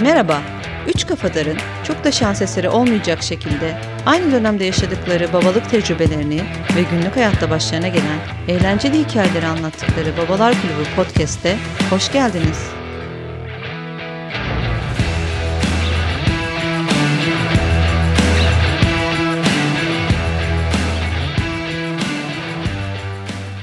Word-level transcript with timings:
Merhaba, 0.00 0.42
Üç 0.88 1.06
Kafadar'ın 1.06 1.58
çok 1.84 2.04
da 2.04 2.12
şans 2.12 2.42
eseri 2.42 2.68
olmayacak 2.68 3.22
şekilde 3.22 3.80
aynı 4.06 4.32
dönemde 4.32 4.64
yaşadıkları 4.64 5.32
babalık 5.32 5.70
tecrübelerini 5.70 6.40
ve 6.76 6.82
günlük 6.90 7.16
hayatta 7.16 7.50
başlarına 7.50 7.88
gelen 7.88 8.18
eğlenceli 8.48 8.98
hikayeleri 8.98 9.46
anlattıkları 9.46 10.16
Babalar 10.16 10.54
Kulübü 10.54 10.94
Podcast'te 10.96 11.56
hoş 11.90 12.12
geldiniz. 12.12 12.77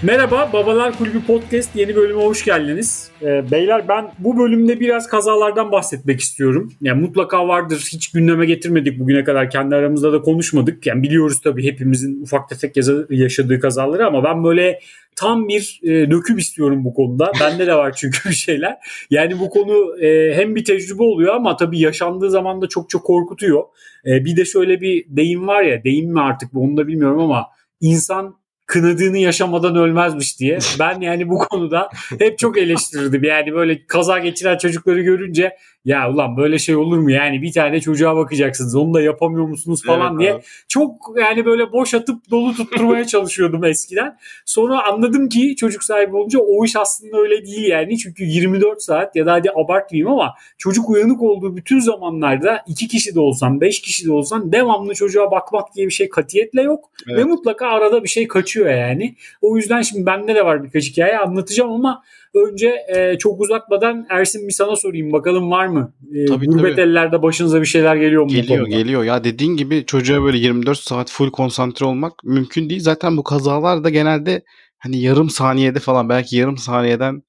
Merhaba, 0.06 0.50
Babalar 0.54 0.98
Kulübü 0.98 1.26
Podcast 1.28 1.76
yeni 1.76 1.96
bölüme 1.96 2.24
hoş 2.24 2.46
geldiniz. 2.46 3.12
Ee, 3.22 3.52
beyler 3.52 3.88
ben 3.88 4.12
bu 4.20 4.38
bölümde 4.40 4.80
biraz 4.80 5.08
kazalardan 5.08 5.72
bahsetmek 5.72 6.20
istiyorum. 6.20 6.74
Yani 6.82 7.02
mutlaka 7.02 7.48
vardır, 7.48 7.90
hiç 7.94 8.12
gündeme 8.12 8.46
getirmedik 8.46 9.00
bugüne 9.00 9.24
kadar, 9.24 9.50
kendi 9.50 9.76
aramızda 9.76 10.14
da 10.14 10.22
konuşmadık. 10.22 10.86
Yani 10.86 11.04
biliyoruz 11.04 11.42
tabii 11.42 11.64
hepimizin 11.72 12.22
ufak 12.22 12.50
tefek 12.50 12.76
yaşadığı 13.10 13.60
kazaları 13.60 14.06
ama 14.06 14.24
ben 14.24 14.44
böyle 14.44 14.80
tam 15.16 15.48
bir 15.48 15.80
e, 15.84 16.12
döküm 16.12 16.38
istiyorum 16.38 16.86
bu 16.86 16.94
konuda. 16.94 17.32
Bende 17.42 17.68
de 17.68 17.76
var 17.76 17.94
çünkü 17.98 18.30
bir 18.30 18.36
şeyler. 18.36 18.78
Yani 19.10 19.40
bu 19.40 19.50
konu 19.50 20.06
e, 20.06 20.34
hem 20.36 20.56
bir 20.56 20.66
tecrübe 20.66 21.04
oluyor 21.04 21.36
ama 21.36 21.58
tabii 21.58 21.80
yaşandığı 21.80 22.30
zaman 22.30 22.62
da 22.62 22.68
çok 22.68 22.90
çok 22.90 23.04
korkutuyor. 23.04 23.64
E, 24.06 24.26
bir 24.26 24.38
de 24.38 24.46
şöyle 24.46 24.82
bir 24.82 25.06
deyim 25.10 25.48
var 25.48 25.64
ya, 25.64 25.84
deyim 25.84 26.12
mi 26.12 26.22
artık 26.22 26.50
onu 26.56 26.78
da 26.78 26.88
bilmiyorum 26.88 27.20
ama 27.20 27.46
insan 27.82 28.45
kınadığını 28.66 29.18
yaşamadan 29.18 29.76
ölmezmiş 29.76 30.40
diye. 30.40 30.60
Ben 30.80 31.02
yani 31.02 31.30
bu 31.30 31.38
konuda 31.38 31.90
hep 32.20 32.40
çok 32.40 32.58
eleştirirdim. 32.58 33.24
Yani 33.24 33.54
böyle 33.54 33.86
kaza 33.86 34.20
geçiren 34.20 34.58
çocukları 34.58 35.02
görünce 35.02 35.58
ya 35.86 36.12
ulan 36.12 36.38
böyle 36.38 36.60
şey 36.60 36.76
olur 36.76 36.98
mu 36.98 37.12
yani 37.12 37.42
bir 37.42 37.52
tane 37.52 37.82
çocuğa 37.82 38.16
bakacaksınız 38.16 38.76
onu 38.76 38.94
da 38.94 39.02
yapamıyor 39.02 39.48
musunuz 39.48 39.82
falan 39.86 40.12
evet, 40.12 40.20
diye 40.20 40.34
abi. 40.34 40.44
çok 40.68 40.92
yani 41.20 41.46
böyle 41.46 41.72
boş 41.72 41.94
atıp 41.94 42.32
dolu 42.32 42.54
tutturmaya 42.54 43.08
çalışıyordum 43.08 43.64
eskiden. 43.64 44.18
Sonra 44.46 44.84
anladım 44.84 45.30
ki 45.30 45.56
çocuk 45.56 45.84
sahibi 45.84 46.16
olunca 46.16 46.40
o 46.40 46.66
iş 46.66 46.76
aslında 46.76 47.18
öyle 47.18 47.46
değil 47.46 47.68
yani 47.68 47.98
çünkü 47.98 48.24
24 48.24 48.82
saat 48.82 49.16
ya 49.16 49.26
da 49.26 49.34
hadi 49.34 49.52
abartmayayım 49.52 50.12
ama 50.12 50.34
çocuk 50.58 50.90
uyanık 50.90 51.22
olduğu 51.22 51.58
bütün 51.58 51.80
zamanlarda 51.80 52.64
iki 52.68 52.88
kişi 52.88 53.16
de 53.16 53.20
olsan 53.20 53.62
beş 53.62 53.82
kişi 53.82 54.06
de 54.06 54.12
olsan 54.12 54.52
devamlı 54.52 54.94
çocuğa 54.94 55.32
bakmak 55.32 55.76
diye 55.76 55.88
bir 55.88 55.94
şey 55.94 56.10
katiyetle 56.10 56.62
yok 56.62 56.92
evet. 57.10 57.20
ve 57.20 57.24
mutlaka 57.24 57.68
arada 57.68 58.04
bir 58.04 58.10
şey 58.10 58.28
kaçıyor 58.28 58.55
yani. 58.60 59.16
O 59.42 59.58
yüzden 59.58 59.82
şimdi 59.82 60.06
bende 60.06 60.36
de 60.36 60.46
var 60.46 60.64
birkaç 60.64 60.84
hikaye 60.84 61.18
anlatacağım 61.18 61.72
ama 61.72 62.04
önce 62.34 62.76
e, 62.96 63.18
çok 63.18 63.42
uzatmadan 63.42 64.06
Ersin 64.10 64.48
bir 64.48 64.54
sana 64.54 64.76
sorayım 64.76 65.12
bakalım 65.12 65.52
var 65.52 65.68
mı? 65.68 65.94
E, 66.14 66.26
tabii, 66.26 66.46
gurbet 66.46 66.76
tabii. 66.76 66.82
ellerde 66.82 67.22
başınıza 67.22 67.62
bir 67.62 67.66
şeyler 67.66 67.96
geliyor 67.96 68.24
mu? 68.24 68.30
Geliyor 68.30 68.68
geliyor. 68.68 69.04
Ya 69.04 69.24
dediğin 69.24 69.58
gibi 69.58 69.86
çocuğa 69.86 70.24
böyle 70.24 70.38
24 70.38 70.78
saat 70.78 71.12
full 71.12 71.32
konsantre 71.32 71.86
olmak 71.86 72.24
mümkün 72.24 72.70
değil. 72.70 72.82
Zaten 72.82 73.18
bu 73.18 73.24
kazalar 73.24 73.84
da 73.84 73.90
genelde 73.90 74.44
hani 74.78 75.02
yarım 75.02 75.30
saniyede 75.30 75.80
falan 75.80 76.10
belki 76.10 76.38
yarım 76.38 76.58
saniyeden 76.58 77.24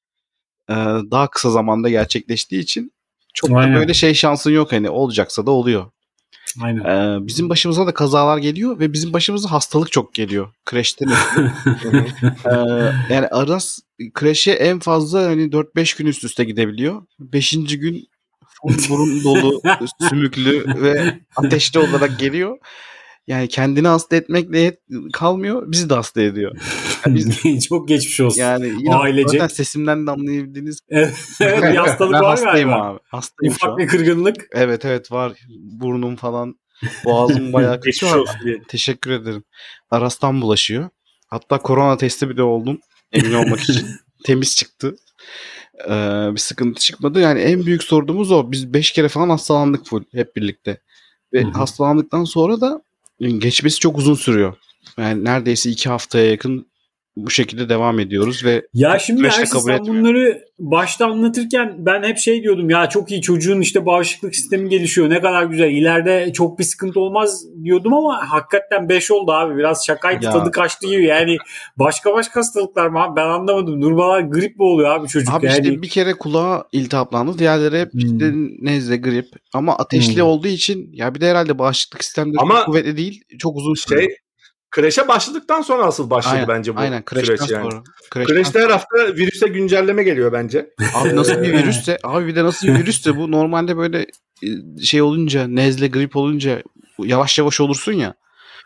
e, 0.70 0.74
daha 1.10 1.30
kısa 1.30 1.50
zamanda 1.50 1.88
gerçekleştiği 1.88 2.62
için 2.62 2.92
çok 3.34 3.50
Aynen. 3.50 3.74
da 3.74 3.78
böyle 3.78 3.94
şey 3.94 4.14
şansın 4.14 4.50
yok 4.50 4.72
hani 4.72 4.90
olacaksa 4.90 5.46
da 5.46 5.50
oluyor. 5.50 5.86
Aynen. 6.60 6.84
Ee, 6.84 7.26
bizim 7.26 7.48
başımıza 7.48 7.86
da 7.86 7.94
kazalar 7.94 8.38
geliyor 8.38 8.78
ve 8.78 8.92
bizim 8.92 9.12
başımıza 9.12 9.50
hastalık 9.50 9.92
çok 9.92 10.14
geliyor. 10.14 10.52
Crash'ten 10.70 11.08
ee, 12.44 12.50
yani 13.10 13.26
Aras 13.30 13.78
Crash'e 14.20 14.52
en 14.52 14.78
fazla 14.78 15.22
hani 15.22 15.42
4-5 15.42 15.98
gün 15.98 16.06
üst 16.06 16.24
üste 16.24 16.44
gidebiliyor. 16.44 17.02
5. 17.20 17.50
gün 17.50 18.08
burun 18.88 19.24
dolu, 19.24 19.62
sümüklü 20.08 20.82
ve 20.82 21.20
ateşli 21.36 21.80
olarak 21.80 22.18
geliyor. 22.18 22.58
Yani 23.26 23.48
kendini 23.48 23.88
hasta 23.88 24.16
etmekle 24.16 24.76
kalmıyor, 25.12 25.72
bizi 25.72 25.90
de 25.90 25.94
hasta 25.94 26.22
ediyor. 26.22 26.56
Biz, 27.44 27.66
Çok 27.68 27.88
geçmiş 27.88 28.20
olsun. 28.20 28.40
Yani 28.40 28.66
yine 28.66 28.94
Ailece. 28.94 29.28
zaten 29.28 29.46
sesimden 29.46 30.06
de 30.06 30.10
anlayabildiğiniz. 30.10 30.80
evet, 30.88 31.14
bir 31.40 31.76
hastalık 31.76 32.12
ben 32.12 32.20
var 32.20 32.30
hastayım 32.30 32.68
galiba. 32.68 32.88
abi. 32.88 32.98
Hastayım 33.08 33.54
Ufak 33.54 33.68
şu 33.68 33.72
an. 33.72 33.78
bir 33.78 33.86
kırgınlık. 33.86 34.46
Evet 34.52 34.84
evet 34.84 35.12
var. 35.12 35.32
Burnum 35.58 36.16
falan. 36.16 36.58
Boğazım 37.04 37.52
bayağı 37.52 37.80
kötü. 37.80 38.06
Teşekkür 38.68 39.10
ederim. 39.10 39.44
Aras'tan 39.90 40.42
bulaşıyor. 40.42 40.88
Hatta 41.26 41.58
korona 41.58 41.96
testi 41.96 42.28
bile 42.28 42.42
oldum. 42.42 42.80
Emin 43.12 43.32
olmak 43.34 43.60
için. 43.60 43.86
Temiz 44.24 44.56
çıktı. 44.56 44.96
Ee, 45.84 46.28
bir 46.32 46.38
sıkıntı 46.38 46.80
çıkmadı. 46.80 47.20
Yani 47.20 47.40
en 47.40 47.66
büyük 47.66 47.82
sorduğumuz 47.82 48.32
o. 48.32 48.52
Biz 48.52 48.74
5 48.74 48.90
kere 48.90 49.08
falan 49.08 49.28
hastalandık 49.28 49.86
full 49.86 50.04
hep 50.12 50.36
birlikte. 50.36 50.80
Ve 51.32 51.42
Hı-hı. 51.42 51.50
hastalandıktan 51.50 52.24
sonra 52.24 52.60
da 52.60 52.82
geçmesi 53.20 53.78
çok 53.78 53.98
uzun 53.98 54.14
sürüyor. 54.14 54.56
Yani 54.98 55.24
neredeyse 55.24 55.70
iki 55.70 55.88
haftaya 55.88 56.30
yakın 56.30 56.66
bu 57.16 57.30
şekilde 57.30 57.68
devam 57.68 58.00
ediyoruz 58.00 58.44
ve 58.44 58.62
ya 58.74 58.98
şimdi 58.98 59.26
Ersin 59.26 59.58
sen 59.58 59.86
bunları 59.86 60.44
başta 60.58 61.06
anlatırken 61.06 61.74
ben 61.78 62.02
hep 62.02 62.18
şey 62.18 62.42
diyordum 62.42 62.70
ya 62.70 62.88
çok 62.88 63.10
iyi 63.10 63.22
çocuğun 63.22 63.60
işte 63.60 63.86
bağışıklık 63.86 64.36
sistemi 64.36 64.68
gelişiyor 64.68 65.10
ne 65.10 65.20
kadar 65.20 65.42
güzel 65.42 65.70
ileride 65.70 66.32
çok 66.32 66.58
bir 66.58 66.64
sıkıntı 66.64 67.00
olmaz 67.00 67.44
diyordum 67.64 67.94
ama 67.94 68.30
hakikaten 68.30 68.88
5 68.88 69.10
oldu 69.10 69.32
abi 69.32 69.56
biraz 69.56 69.86
şakaydı 69.86 70.24
ya. 70.24 70.30
tadı 70.30 70.50
kaçtı 70.50 70.86
gibi 70.86 71.04
yani 71.04 71.36
başka 71.76 72.12
başka 72.12 72.40
hastalıklar 72.40 72.86
mı 72.86 73.02
abi 73.02 73.16
ben 73.16 73.26
anlamadım 73.26 73.82
durmadan 73.82 74.30
grip 74.30 74.56
mi 74.56 74.64
oluyor 74.64 74.90
abi 74.90 75.08
çocuk 75.08 75.34
abi 75.34 75.46
yani. 75.46 75.58
işte 75.58 75.82
bir 75.82 75.88
kere 75.88 76.12
kulağı 76.12 76.64
iltihaplandı 76.72 77.38
diğerleri 77.38 77.80
hep 77.80 77.90
işte 77.94 78.32
hmm. 78.32 78.64
nezle 78.64 78.96
grip 78.96 79.28
ama 79.54 79.78
ateşli 79.78 80.16
hmm. 80.16 80.28
olduğu 80.28 80.48
için 80.48 80.90
ya 80.92 81.14
bir 81.14 81.20
de 81.20 81.30
herhalde 81.30 81.58
bağışıklık 81.58 82.04
sistemleri 82.04 82.38
ama 82.38 82.64
kuvvetli 82.64 82.96
değil 82.96 83.22
çok 83.38 83.56
uzun 83.56 83.74
süre. 83.74 83.98
Şey 83.98 84.16
Crash'e 84.76 85.08
başladıktan 85.08 85.62
sonra 85.62 85.84
asıl 85.84 86.10
başladı 86.10 86.34
aynen, 86.34 86.48
bence 86.48 86.76
bu 86.76 86.80
aynen, 86.80 87.04
süreç 87.12 87.50
yani. 87.50 87.70
Sonra. 87.70 87.82
Crash'ten 88.14 88.34
Crash'te 88.34 88.60
her 88.60 88.70
hafta 88.70 88.96
virüse 88.96 89.48
güncelleme 89.48 90.02
geliyor 90.02 90.32
bence. 90.32 90.70
Abi 90.94 91.16
nasıl 91.16 91.42
bir 91.42 91.52
virüsse? 91.52 91.98
Abi 92.02 92.26
bir 92.26 92.36
de 92.36 92.44
nasıl 92.44 92.68
bir 92.68 92.74
virüsse 92.74 93.16
bu 93.16 93.30
normalde 93.30 93.76
böyle 93.76 94.06
e, 94.42 94.82
şey 94.82 95.02
olunca 95.02 95.46
nezle 95.46 95.86
grip 95.86 96.16
olunca 96.16 96.62
yavaş 96.98 97.38
yavaş 97.38 97.60
olursun 97.60 97.92
ya. 97.92 98.14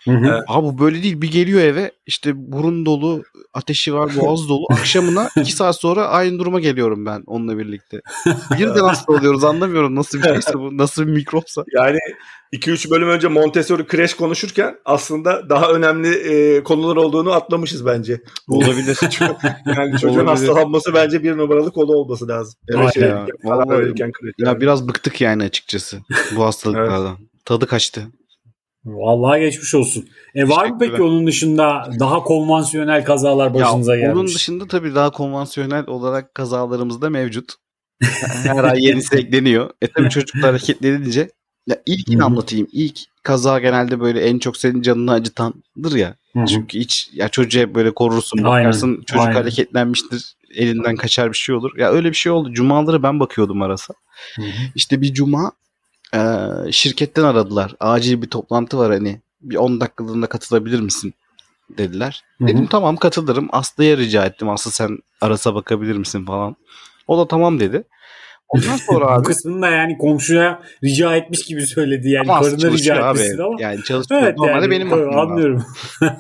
Hı 0.05 0.11
hı. 0.11 0.45
Abi 0.49 0.67
bu 0.67 0.79
böyle 0.79 1.03
değil. 1.03 1.23
Bir 1.23 1.31
geliyor 1.31 1.61
eve 1.61 1.93
işte 2.07 2.33
burun 2.35 2.87
dolu, 2.87 3.23
ateşi 3.55 3.95
var, 3.95 4.11
boğaz 4.21 4.49
dolu. 4.49 4.67
Akşamına 4.71 5.29
iki 5.37 5.53
saat 5.53 5.77
sonra 5.77 6.07
aynı 6.07 6.39
duruma 6.39 6.61
geliyorum 6.61 7.07
ben 7.07 7.23
onunla 7.27 7.59
birlikte. 7.59 8.01
Birden 8.59 8.85
hasta 8.85 9.13
oluyoruz 9.13 9.45
anlamıyorum 9.45 9.95
nasıl 9.95 10.19
bir 10.19 10.25
şeyse 10.25 10.55
bu. 10.55 10.77
Nasıl 10.77 11.07
bir 11.07 11.13
mikropsa. 11.13 11.65
Yani 11.75 11.99
2-3 12.53 12.91
bölüm 12.91 13.09
önce 13.09 13.29
Montessori 13.29 13.87
kreş 13.87 14.15
konuşurken 14.15 14.77
aslında 14.85 15.49
daha 15.49 15.73
önemli 15.73 16.15
e, 16.15 16.63
konular 16.63 16.97
olduğunu 16.97 17.33
atlamışız 17.33 17.87
bence. 17.87 18.21
Olabilir. 18.49 18.99
yani 19.77 19.93
çocuğun 19.93 20.09
Olabilir. 20.09 20.27
hastalanması 20.27 20.95
bence 20.95 21.23
bir 21.23 21.37
numaralı 21.37 21.73
konu 21.73 21.93
olması 21.93 22.29
lazım. 22.29 22.55
Evet 22.75 22.95
şey, 22.95 23.03
ya. 23.03 23.27
Vallahi, 23.45 23.95
ya 24.39 24.61
biraz 24.61 24.89
bıktık 24.89 25.21
yani 25.21 25.45
açıkçası 25.45 25.99
bu 26.37 26.45
hastalıklardan. 26.45 27.17
Evet. 27.21 27.45
Tadı 27.45 27.67
kaçtı. 27.67 28.03
Vallahi 28.85 29.41
geçmiş 29.41 29.75
olsun. 29.75 30.09
E 30.35 30.49
var 30.49 30.67
mı 30.67 30.77
peki 30.81 31.03
onun 31.03 31.27
dışında 31.27 31.91
daha 32.01 32.23
konvansiyonel 32.23 33.05
kazalar 33.05 33.55
başınıza 33.55 33.95
ya, 33.95 34.01
gelmiş? 34.01 34.17
Onun 34.17 34.27
dışında 34.27 34.67
tabii 34.67 34.95
daha 34.95 35.11
konvansiyonel 35.11 35.87
olarak 35.87 36.35
kazalarımız 36.35 37.03
da 37.03 37.11
mevcut. 37.11 37.55
Her 38.45 38.65
ay 38.65 38.85
yenisi 38.85 39.17
ekleniyor. 39.17 39.71
E 39.83 39.87
tabii 39.87 40.11
çocuklar 40.11 40.43
hareketlenince 40.43 41.31
ya 41.67 41.83
ilkini 41.87 42.25
anlatayım. 42.25 42.67
İlk 42.73 42.99
kaza 43.23 43.59
genelde 43.59 44.01
böyle 44.01 44.21
en 44.21 44.39
çok 44.39 44.57
senin 44.57 44.83
canını 44.83 45.13
acıtandır 45.13 45.97
ya. 45.97 46.17
Hı-hı. 46.33 46.47
Çünkü 46.47 46.79
hiç 46.79 47.11
ya 47.13 47.29
çocuğa 47.29 47.75
böyle 47.75 47.95
korursun 47.95 48.45
bakarsın 48.45 48.89
aynen, 48.89 49.03
çocuk 49.03 49.27
aynen. 49.27 49.35
hareketlenmiştir 49.35 50.37
elinden 50.55 50.97
kaçar 50.97 51.33
bir 51.33 51.37
şey 51.37 51.55
olur. 51.55 51.79
Ya 51.79 51.91
öyle 51.91 52.09
bir 52.09 52.17
şey 52.17 52.33
oldu. 52.33 52.53
Cumaları 52.53 53.03
ben 53.03 53.21
bakıyordum 53.21 53.63
arasa. 53.63 53.95
Hı-hı. 54.37 54.47
İşte 54.75 55.01
bir 55.01 55.15
cuma 55.15 55.53
e, 56.15 56.21
şirketten 56.73 57.25
aradılar. 57.25 57.75
Acil 57.81 58.23
bir 58.23 58.31
toplantı 58.31 58.79
var 58.79 58.93
hani 58.93 59.21
bir 59.41 59.57
10 59.57 59.81
dakikalığında 59.81 60.27
katılabilir 60.27 60.81
misin 60.81 61.15
dediler. 61.79 62.25
Hı-hı. 62.39 62.49
Dedim 62.49 62.67
tamam 62.67 62.97
katılırım. 62.97 63.49
Aslı'ya 63.53 63.97
rica 63.97 64.25
ettim. 64.27 64.49
Aslı 64.49 64.71
sen 64.71 64.99
arasa 65.21 65.55
bakabilir 65.55 65.97
misin 65.97 66.25
falan. 66.25 66.57
O 67.09 67.19
da 67.19 67.29
tamam 67.29 67.61
dedi. 67.61 67.85
Ondan 68.49 68.77
sonra 68.87 69.07
abi. 69.07 69.19
Bu 69.19 69.23
kısmını 69.23 69.63
da 69.63 69.71
yani 69.71 69.99
komşuya 69.99 70.63
rica 70.85 71.17
etmiş 71.17 71.45
gibi 71.45 71.67
söyledi. 71.67 72.11
Yani 72.11 72.27
karına 72.27 72.71
rica 72.71 73.11
etmişsin 73.11 73.39
ama. 73.39 73.57
Yani 73.59 73.83
çalışıyor. 73.85 74.23
Evet, 74.23 74.39
Normalde 74.39 74.65
yani, 74.65 74.71
benim 74.71 74.91
tabii, 74.91 75.17
Anlıyorum. 75.17 75.65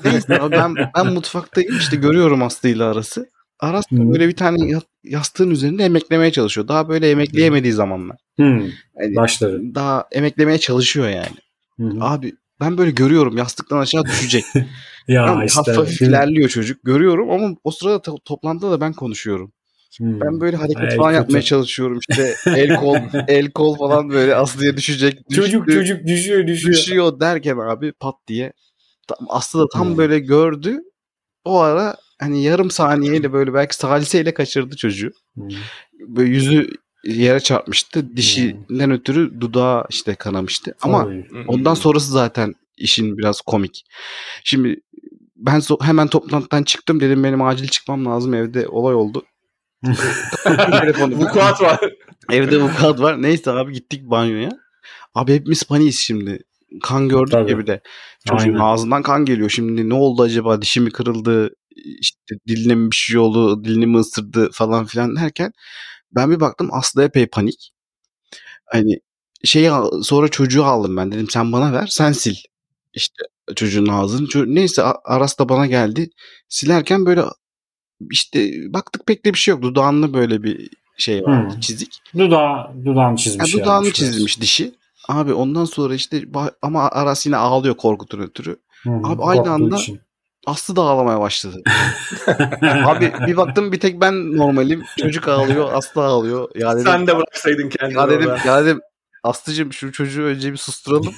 Neyse 0.04 0.38
ben, 0.50 0.74
ben 0.96 1.06
mutfaktayım 1.14 1.78
işte 1.78 1.96
görüyorum 1.96 2.42
Aslı'yla 2.42 2.90
arası. 2.90 3.28
Aras 3.60 3.84
hmm. 3.90 4.12
böyle 4.12 4.28
bir 4.28 4.36
tane 4.36 4.80
yastığın 5.04 5.50
üzerinde 5.50 5.84
emeklemeye 5.84 6.32
çalışıyor. 6.32 6.68
Daha 6.68 6.88
böyle 6.88 7.10
emekleyemediği 7.10 7.72
zamanlar. 7.72 8.16
Hmm. 8.36 8.60
Yani 9.00 9.16
Başları. 9.16 9.74
Daha 9.74 10.08
emeklemeye 10.12 10.58
çalışıyor 10.58 11.08
yani. 11.08 11.36
Hmm. 11.76 12.02
Abi 12.02 12.34
ben 12.60 12.78
böyle 12.78 12.90
görüyorum 12.90 13.36
yastıktan 13.36 13.78
aşağı 13.78 14.04
düşecek. 14.04 14.44
ya 15.08 15.36
ben 15.40 15.46
işte. 15.46 15.60
Hafif 15.60 15.76
hafif 15.76 16.02
ilerliyor 16.02 16.48
çocuk. 16.48 16.84
Görüyorum 16.84 17.30
ama 17.30 17.56
o 17.64 17.70
sırada 17.70 17.96
to- 17.96 18.24
toplantıda 18.24 18.70
da 18.70 18.80
ben 18.80 18.92
konuşuyorum. 18.92 19.52
Hmm. 19.98 20.20
Ben 20.20 20.40
böyle 20.40 20.56
hareket 20.56 20.96
falan 20.96 21.10
kötü. 21.10 21.14
yapmaya 21.16 21.42
çalışıyorum 21.42 21.98
işte 22.08 22.34
el 22.46 22.76
kol 22.76 22.96
el 23.28 23.50
kol 23.50 23.76
falan 23.76 24.10
böyle 24.10 24.34
Aslı'ya 24.34 24.76
düşecek. 24.76 25.18
Çocuk 25.34 25.66
düştü, 25.66 25.80
çocuk 25.80 26.06
düşüyor 26.06 26.46
düşüyor. 26.46 26.74
düşüyor 26.74 27.20
derken 27.20 27.56
abi 27.56 27.92
pat 27.92 28.14
diye 28.28 28.52
Aslı 29.28 29.60
da 29.60 29.66
tam 29.72 29.88
Hmm. 29.88 29.96
böyle 29.98 30.18
gördü. 30.18 30.78
O 31.44 31.58
ara 31.58 31.96
hani 32.20 32.42
yarım 32.42 32.70
saniyeyle 32.70 33.32
böyle 33.32 33.54
belki 33.54 33.76
saliseyle 33.76 34.34
kaçırdı 34.34 34.76
çocuğu. 34.76 35.10
Hmm. 35.34 35.48
Böyle 36.08 36.30
yüzü 36.30 36.70
yere 37.04 37.40
çarpmıştı. 37.40 38.16
Dişinden 38.16 38.90
ötürü 38.90 39.40
dudağı 39.40 39.84
işte 39.90 40.14
kanamıştı. 40.14 40.74
Ama 40.82 41.04
Tabii. 41.04 41.26
ondan 41.48 41.74
sonrası 41.74 42.12
zaten 42.12 42.54
işin 42.76 43.18
biraz 43.18 43.40
komik. 43.40 43.84
Şimdi 44.44 44.80
ben 45.36 45.58
so- 45.60 45.84
hemen 45.84 46.08
toplantıdan 46.08 46.62
çıktım 46.62 47.00
dedim 47.00 47.24
benim 47.24 47.42
acil 47.42 47.68
çıkmam 47.68 48.06
lazım 48.06 48.34
evde 48.34 48.68
olay 48.68 48.94
oldu. 48.94 49.24
Vukuat 51.10 51.60
var. 51.62 51.80
Evde 52.32 52.60
vukuat 52.62 53.00
var. 53.00 53.22
Neyse 53.22 53.50
abi 53.50 53.72
gittik 53.72 54.02
banyoya. 54.10 54.50
Abi 55.14 55.34
hepimiz 55.34 55.64
paniyiz 55.64 55.98
şimdi. 55.98 56.38
Kan 56.82 57.08
gördük 57.08 57.32
Tabii. 57.32 57.50
ya 57.50 57.58
bir 57.58 57.66
de. 57.66 57.80
Çocuğun 58.28 58.48
Aynen. 58.48 58.58
ağzından 58.58 59.02
kan 59.02 59.24
geliyor. 59.24 59.50
Şimdi 59.50 59.88
ne 59.88 59.94
oldu 59.94 60.22
acaba? 60.22 60.62
Dişi 60.62 60.80
mi 60.80 60.90
kırıldı? 60.90 61.50
İşte 61.84 62.34
diline 62.48 62.74
mi 62.74 62.90
bir 62.90 62.96
şey 62.96 63.18
oldu? 63.18 63.64
Dilini 63.64 63.86
mi 63.86 63.98
ısırdı 63.98 64.50
falan 64.52 64.84
filan 64.84 65.16
derken 65.16 65.52
ben 66.12 66.30
bir 66.30 66.40
baktım 66.40 66.68
Aslı 66.72 67.02
epey 67.04 67.26
panik. 67.26 67.72
Hani 68.66 69.00
şey 69.44 69.68
sonra 70.02 70.28
çocuğu 70.28 70.64
aldım 70.64 70.96
ben. 70.96 71.12
Dedim 71.12 71.30
sen 71.30 71.52
bana 71.52 71.72
ver 71.72 71.86
sen 71.86 72.12
sil. 72.22 72.38
İşte 72.94 73.22
çocuğun 73.56 73.86
ağzını. 73.86 74.54
Neyse 74.54 74.82
Aras 74.82 75.38
da 75.38 75.48
bana 75.48 75.66
geldi. 75.66 76.10
Silerken 76.48 77.06
böyle 77.06 77.22
işte 78.10 78.52
baktık 78.72 79.06
pek 79.06 79.24
de 79.24 79.32
bir 79.32 79.38
şey 79.38 79.52
yok. 79.52 79.62
Dudağında 79.62 80.14
böyle 80.14 80.42
bir 80.42 80.70
şey 80.98 81.22
vardı 81.22 81.52
Hmm. 81.54 81.60
çizik. 81.60 82.02
Dudağı, 82.18 82.84
dudağını 82.84 83.16
çizmiş. 83.16 83.54
dudağını 83.54 83.84
yani. 83.84 83.94
çizilmiş 83.94 84.40
dişi. 84.40 84.74
Abi 85.08 85.32
ondan 85.32 85.64
sonra 85.64 85.94
işte 85.94 86.24
ama 86.62 86.88
Aras 86.88 87.26
yine 87.26 87.36
ağlıyor 87.36 87.76
korkutun 87.76 88.20
ötürü. 88.20 88.56
Hı, 88.82 88.90
Abi 89.04 89.22
aynı 89.22 89.50
anda- 89.50 89.76
için. 89.76 90.00
Aslı 90.46 90.76
da 90.76 90.82
ağlamaya 90.82 91.20
başladı. 91.20 91.62
Abi 92.62 93.12
bir 93.26 93.36
baktım 93.36 93.72
bir 93.72 93.80
tek 93.80 94.00
ben 94.00 94.36
normalim. 94.36 94.82
Çocuk 94.98 95.28
ağlıyor, 95.28 95.72
Aslı 95.72 96.04
ağlıyor. 96.04 96.48
Ya 96.54 96.72
dedim, 96.74 96.84
Sen 96.86 97.06
de 97.06 97.16
bıraksaydın 97.16 97.68
kendini. 97.68 97.98
ya 97.98 98.08
dedim, 98.10 98.30
orada. 98.30 98.46
ya 98.46 98.64
dedim 98.64 98.80
Aslıcığım 99.22 99.72
şu 99.72 99.92
çocuğu 99.92 100.22
önce 100.22 100.52
bir 100.52 100.56
susturalım. 100.56 101.14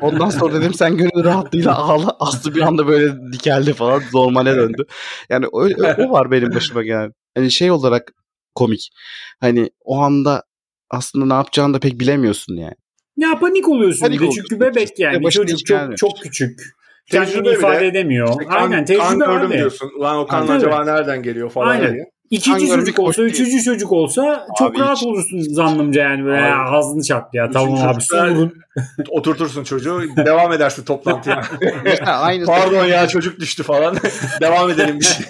Ondan 0.00 0.30
sonra 0.30 0.54
dedim 0.60 0.74
sen 0.74 0.96
gönül 0.96 1.24
rahatlığıyla 1.24 1.76
ağla. 1.76 2.16
Aslı 2.20 2.54
bir 2.54 2.60
anda 2.60 2.86
böyle 2.86 3.32
dikeldi 3.32 3.72
falan 3.72 4.02
normale 4.14 4.56
döndü. 4.56 4.84
Yani 5.30 5.46
o, 5.46 5.68
o 5.98 6.10
var 6.10 6.30
benim 6.30 6.54
başıma 6.54 6.82
gelen. 6.82 7.12
Hani 7.36 7.50
şey 7.50 7.70
olarak 7.70 8.12
komik. 8.54 8.90
Hani 9.40 9.70
o 9.84 9.98
anda 9.98 10.42
aslında 10.90 11.26
ne 11.26 11.34
yapacağını 11.34 11.74
da 11.74 11.78
pek 11.80 12.00
bilemiyorsun 12.00 12.56
yani. 12.56 12.74
Ya 13.16 13.38
panik 13.38 13.68
oluyorsun 13.68 14.00
Panik 14.00 14.20
de 14.20 14.24
oluyorsun. 14.24 14.42
çünkü 14.50 14.60
bebek 14.60 14.98
yani. 14.98 15.30
Çocuk 15.30 15.66
çok, 15.66 15.96
çok 15.98 16.18
küçük. 16.22 16.60
Tecrübe 17.10 17.44
bile. 17.44 17.52
ifade 17.52 17.86
edemiyor. 17.86 18.28
İşte 18.30 18.44
kan, 18.44 18.56
Aynen 18.56 18.70
kan 18.70 18.84
tecrübe 18.84 19.24
gördüm 19.24 19.46
abi. 19.46 19.58
diyorsun. 19.58 19.90
Ulan 19.98 20.18
o 20.18 20.26
kan 20.26 20.48
acaba 20.48 20.84
nereden 20.84 21.22
geliyor 21.22 21.50
falan 21.50 21.68
Aynen. 21.68 21.94
diye. 21.94 22.10
İkinci 22.30 22.68
Kan 22.68 22.76
çocuk 22.80 22.98
olsa, 22.98 23.08
hoş 23.08 23.16
değil. 23.18 23.30
üçüncü 23.30 23.62
çocuk 23.64 23.92
olsa 23.92 24.46
çok 24.58 24.70
Abi 24.70 24.78
rahat 24.78 24.96
hiç. 24.96 25.06
olursun 25.06 25.38
zannımca 25.40 26.02
yani. 26.02 26.24
Böyle 26.24 26.36
Abi. 26.42 26.48
ya, 26.48 26.64
ağzını 26.64 27.02
çarp 27.02 27.34
ya. 27.34 27.50
Tamam 27.50 27.68
Üçüncü 27.74 27.88
abi 27.88 28.00
sorun. 28.02 28.54
Oturtursun 29.10 29.64
çocuğu. 29.64 30.02
devam 30.16 30.52
edersin 30.52 30.84
toplantıya. 30.84 31.42
Aynısı, 32.06 32.46
Pardon 32.52 32.84
ya 32.86 33.08
çocuk 33.08 33.40
düştü 33.40 33.62
falan. 33.62 33.96
devam 34.40 34.70
edelim 34.70 35.00
bir 35.00 35.04
şey. 35.04 35.26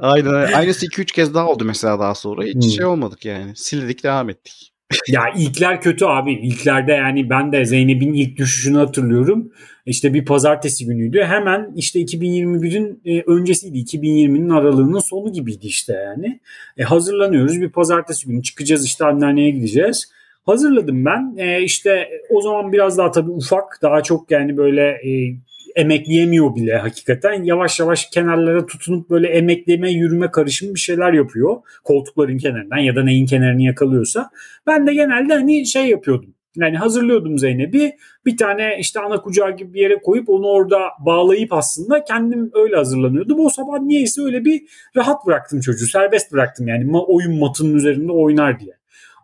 aynen, 0.00 0.52
aynısı 0.52 0.86
2-3 0.86 1.04
kez 1.04 1.34
daha 1.34 1.46
oldu 1.46 1.64
mesela 1.64 1.98
daha 1.98 2.14
sonra. 2.14 2.42
Hiç 2.42 2.54
Hmm. 2.54 2.62
şey 2.62 2.84
olmadık 2.84 3.24
yani. 3.24 3.56
Sildik 3.56 4.04
devam 4.04 4.30
ettik. 4.30 4.72
Ya 5.08 5.22
ilkler 5.36 5.80
kötü 5.80 6.04
abi. 6.04 6.32
İlklerde 6.32 6.92
yani 6.92 7.30
ben 7.30 7.52
de 7.52 7.64
Zeynep'in 7.64 8.12
ilk 8.12 8.36
düşüşünü 8.36 8.78
hatırlıyorum. 8.78 9.52
İşte 9.86 10.14
bir 10.14 10.24
pazartesi 10.24 10.86
günüydü. 10.86 11.22
Hemen 11.22 11.72
işte 11.76 12.00
2021'in 12.00 13.00
e, 13.04 13.22
öncesiydi. 13.22 13.78
2020'nin 13.78 14.50
aralığının 14.50 14.98
sonu 14.98 15.32
gibiydi 15.32 15.66
işte 15.66 15.92
yani. 15.92 16.40
E, 16.76 16.82
hazırlanıyoruz. 16.82 17.60
Bir 17.60 17.70
pazartesi 17.70 18.26
günü 18.26 18.42
çıkacağız 18.42 18.84
işte 18.84 19.04
anneanneye 19.04 19.50
gideceğiz. 19.50 20.12
Hazırladım 20.46 21.04
ben. 21.04 21.34
E, 21.36 21.62
işte 21.62 22.08
o 22.30 22.40
zaman 22.40 22.72
biraz 22.72 22.98
daha 22.98 23.10
tabii 23.10 23.30
ufak. 23.30 23.78
Daha 23.82 24.02
çok 24.02 24.30
yani 24.30 24.56
böyle 24.56 24.82
e, 24.82 25.36
emekleyemiyor 25.78 26.54
bile 26.56 26.76
hakikaten. 26.76 27.42
Yavaş 27.42 27.80
yavaş 27.80 28.06
kenarlara 28.06 28.66
tutunup 28.66 29.10
böyle 29.10 29.28
emekleme, 29.28 29.90
yürüme 29.90 30.30
karışımı 30.30 30.74
bir 30.74 30.80
şeyler 30.80 31.12
yapıyor. 31.12 31.56
Koltukların 31.84 32.38
kenarından 32.38 32.78
ya 32.78 32.96
da 32.96 33.04
neyin 33.04 33.26
kenarını 33.26 33.62
yakalıyorsa. 33.62 34.30
Ben 34.66 34.86
de 34.86 34.94
genelde 34.94 35.34
hani 35.34 35.66
şey 35.66 35.86
yapıyordum. 35.86 36.34
Yani 36.56 36.76
hazırlıyordum 36.76 37.38
Zeynep'i. 37.38 37.96
Bir 38.26 38.36
tane 38.36 38.76
işte 38.80 39.00
ana 39.00 39.22
kucağı 39.22 39.56
gibi 39.56 39.74
bir 39.74 39.80
yere 39.80 39.96
koyup 39.96 40.28
onu 40.28 40.46
orada 40.46 40.78
bağlayıp 41.00 41.52
aslında 41.52 42.04
kendim 42.04 42.50
öyle 42.54 42.76
hazırlanıyordum. 42.76 43.40
O 43.40 43.48
sabah 43.48 43.80
niyeyse 43.80 44.22
öyle 44.22 44.44
bir 44.44 44.62
rahat 44.96 45.26
bıraktım 45.26 45.60
çocuğu. 45.60 45.86
Serbest 45.86 46.32
bıraktım 46.32 46.68
yani 46.68 46.98
oyun 46.98 47.38
matının 47.38 47.74
üzerinde 47.74 48.12
oynar 48.12 48.60
diye. 48.60 48.77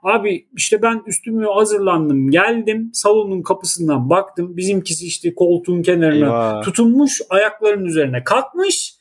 Abi 0.04 0.46
işte 0.56 0.82
ben 0.82 1.02
üstümü 1.06 1.46
hazırlandım 1.46 2.30
geldim 2.30 2.90
salonun 2.92 3.42
kapısından 3.42 4.10
baktım 4.10 4.56
bizimkisi 4.56 5.06
işte 5.06 5.34
koltuğun 5.34 5.82
kenarına 5.82 6.14
Eyvah. 6.14 6.62
tutunmuş 6.62 7.20
ayaklarının 7.30 7.84
üzerine 7.84 8.24
kalkmış. 8.24 8.94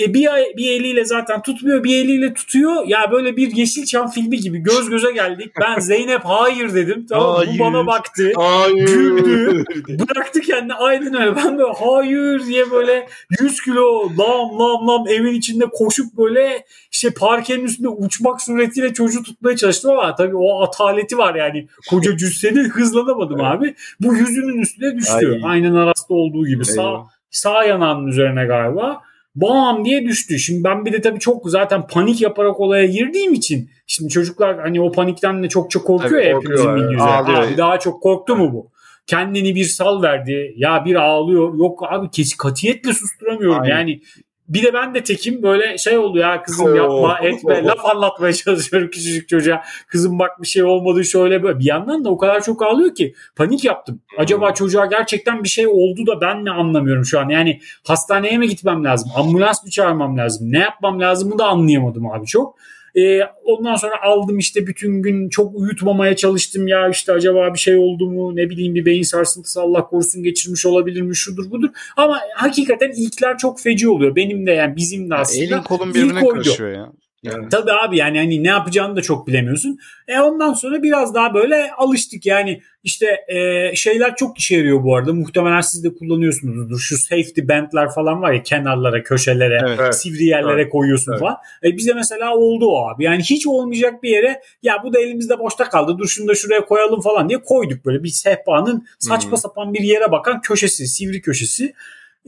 E 0.00 0.14
bir, 0.14 0.28
bir 0.56 0.72
eliyle 0.72 1.04
zaten 1.04 1.42
tutmuyor 1.42 1.84
bir 1.84 2.04
eliyle 2.04 2.34
tutuyor. 2.34 2.86
Ya 2.86 3.10
böyle 3.12 3.36
bir 3.36 3.56
Yeşilçam 3.56 4.10
filmi 4.10 4.38
gibi 4.38 4.58
göz 4.58 4.90
göze 4.90 5.12
geldik. 5.12 5.52
Ben 5.60 5.78
Zeynep 5.80 6.20
hayır 6.24 6.74
dedim. 6.74 7.06
Tamam 7.08 7.36
Hayır. 7.36 7.58
bu 7.58 7.64
bana 7.64 7.86
baktı. 7.86 8.32
Hayır. 8.36 8.86
Güldü. 8.86 9.64
Bıraktı 10.10 10.40
kendini 10.40 10.74
aynen 10.74 11.14
öyle. 11.14 11.36
Ben 11.36 11.58
böyle 11.58 11.72
hayır 11.80 12.46
diye 12.46 12.70
böyle 12.70 13.08
100 13.40 13.60
kilo 13.62 14.02
lam 14.18 14.58
lam 14.58 14.88
lam 14.88 15.08
evin 15.08 15.34
içinde 15.34 15.64
koşup 15.66 16.06
böyle 16.18 16.64
işte 16.92 17.10
parkenin 17.10 17.64
üstünde 17.64 17.88
uçmak 17.88 18.42
suretiyle 18.42 18.92
çocuğu 18.92 19.22
tutmaya 19.22 19.56
çalıştım 19.56 19.90
ama 19.90 20.14
tabii 20.14 20.36
o 20.36 20.62
ataleti 20.62 21.18
var 21.18 21.34
yani. 21.34 21.68
Koca 21.90 22.16
cüsseni 22.16 22.58
hızlanamadım 22.68 23.40
Evet. 23.40 23.50
abi. 23.50 23.74
Bu 24.00 24.14
yüzünün 24.14 24.58
üstüne 24.60 24.96
düştü. 24.96 25.12
Ay. 25.14 25.40
Aynen 25.44 25.74
arasta 25.74 26.14
olduğu 26.14 26.46
gibi. 26.46 26.64
Sağ, 26.64 26.96
sağ 27.30 27.64
yanağının 27.64 28.06
üzerine 28.06 28.44
galiba. 28.46 29.07
Bam 29.40 29.84
diye 29.84 30.04
düştü. 30.04 30.38
Şimdi 30.38 30.64
ben 30.64 30.84
bir 30.84 30.92
de 30.92 31.00
tabii 31.00 31.18
çok 31.18 31.50
zaten 31.50 31.86
panik 31.86 32.20
yaparak 32.20 32.60
olaya 32.60 32.86
girdiğim 32.86 33.34
için 33.34 33.70
şimdi 33.86 34.10
çocuklar 34.10 34.60
hani 34.60 34.80
o 34.80 34.92
panikten 34.92 35.42
de 35.42 35.48
çok 35.48 35.70
çok 35.70 35.86
korkuyor 35.86 36.10
Tabii 36.10 36.26
ya 36.26 36.36
hepimizin 36.36 36.76
bildiği. 36.76 37.00
Abi 37.00 37.56
daha 37.56 37.78
çok 37.78 38.02
korktu 38.02 38.36
mu 38.36 38.52
bu? 38.52 38.70
Kendini 39.06 39.54
bir 39.54 39.64
sal 39.64 40.02
verdi. 40.02 40.54
Ya 40.56 40.84
bir 40.84 40.94
ağlıyor. 40.94 41.54
Yok 41.54 41.82
abi 41.92 42.10
kes 42.10 42.36
katiyetle 42.36 42.92
susturamıyorum. 42.92 43.60
Aynen. 43.60 43.76
Yani 43.76 44.00
bir 44.48 44.62
de 44.62 44.74
ben 44.74 44.94
de 44.94 45.02
tekim 45.02 45.42
böyle 45.42 45.78
şey 45.78 45.98
oldu 45.98 46.18
ya 46.18 46.42
kızım 46.42 46.76
yapma 46.76 47.18
etme 47.18 47.62
laf 47.64 47.84
anlatmaya 47.84 48.32
çalışıyorum 48.32 48.90
küçücük 48.90 49.28
çocuğa. 49.28 49.62
Kızım 49.88 50.18
bak 50.18 50.42
bir 50.42 50.46
şey 50.46 50.64
olmadı 50.64 51.04
şöyle 51.04 51.42
böyle. 51.42 51.58
Bir 51.58 51.64
yandan 51.64 52.04
da 52.04 52.10
o 52.10 52.18
kadar 52.18 52.42
çok 52.42 52.62
ağlıyor 52.62 52.94
ki 52.94 53.14
panik 53.36 53.64
yaptım. 53.64 54.00
Acaba 54.18 54.54
çocuğa 54.54 54.86
gerçekten 54.86 55.44
bir 55.44 55.48
şey 55.48 55.66
oldu 55.66 56.06
da 56.06 56.20
ben 56.20 56.42
mi 56.42 56.50
anlamıyorum 56.50 57.04
şu 57.04 57.20
an? 57.20 57.28
Yani 57.28 57.60
hastaneye 57.86 58.38
mi 58.38 58.48
gitmem 58.48 58.84
lazım? 58.84 59.10
Ambulans 59.16 59.64
mı 59.64 59.70
çağırmam 59.70 60.18
lazım? 60.18 60.52
Ne 60.52 60.58
yapmam 60.58 61.00
lazımı 61.00 61.38
da 61.38 61.46
anlayamadım 61.46 62.10
abi 62.10 62.26
çok. 62.26 62.58
Ee, 62.96 63.20
ondan 63.44 63.74
sonra 63.74 64.02
aldım 64.02 64.38
işte 64.38 64.66
bütün 64.66 65.02
gün 65.02 65.28
çok 65.28 65.54
uyutmamaya 65.54 66.16
çalıştım. 66.16 66.68
Ya 66.68 66.88
işte 66.88 67.12
acaba 67.12 67.54
bir 67.54 67.58
şey 67.58 67.76
oldu 67.76 68.10
mu? 68.10 68.36
Ne 68.36 68.50
bileyim 68.50 68.74
bir 68.74 68.84
beyin 68.84 69.02
sarsıntısı 69.02 69.60
Allah 69.60 69.84
korusun 69.84 70.22
geçirmiş 70.22 70.66
olabilir 70.66 71.00
mi? 71.00 71.16
Şudur 71.16 71.50
budur. 71.50 71.68
Ama 71.96 72.20
hakikaten 72.34 72.90
ilkler 72.96 73.38
çok 73.38 73.60
feci 73.60 73.88
oluyor. 73.88 74.16
Benim 74.16 74.46
de 74.46 74.50
yani 74.50 74.76
bizim 74.76 75.10
de 75.10 75.14
Ya 75.14 75.20
aslında 75.20 75.44
elin 75.44 75.62
kolun 75.62 75.94
birbirine 75.94 76.28
karışıyor 76.28 76.72
ya. 76.72 76.92
Yani. 77.22 77.48
Tabii 77.48 77.72
abi 77.72 77.96
yani 77.96 78.18
hani 78.18 78.44
ne 78.44 78.48
yapacağını 78.48 78.96
da 78.96 79.02
çok 79.02 79.26
bilemiyorsun. 79.26 79.78
E 80.08 80.20
ondan 80.20 80.52
sonra 80.52 80.82
biraz 80.82 81.14
daha 81.14 81.34
böyle 81.34 81.70
alıştık 81.78 82.26
yani 82.26 82.62
işte 82.84 83.06
e, 83.28 83.76
şeyler 83.76 84.16
çok 84.16 84.38
işe 84.38 84.56
yarıyor 84.56 84.84
bu 84.84 84.96
arada. 84.96 85.12
Muhtemelen 85.12 85.60
siz 85.60 85.84
de 85.84 85.94
kullanıyorsunuzdur. 85.94 86.78
Şu 86.78 86.98
safety 86.98 87.40
band'ler 87.48 87.90
falan 87.94 88.22
var 88.22 88.32
ya 88.32 88.42
kenarlara, 88.42 89.02
köşelere, 89.02 89.58
Evet. 89.68 89.78
Evet. 89.82 89.94
sivri 89.94 90.24
yerlere 90.24 90.68
koyuyorsun 90.68 91.12
Evet. 91.12 91.20
falan. 91.20 91.36
E 91.64 91.76
bize 91.76 91.94
mesela 91.94 92.34
oldu 92.36 92.66
o 92.66 92.88
abi. 92.88 93.04
Yani 93.04 93.22
hiç 93.22 93.46
olmayacak 93.46 94.02
bir 94.02 94.10
yere 94.10 94.40
ya 94.62 94.82
bu 94.84 94.92
da 94.92 95.00
elimizde 95.00 95.38
boşta 95.38 95.68
kaldı. 95.68 95.98
Dur 95.98 96.08
şunu 96.08 96.28
da 96.28 96.34
şuraya 96.34 96.64
koyalım 96.64 97.00
falan 97.00 97.28
diye 97.28 97.38
koyduk 97.42 97.84
böyle 97.84 98.02
bir 98.02 98.08
sehpanın 98.08 98.86
saçma 98.98 99.30
Hmm. 99.30 99.38
sapan 99.38 99.74
bir 99.74 99.80
yere 99.80 100.12
bakan 100.12 100.40
köşesi, 100.40 100.86
sivri 100.86 101.20
köşesi 101.20 101.72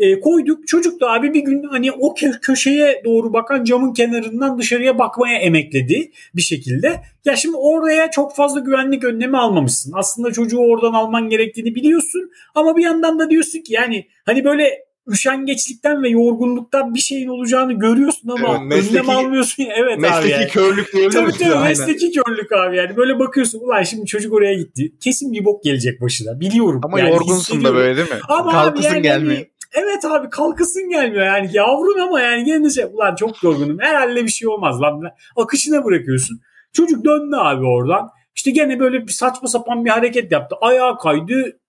e, 0.01 0.21
koyduk. 0.21 0.69
Çocuk 0.69 1.01
da 1.01 1.11
abi 1.13 1.35
bir 1.35 1.41
gün 1.41 1.63
hani 1.63 1.93
o 1.93 2.15
kö- 2.15 2.41
köşeye 2.41 3.03
doğru 3.05 3.33
bakan 3.33 3.65
camın 3.65 3.93
kenarından 3.93 4.59
dışarıya 4.59 4.99
bakmaya 4.99 5.39
emekledi 5.39 6.11
bir 6.37 6.43
şekilde. 6.43 7.01
Ya 7.25 7.37
şimdi 7.37 7.57
oraya 7.57 8.11
çok 8.11 8.37
fazla 8.37 8.61
güvenlik 8.61 9.05
önlemi 9.05 9.39
almamışsın. 9.39 9.93
Aslında 9.97 10.33
çocuğu 10.33 10.59
oradan 10.59 10.93
alman 10.93 11.29
gerektiğini 11.29 11.75
biliyorsun 11.75 12.31
ama 12.55 12.77
bir 12.77 12.83
yandan 12.83 13.19
da 13.19 13.31
diyorsun 13.31 13.59
ki 13.63 13.73
yani 13.73 14.07
hani 14.27 14.45
böyle 14.45 14.71
üşengeçlikten 15.09 16.03
ve 16.03 16.09
yorgunluktan 16.09 16.95
bir 16.95 17.01
şeyin 17.01 17.29
olacağını 17.29 17.73
görüyorsun 17.73 18.29
ama 18.29 18.49
Evet, 18.51 18.61
mesleki- 18.73 18.91
önlem 18.99 19.11
almıyorsun. 19.11 19.65
Evet 19.77 19.93
abi 19.93 20.01
Mesleki 20.01 20.31
yani. 20.33 20.49
körlük 20.49 20.93
diyebilir 20.93 21.19
Tabii 21.19 21.33
tabii 21.33 21.51
Aynen. 21.55 21.69
mesleki 21.69 22.13
körlük 22.13 22.53
abi 22.53 22.77
yani. 22.77 22.97
Böyle 22.97 23.19
bakıyorsun 23.19 23.61
ulan 23.61 23.83
şimdi 23.83 24.07
çocuk 24.07 24.33
oraya 24.33 24.55
gitti. 24.55 24.93
Kesin 25.01 25.33
bir 25.33 25.45
bok 25.45 25.65
gelecek 25.65 26.01
başına. 26.01 26.41
Biliyorum. 26.41 26.81
Ama 26.85 26.99
yani 27.01 27.11
yorgunsun 27.11 27.65
da 27.65 27.75
böyle 27.75 27.97
değil 27.97 28.09
mi? 28.11 28.17
Ama 28.29 28.51
Kalkasın 28.53 28.87
abi 28.89 28.95
yani 28.95 29.03
gelmiyor. 29.03 29.47
Evet 29.73 30.05
abi 30.05 30.31
kalkasın 30.31 30.91
gelmiyor 30.91 31.27
yani. 31.27 31.51
Yavrun 31.53 31.99
ama 31.99 32.21
yani 32.21 32.45
gene 32.45 32.71
şey 32.71 32.85
ulan 32.85 33.15
çok 33.15 33.43
yorgunum 33.43 33.79
herhalde 33.81 34.25
bir 34.25 34.31
şey 34.31 34.49
olmaz 34.49 34.81
lan. 34.81 35.03
akışına 35.37 35.85
bırakıyorsun. 35.85 36.41
Çocuk 36.73 37.05
döndü 37.05 37.37
abi 37.37 37.67
oradan. 37.67 38.09
İşte 38.35 38.51
gene 38.51 38.81
böyle 38.81 39.07
bir 39.07 39.13
saçma 39.13 39.49
sapan 39.49 39.85
bir 39.85 39.91
hareket 39.91 40.33
yaptı. 40.33 40.57
Ayağa 40.61 40.97
kaydı. 40.97 41.61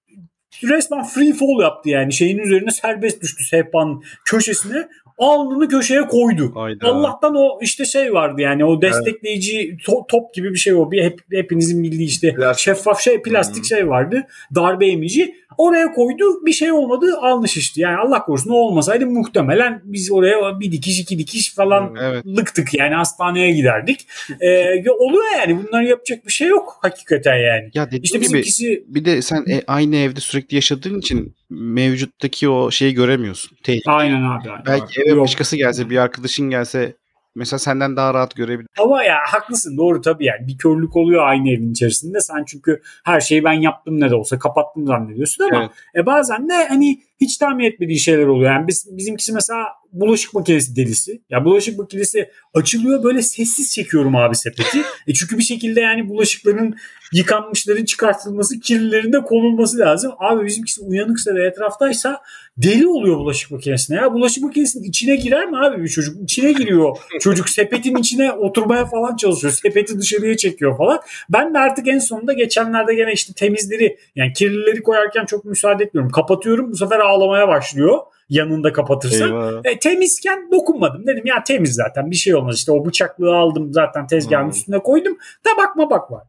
Resmen 0.63 1.03
free 1.03 1.34
fall 1.34 1.62
yaptı 1.62 1.89
yani. 1.89 2.13
Şeyin 2.13 2.38
üzerine 2.38 2.72
serbest 2.72 3.22
düştü 3.22 3.43
sehpanın 3.43 4.03
köşesine 4.25 4.88
alnını 5.18 5.68
köşeye 5.68 6.01
koydu. 6.01 6.51
Hayda. 6.56 6.88
Allah'tan 6.88 7.36
o 7.36 7.60
işte 7.62 7.86
şey 7.86 8.13
vardı 8.13 8.41
yani 8.41 8.65
o 8.65 8.82
destekleyici 8.82 9.77
to- 9.88 10.08
top 10.08 10.34
gibi 10.34 10.51
bir 10.53 10.58
şey 10.58 10.74
o. 10.74 10.91
Bir 10.91 11.03
hep, 11.03 11.20
hepinizin 11.32 11.84
bildiği 11.84 12.08
işte 12.08 12.34
Plastik. 12.34 12.63
şeffaf 12.63 13.01
şey 13.01 13.22
plastik 13.22 13.63
Hı. 13.63 13.68
şey 13.68 13.88
vardı. 13.89 14.24
Darbe 14.56 14.88
emici. 14.88 15.36
Oraya 15.58 15.94
koydu 15.94 16.46
bir 16.46 16.53
şey 16.53 16.72
olmadı 16.72 17.06
alnı 17.22 17.48
şişti. 17.48 17.82
Yani 17.82 17.98
Allah 17.98 18.25
korusun 18.25 18.51
o 18.51 18.53
olmasaydı 18.56 19.06
muhtemelen 19.08 19.82
biz 19.84 20.12
oraya 20.12 20.60
bir 20.60 20.72
dikiş 20.72 21.00
iki 21.00 21.20
dikiş 21.20 21.53
falan 21.56 21.96
Evet. 22.01 22.25
lıktık 22.25 22.74
yani 22.74 22.96
hastaneye 22.96 23.51
giderdik. 23.51 24.08
Ee, 24.41 24.89
oluyor 24.91 25.24
yani 25.39 25.60
bunlar 25.63 25.82
yapacak 25.82 26.27
bir 26.27 26.32
şey 26.32 26.48
yok 26.48 26.77
hakikaten 26.82 27.36
yani. 27.38 27.70
Ya 27.74 27.89
İşte 27.91 28.18
gibi 28.18 28.25
bizimkisi 28.25 28.84
bir 28.88 29.06
de 29.06 29.22
sen 29.22 29.46
e, 29.50 29.62
aynı 29.68 29.96
evde 29.96 30.20
sürekli 30.20 30.56
yaşadığın 30.56 31.00
için 31.00 31.34
mevcuttaki 31.51 32.50
o 32.50 32.72
şeyi 32.72 32.93
göremiyorsun. 32.93 33.58
Tehlike. 33.63 33.91
aynen 33.91 34.22
abi. 34.22 34.51
aynen. 34.51 34.65
Belki 34.65 35.01
eve 35.01 35.10
Yok. 35.10 35.20
başkası 35.20 35.58
gelse, 35.58 35.89
bir 35.89 35.98
arkadaşın 35.98 36.50
gelse 36.50 36.96
mesela 37.36 37.60
senden 37.60 37.96
daha 37.96 38.13
rahat 38.13 38.36
görebilir. 38.36 38.67
Ama 38.79 39.03
ya 39.03 39.17
haklısın 39.27 39.77
doğru 39.77 40.01
tabii 40.01 40.25
yani 40.25 40.48
bir 40.48 40.58
körlük 40.58 40.96
oluyor 40.96 41.27
aynı 41.27 41.50
evin 41.50 41.72
içerisinde. 41.72 42.20
Sen 42.20 42.43
çünkü 42.48 42.81
her 43.05 43.22
şeyi 43.22 43.43
ben 43.43 43.53
yaptım 43.53 44.00
ne 44.00 44.10
de 44.10 44.15
olsa 44.15 44.39
kapattım 44.39 44.88
zannediyorsun 44.88 45.43
ama 45.43 45.62
Evet. 45.62 45.72
e 45.96 46.05
bazen 46.05 46.50
de 46.50 46.67
hani 46.70 47.01
hiç 47.22 47.38
tahmin 47.38 47.65
etmediği 47.65 48.00
şeyler 48.00 48.27
oluyor. 48.27 48.51
Yani 48.51 48.67
biz, 48.67 48.98
bizimkisi 48.98 49.34
mesela 49.34 49.67
bulaşık 49.94 50.34
makinesi 50.34 50.76
delisi. 50.76 51.22
Ya 51.30 51.46
bulaşık 51.46 51.80
makinesi 51.80 52.30
açılıyor 52.54 53.04
böyle 53.04 53.22
sessiz 53.22 53.74
çekiyorum 53.74 54.16
abi 54.16 54.36
sepeti. 54.36 54.82
E 55.08 55.14
çünkü 55.14 55.38
bir 55.38 55.44
şekilde 55.44 55.82
yani 55.82 56.10
bulaşıkların 56.10 56.76
yıkanmışların 57.14 57.86
çıkartılması, 57.86 58.60
kirlilerin 58.60 59.14
de 59.14 59.22
konulması 59.22 59.78
lazım. 59.78 60.12
Abi 60.20 60.46
bizimkisi 60.46 60.82
uyanıksa 60.82 61.36
ve 61.36 61.48
etraftaysa 61.48 62.22
deli 62.58 62.88
oluyor 62.88 63.18
bulaşık 63.18 63.52
makinesine. 63.52 63.98
Ya 63.98 64.14
bulaşık 64.14 64.44
makinesinin 64.44 64.84
içine 64.84 65.16
girer 65.16 65.46
mi 65.46 65.58
abi 65.58 65.84
bir 65.84 65.88
çocuk? 65.88 66.24
İçine 66.24 66.52
giriyor. 66.52 66.98
Çocuk 67.20 67.50
sepetin 67.50 67.96
içine 67.96 68.32
oturmaya 68.32 68.86
falan 68.86 69.16
çalışıyor. 69.16 69.54
Sepeti 69.54 70.00
dışarıya 70.00 70.38
çekiyor 70.38 70.78
falan. 70.78 71.00
Ben 71.30 71.54
de 71.54 71.60
artık 71.60 71.88
en 71.88 72.00
sonunda 72.00 72.34
geçenlerde 72.34 72.96
gene 72.96 73.14
işte 73.14 73.34
temizleri 73.34 73.98
yani 74.16 74.34
kirlileri 74.34 74.84
koyarken 74.84 75.26
çok 75.26 75.46
müsaade 75.46 75.84
etmiyorum. 75.84 76.12
Kapatıyorum 76.12 76.72
bu 76.72 76.76
sefer 76.76 77.00
ağlamaya 77.00 77.48
başlıyor 77.48 78.00
yanında 78.32 78.74
kapatırsan. 78.74 79.28
Eyvah. 79.28 79.62
E, 79.64 79.80
temizken 79.80 80.52
dokunmadım. 80.52 81.08
Dedim 81.08 81.26
ya 81.26 81.44
temiz 81.44 81.74
zaten 81.74 82.12
bir 82.12 82.16
şey 82.16 82.36
olmaz. 82.36 82.56
İşte 82.56 82.72
o 82.72 82.86
bıçaklığı 82.86 83.36
aldım 83.36 83.74
zaten 83.74 84.08
tezgahın 84.08 84.44
Hmm. 84.44 84.50
üstüne 84.52 84.80
koydum. 84.80 85.18
Tabak 85.44 85.76
mabak 85.76 86.12
var. 86.12 86.24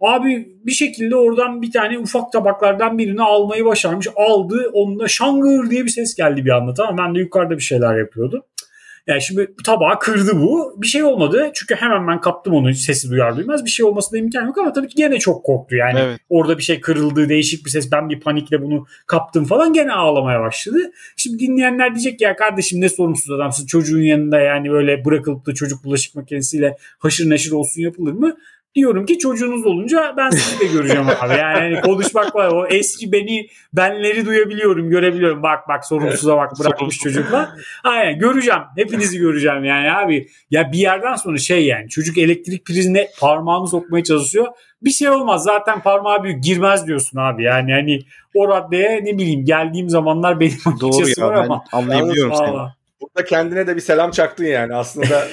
Abi 0.00 0.48
bir 0.66 0.72
şekilde 0.72 1.16
oradan 1.16 1.62
bir 1.62 1.72
tane 1.72 1.98
ufak 1.98 2.32
tabaklardan 2.32 2.98
birini 2.98 3.22
almayı 3.22 3.64
başarmış. 3.64 4.08
Aldı. 4.16 4.70
Onunla 4.72 5.08
şangır 5.08 5.70
diye 5.70 5.84
bir 5.84 5.88
ses 5.90 6.14
geldi 6.14 6.44
bir 6.44 6.50
anda. 6.50 6.74
Tamam 6.74 6.96
ben 6.98 7.14
de 7.14 7.18
yukarıda 7.18 7.56
bir 7.56 7.62
şeyler 7.62 7.96
yapıyordum. 7.98 8.42
Yani 9.06 9.22
şimdi 9.22 9.54
tabağı 9.64 9.98
kırdı 9.98 10.30
bu. 10.34 10.74
Bir 10.82 10.86
şey 10.86 11.04
olmadı. 11.04 11.50
Çünkü 11.54 11.74
hemen 11.74 12.08
ben 12.08 12.20
kaptım 12.20 12.54
onu 12.54 12.74
sesi 12.74 13.10
duyar 13.10 13.36
duymaz. 13.36 13.64
Bir 13.64 13.70
şey 13.70 13.86
olmasına 13.86 14.18
imkan 14.18 14.46
yok 14.46 14.58
ama 14.58 14.72
tabii 14.72 14.88
ki 14.88 14.94
gene 14.96 15.18
çok 15.18 15.44
korktu 15.44 15.76
yani. 15.76 15.98
Evet. 15.98 16.20
Orada 16.28 16.58
bir 16.58 16.62
şey 16.62 16.80
kırıldı, 16.80 17.28
değişik 17.28 17.64
bir 17.64 17.70
ses. 17.70 17.92
Ben 17.92 18.08
bir 18.08 18.20
panikle 18.20 18.62
bunu 18.62 18.86
kaptım 19.06 19.44
falan 19.44 19.72
gene 19.72 19.92
ağlamaya 19.92 20.40
başladı. 20.40 20.78
Şimdi 21.16 21.38
dinleyenler 21.38 21.94
diyecek 21.94 22.20
ya 22.20 22.36
kardeşim 22.36 22.80
ne 22.80 22.88
sorumsuz 22.88 23.30
adamsın. 23.30 23.66
Çocuğun 23.66 24.02
yanında 24.02 24.40
yani 24.40 24.70
böyle 24.70 25.04
bırakılıp 25.04 25.46
da 25.46 25.54
çocuk 25.54 25.84
bulaşık 25.84 26.14
makinesiyle 26.14 26.76
haşır 26.98 27.30
neşir 27.30 27.52
olsun 27.52 27.82
yapılır 27.82 28.12
mı? 28.12 28.36
Diyorum 28.74 29.06
ki 29.06 29.18
çocuğunuz 29.18 29.66
olunca 29.66 30.14
ben 30.16 30.30
sizi 30.30 30.60
de 30.60 30.72
göreceğim 30.72 31.06
abi. 31.20 31.32
Yani 31.32 31.58
hani 31.58 31.80
konuşmak 31.80 32.34
var. 32.34 32.48
O 32.48 32.66
eski 32.66 33.12
beni 33.12 33.46
benleri 33.72 34.26
duyabiliyorum, 34.26 34.90
görebiliyorum. 34.90 35.42
Bak 35.42 35.68
bak 35.68 35.86
sorumsuza 35.86 36.36
bak 36.36 36.52
bırakmış 36.60 36.98
çocuklar. 36.98 37.48
Aynen 37.84 38.18
göreceğim. 38.18 38.60
Hepinizi 38.76 39.18
göreceğim 39.18 39.64
yani 39.64 39.92
abi. 39.92 40.28
Ya 40.50 40.72
bir 40.72 40.78
yerden 40.78 41.14
sonra 41.14 41.38
şey 41.38 41.66
yani 41.66 41.88
çocuk 41.88 42.18
elektrik 42.18 42.66
prizine 42.66 43.08
parmağını 43.20 43.68
sokmaya 43.68 44.04
çalışıyor. 44.04 44.46
Bir 44.82 44.90
şey 44.90 45.10
olmaz 45.10 45.44
zaten 45.44 45.82
parmağı 45.82 46.22
büyük 46.22 46.44
girmez 46.44 46.86
diyorsun 46.86 47.18
abi. 47.18 47.44
Yani 47.44 47.72
hani 47.72 47.98
o 48.34 48.48
raddeye 48.48 49.04
ne 49.04 49.18
bileyim 49.18 49.44
geldiğim 49.44 49.88
zamanlar 49.90 50.40
benim 50.40 50.58
Doğru 50.80 51.08
ya 51.08 51.30
ben 51.30 51.44
ama. 51.44 51.64
anlayabiliyorum 51.72 52.34
seni. 52.34 52.81
Burada 53.02 53.24
kendine 53.24 53.66
de 53.66 53.76
bir 53.76 53.80
selam 53.80 54.10
çaktın 54.10 54.44
yani. 54.44 54.74
Aslında 54.74 55.28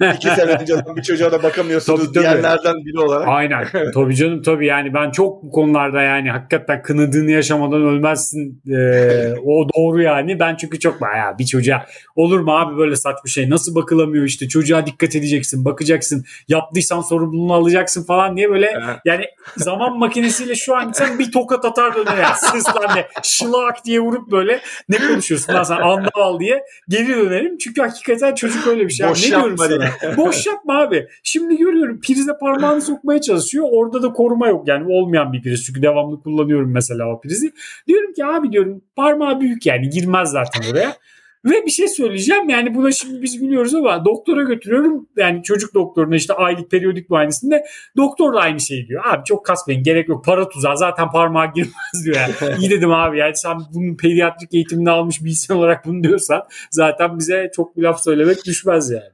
iki 0.14 0.28
sene 0.28 0.52
önceden 0.52 0.96
bir 0.96 1.02
çocuğa 1.02 1.32
da 1.32 1.42
bakamıyorsunuz 1.42 2.12
Tabii, 2.12 2.14
diyenlerden 2.14 2.74
biri 2.74 3.00
olarak. 3.00 3.28
Aynen. 3.28 3.66
tabii 3.94 4.16
canım 4.16 4.42
tabii 4.42 4.66
yani 4.66 4.94
ben 4.94 5.10
çok 5.10 5.42
bu 5.42 5.50
konularda 5.50 6.02
yani 6.02 6.30
hakikaten 6.30 6.82
kınadığını 6.82 7.30
yaşamadan 7.30 7.82
ölmezsin. 7.82 8.62
Ee, 8.68 9.34
o 9.44 9.68
doğru 9.76 10.02
yani. 10.02 10.40
Ben 10.40 10.56
çünkü 10.56 10.78
çok 10.78 11.00
ya 11.02 11.36
bir 11.38 11.46
çocuğa 11.46 11.86
olur 12.16 12.40
mu 12.40 12.52
abi 12.52 12.78
böyle 12.78 12.96
saçma 12.96 13.26
şey 13.26 13.50
nasıl 13.50 13.74
bakılamıyor 13.74 14.24
işte 14.24 14.48
çocuğa 14.48 14.86
dikkat 14.86 15.16
edeceksin 15.16 15.64
bakacaksın 15.64 16.24
yaptıysan 16.48 17.00
sorumluluğunu 17.00 17.54
alacaksın 17.54 18.04
falan 18.04 18.36
diye 18.36 18.50
böyle 18.50 18.80
yani 19.04 19.24
zaman 19.56 19.98
makinesiyle 19.98 20.54
şu 20.54 20.76
an 20.76 20.92
sen 20.92 21.18
bir 21.18 21.32
tokat 21.32 21.64
atar 21.64 21.94
döner 21.94 22.16
yani 22.16 22.36
seslenme 22.36 23.08
şılak 23.22 23.84
diye 23.84 24.00
vurup 24.00 24.30
böyle 24.30 24.60
ne 24.88 24.98
konuşuyorsun 24.98 25.52
lan 25.52 25.62
sen 25.62 25.76
andaval 25.76 26.40
diye 26.40 26.64
geri 26.96 27.08
dönerim 27.08 27.58
çünkü 27.58 27.82
hakikaten 27.82 28.34
çocuk 28.34 28.66
öyle 28.66 28.84
bir 28.84 28.92
şey. 28.92 29.08
Boş 29.08 29.22
ne 29.22 29.28
diyorum 29.28 29.50
yapma 29.50 29.68
sana? 29.68 30.16
Boş 30.16 30.46
yapma 30.46 30.80
abi. 30.80 31.08
Şimdi 31.22 31.56
görüyorum 31.56 32.00
prize 32.00 32.32
parmağını 32.40 32.80
sokmaya 32.80 33.20
çalışıyor. 33.20 33.66
Orada 33.70 34.02
da 34.02 34.12
koruma 34.12 34.48
yok. 34.48 34.68
Yani 34.68 34.92
olmayan 34.92 35.32
bir 35.32 35.42
priz. 35.42 35.64
Çünkü 35.66 35.82
devamlı 35.82 36.22
kullanıyorum 36.22 36.72
mesela 36.72 37.14
o 37.14 37.20
prizi. 37.20 37.52
Diyorum 37.88 38.12
ki 38.12 38.24
abi 38.24 38.52
diyorum 38.52 38.82
parmağı 38.96 39.40
büyük 39.40 39.66
yani 39.66 39.90
girmez 39.90 40.30
zaten 40.30 40.72
oraya. 40.72 40.96
Ve 41.44 41.66
bir 41.66 41.70
şey 41.70 41.88
söyleyeceğim 41.88 42.48
yani 42.48 42.74
buna 42.74 42.92
şimdi 42.92 43.22
biz 43.22 43.38
gülüyoruz 43.38 43.74
ama 43.74 44.04
doktora 44.04 44.42
götürüyorum. 44.42 45.08
Yani 45.16 45.42
çocuk 45.42 45.74
doktoruna 45.74 46.16
işte 46.16 46.34
aylık 46.34 46.70
periyodik 46.70 47.10
muayenesinde 47.10 47.64
doktor 47.96 48.34
da 48.34 48.40
aynı 48.40 48.60
şeyi 48.60 48.88
diyor. 48.88 49.02
Abi 49.06 49.24
çok 49.24 49.46
kasmayın 49.46 49.82
gerek 49.82 50.08
yok 50.08 50.24
para 50.24 50.48
tuzağı 50.48 50.78
zaten 50.78 51.10
parmağa 51.10 51.46
girmez 51.46 52.04
diyor. 52.04 52.16
Yani. 52.16 52.58
İyi 52.60 52.70
dedim 52.70 52.92
abi 52.92 53.18
yani 53.18 53.36
sen 53.36 53.58
bunun 53.74 53.96
pediatrik 53.96 54.54
eğitimini 54.54 54.90
almış 54.90 55.24
bir 55.24 55.30
insan 55.30 55.56
olarak 55.56 55.86
bunu 55.86 56.04
diyorsan 56.04 56.42
zaten 56.70 57.18
bize 57.18 57.50
çok 57.56 57.76
bir 57.76 57.82
laf 57.82 58.02
söylemek 58.02 58.44
düşmez 58.46 58.90
yani. 58.90 59.13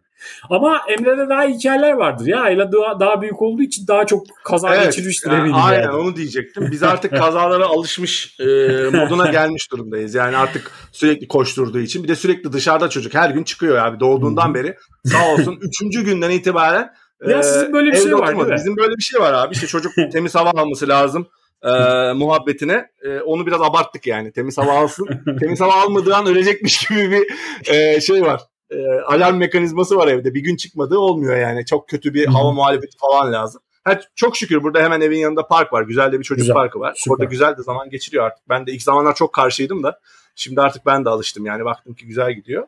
Ama 0.50 0.80
Emre'de 0.88 1.28
daha 1.28 1.42
hikayeler 1.42 1.92
vardır 1.92 2.26
ya. 2.26 2.40
Ayla 2.40 2.72
daha, 2.72 3.00
daha 3.00 3.22
büyük 3.22 3.42
olduğu 3.42 3.62
için 3.62 3.86
daha 3.86 4.06
çok 4.06 4.26
kaza 4.44 4.84
geçirmiştir 4.84 5.30
yani 5.30 5.40
eminim 5.40 5.56
aynen 5.58 5.82
yani. 5.82 5.96
onu 5.96 6.16
diyecektim. 6.16 6.68
Biz 6.72 6.82
artık 6.82 7.10
kazalara 7.16 7.66
alışmış 7.66 8.36
e, 8.40 8.44
moduna 8.92 9.30
gelmiş 9.30 9.72
durumdayız. 9.72 10.14
Yani 10.14 10.36
artık 10.36 10.70
sürekli 10.92 11.28
koşturduğu 11.28 11.80
için. 11.80 12.02
Bir 12.02 12.08
de 12.08 12.16
sürekli 12.16 12.52
dışarıda 12.52 12.88
çocuk 12.88 13.14
her 13.14 13.30
gün 13.30 13.44
çıkıyor 13.44 13.76
abi 13.76 14.00
doğduğundan 14.00 14.54
beri. 14.54 14.76
Sağ 15.04 15.32
olsun 15.32 15.58
3. 15.92 16.04
günden 16.04 16.30
itibaren 16.30 16.90
Ya 17.28 17.38
e, 17.38 17.42
sizin 17.42 17.72
böyle 17.72 17.92
bir 17.92 17.96
şey 17.96 18.14
var 18.14 18.28
değil 18.36 18.48
mi? 18.48 18.54
Bizim 18.56 18.76
böyle 18.76 18.94
bir 18.96 19.02
şey 19.02 19.20
var 19.20 19.32
abi. 19.32 19.54
İşte 19.54 19.66
çocuk 19.66 19.92
temiz 20.12 20.34
hava 20.34 20.50
alması 20.50 20.88
lazım. 20.88 21.26
e, 21.64 21.68
muhabbetine 22.12 22.90
E, 23.04 23.20
onu 23.20 23.46
biraz 23.46 23.62
abarttık 23.62 24.06
yani 24.06 24.32
temiz 24.32 24.58
hava 24.58 24.72
alsın 24.72 25.08
temiz 25.40 25.60
hava 25.60 25.74
almadığı 25.74 26.14
an 26.16 26.26
ölecekmiş 26.26 26.88
gibi 26.88 27.10
bir 27.10 27.26
e, 27.74 28.00
şey 28.00 28.22
var 28.22 28.40
E, 28.70 29.00
alarm 29.00 29.36
mekanizması 29.36 29.96
var 29.96 30.08
evde 30.08 30.34
bir 30.34 30.40
gün 30.40 30.56
çıkmadığı 30.56 30.98
olmuyor 30.98 31.36
yani 31.36 31.66
çok 31.66 31.88
kötü 31.88 32.14
bir 32.14 32.26
Hı 32.26 32.30
hı. 32.30 32.34
hava 32.34 32.52
muhalefeti 32.52 32.98
falan 32.98 33.32
lazım 33.32 33.62
Ha, 33.84 34.00
çok 34.14 34.36
şükür 34.36 34.62
burada 34.62 34.82
hemen 34.82 35.00
evin 35.00 35.18
yanında 35.18 35.46
park 35.46 35.72
var. 35.72 35.82
Güzel 35.82 36.12
de 36.12 36.18
bir 36.18 36.24
çocuk 36.24 36.42
Güzel, 36.42 36.54
parkı 36.54 36.80
var. 36.80 36.94
süper. 36.96 37.14
Orada 37.14 37.24
güzel 37.24 37.56
de 37.56 37.62
zaman 37.62 37.90
geçiriyor 37.90 38.24
artık. 38.24 38.48
Ben 38.48 38.66
de 38.66 38.72
ilk 38.72 38.82
zamanlar 38.82 39.14
çok 39.14 39.32
karşıydım 39.32 39.82
da 39.82 40.00
şimdi 40.34 40.60
artık 40.60 40.86
ben 40.86 41.04
de 41.04 41.08
alıştım 41.08 41.46
yani 41.46 41.64
baktım 41.64 41.94
ki 41.94 42.06
güzel 42.06 42.32
gidiyor. 42.32 42.66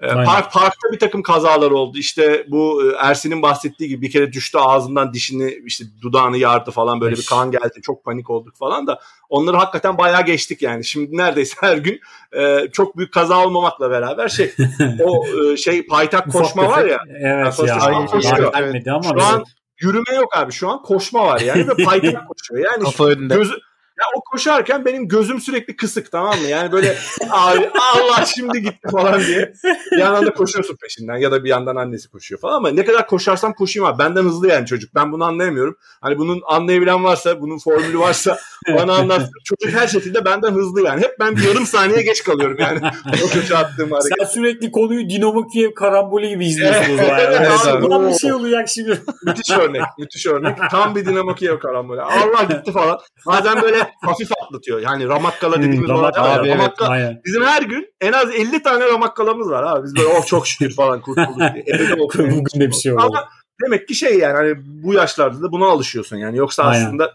Ee, 0.00 0.06
Aynen. 0.08 0.24
park 0.24 0.52
parkta 0.52 0.92
bir 0.92 0.98
takım 0.98 1.22
kazalar 1.22 1.70
oldu. 1.70 1.98
İşte 1.98 2.46
bu 2.48 2.82
e, 2.84 2.94
Ersin'in 2.98 3.42
bahsettiği 3.42 3.88
gibi 3.88 4.02
bir 4.02 4.10
kere 4.10 4.32
düştü 4.32 4.58
ağzından 4.58 5.12
dişini 5.12 5.58
işte 5.66 5.84
dudağını 6.02 6.38
yardı 6.38 6.70
falan 6.70 7.00
böyle 7.00 7.14
bir 7.14 7.20
Eş. 7.20 7.26
kan 7.26 7.50
geldi. 7.50 7.80
Çok 7.82 8.04
panik 8.04 8.30
olduk 8.30 8.56
falan 8.56 8.86
da 8.86 9.00
onları 9.28 9.56
hakikaten 9.56 9.98
bayağı 9.98 10.24
geçtik 10.24 10.62
yani. 10.62 10.84
Şimdi 10.84 11.16
neredeyse 11.16 11.54
her 11.60 11.76
gün 11.76 12.00
e, 12.32 12.68
çok 12.72 12.96
büyük 12.96 13.12
kaza 13.12 13.44
olmamakla 13.46 13.90
beraber 13.90 14.28
şey 14.28 14.54
o 15.04 15.24
e, 15.26 15.56
şey 15.56 15.86
paytak 15.86 16.32
koşma 16.32 16.68
var 16.68 16.84
ya 16.84 16.98
Evet 17.20 17.44
ya. 17.46 17.52
sağlık 17.52 18.08
koşuyor. 18.08 18.52
Ama 18.54 19.02
şu 19.20 19.24
an 19.26 19.44
yürüme 19.80 20.14
yok 20.16 20.36
abi 20.36 20.52
şu 20.52 20.68
an 20.68 20.82
koşma 20.82 21.26
var 21.26 21.40
yani 21.40 21.68
ve 21.68 21.84
paytak 21.84 22.28
koşuyor. 22.28 22.64
Yani 22.72 22.84
Kafa 22.84 23.04
önünde. 23.06 23.34
gözü 23.34 23.54
Ya 23.98 24.04
o 24.16 24.20
koşarken 24.20 24.84
benim 24.84 25.08
gözüm 25.08 25.40
sürekli 25.40 25.76
kısık 25.76 26.12
tamam 26.12 26.38
mı? 26.40 26.46
Yani 26.48 26.72
böyle 26.72 26.96
abi 27.30 27.70
Allah 27.94 28.24
şimdi 28.24 28.62
gitti 28.62 28.88
falan 28.92 29.20
diye. 29.20 29.52
Bir 29.92 29.98
yandan 29.98 30.26
da 30.26 30.34
koşuyorsun 30.34 30.76
peşinden 30.76 31.16
ya 31.16 31.32
da 31.32 31.44
bir 31.44 31.48
yandan 31.48 31.76
annesi 31.76 32.10
koşuyor 32.10 32.40
falan 32.40 32.54
ama 32.56 32.70
ne 32.70 32.84
kadar 32.84 33.06
koşarsam 33.06 33.52
koşayım 33.52 33.86
abi. 33.88 33.98
Benden 33.98 34.22
hızlı 34.22 34.48
yani 34.48 34.66
çocuk. 34.66 34.94
Ben 34.94 35.12
bunu 35.12 35.24
anlayamıyorum. 35.24 35.76
Hani 36.00 36.18
bunun 36.18 36.42
anlayabilen 36.46 37.04
varsa, 37.04 37.40
bunun 37.40 37.58
formülü 37.58 37.98
varsa 37.98 38.38
bana 38.68 38.94
anlatsın. 38.94 39.30
Çocuk 39.44 39.80
her 39.80 39.86
şekilde 39.88 40.24
benden 40.24 40.50
hızlı 40.52 40.82
yani. 40.82 41.00
Hep 41.02 41.20
ben 41.20 41.36
bir 41.36 41.42
yarım 41.42 41.66
saniye 41.66 42.02
geç 42.02 42.24
kalıyorum 42.24 42.56
yani. 42.60 42.80
o 43.24 43.28
köşe 43.28 43.56
attığım 43.56 43.90
hareket. 43.90 44.18
Sen 44.18 44.24
sürekli 44.34 44.70
konuyu 44.72 45.10
Dinamo 45.10 45.46
Kiev 45.46 45.74
karambolü 45.74 46.28
gibi 46.28 46.46
izliyorsun 46.46 46.94
o 46.94 46.96
zaman. 46.96 47.10
Evet, 47.20 47.34
Yani. 47.34 47.46
evet 47.46 47.66
abi. 47.66 47.86
Ulan 47.86 48.08
bir 48.08 48.14
şey 48.14 48.32
olacak 48.32 48.68
şimdi. 48.68 49.00
müthiş 49.26 49.50
örnek. 49.50 49.82
Müthiş 49.98 50.26
örnek. 50.26 50.58
Tam 50.70 50.94
bir 50.94 51.06
Dinamo 51.06 51.34
Kiev 51.34 51.58
karambolü. 51.58 52.00
Allah 52.02 52.42
gitti 52.42 52.72
falan. 52.72 52.98
Bazen 53.26 53.62
böyle 53.62 53.85
hafif 54.02 54.28
atlatıyor. 54.42 54.80
Yani 54.80 55.08
Ramakkala 55.08 55.58
dediğimiz 55.58 55.88
Hmm, 55.88 55.94
olay 55.96 56.02
var 56.12 56.12
ya. 56.16 56.22
abi, 56.40 56.48
evet, 56.48 56.58
Ramakkala- 56.60 56.88
Aynen. 56.88 57.20
Bizim 57.24 57.42
her 57.44 57.62
gün 57.62 57.88
en 58.00 58.12
az 58.12 58.30
50 58.34 58.62
tane 58.62 58.86
ramakkalamız 58.86 59.50
var 59.50 59.62
abi. 59.62 59.84
Biz 59.84 59.96
böyle 59.96 60.08
oh 60.08 60.26
çok 60.26 60.46
şükür 60.46 60.74
falan 60.74 61.00
kurtulduk 61.00 61.38
diye. 61.54 61.64
Bugün 62.18 62.60
de 62.60 62.66
bir 62.68 62.72
şey 62.72 62.92
oldu. 62.92 63.02
Ama 63.02 63.28
demek 63.64 63.88
ki 63.88 63.94
şey 63.94 64.18
yani 64.18 64.34
hani 64.34 64.54
bu 64.84 64.94
yaşlarda 64.94 65.42
da 65.42 65.52
buna 65.52 65.66
alışıyorsun 65.66 66.16
yani. 66.16 66.36
Yoksa 66.38 66.62
Aynen. 66.62 66.86
aslında 66.86 67.12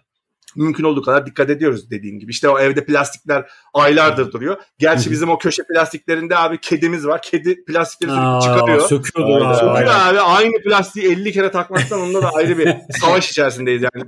mümkün 0.56 0.84
olduğu 0.84 1.02
kadar 1.02 1.26
dikkat 1.26 1.50
ediyoruz 1.50 1.92
dediğin 1.92 2.20
gibi. 2.20 2.32
İşte 2.32 2.50
o 2.50 2.60
evde 2.60 2.86
plastikler 2.86 3.50
aylardır 3.74 4.32
duruyor. 4.32 4.58
Gerçi 4.80 5.12
bizim 5.12 5.30
o 5.30 5.38
köşe 5.38 5.64
plastiklerinde 5.64 6.38
abi 6.38 6.58
kedimiz 6.62 7.08
var. 7.08 7.22
Kedi 7.22 7.66
plastikleri 7.66 8.18
Aa, 8.20 8.42
çıkarıyor. 8.42 8.82
Söküyordur 8.82 9.34
Aynen. 9.34 9.46
abi. 9.46 9.56
Söküyor 9.56 9.76
aynen. 9.76 9.90
abi 10.12 10.20
aynı 10.20 10.64
plastiği 10.64 11.12
50 11.12 11.32
kere 11.32 11.52
takmaktan 11.52 12.02
onda 12.02 12.22
da 12.22 12.30
ayrı 12.30 12.58
bir 12.58 12.74
savaş 13.02 13.30
içerisindeyiz 13.32 13.82
yani. 13.82 14.06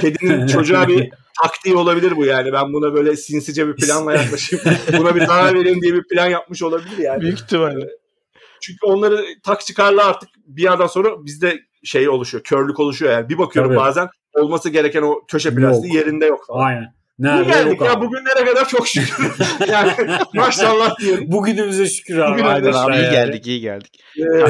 Kedinin 0.00 0.46
çocuğa 0.56 0.88
bir 0.88 1.10
taktiği 1.42 1.76
olabilir 1.76 2.16
bu 2.16 2.24
yani. 2.24 2.52
Ben 2.52 2.72
buna 2.72 2.94
böyle 2.94 3.16
sinsice 3.16 3.68
bir 3.68 3.76
planla 3.76 4.12
yaklaşayım. 4.12 4.64
Buna 4.98 5.14
bir 5.14 5.26
zarar 5.26 5.54
vereyim 5.54 5.82
diye 5.82 5.94
bir 5.94 6.02
plan 6.08 6.26
yapmış 6.26 6.62
olabilir 6.62 6.98
yani. 6.98 7.20
Büyük 7.20 7.40
ihtimalle. 7.40 7.88
Çünkü 8.60 8.86
onları 8.86 9.24
tak 9.42 9.60
çıkarla 9.60 10.04
artık 10.06 10.28
bir 10.46 10.62
yerden 10.62 10.86
sonra 10.86 11.24
bizde 11.24 11.60
şey 11.84 12.08
oluşuyor. 12.08 12.44
Körlük 12.44 12.80
oluşuyor 12.80 13.12
yani. 13.12 13.28
Bir 13.28 13.38
bakıyorum 13.38 13.70
Tabii. 13.70 13.80
bazen 13.80 14.08
olması 14.34 14.70
gereken 14.70 15.02
o 15.02 15.26
köşe 15.28 15.54
plastiği 15.54 15.94
Yok. 15.94 16.06
yerinde 16.06 16.26
yok 16.26 16.46
falan. 16.46 16.66
Aynen. 16.66 16.94
Nerede 17.18 17.44
geldik 17.44 17.80
ya 17.80 17.92
abi. 17.92 18.06
bugünlere 18.06 18.44
kadar 18.44 18.68
çok 18.68 18.88
şükür. 18.88 19.32
yani 19.68 19.92
maşallah 20.34 20.98
diyelim. 21.00 21.32
Bugünümüze 21.32 21.86
şükür 21.86 22.18
abi. 22.18 22.32
Bugünümüze 22.32 22.78
Aynen 22.78 22.90
abi 22.90 22.92
iyi 22.96 23.04
yani. 23.04 23.12
geldik 23.12 23.46
iyi 23.46 23.60
geldik. 23.60 24.00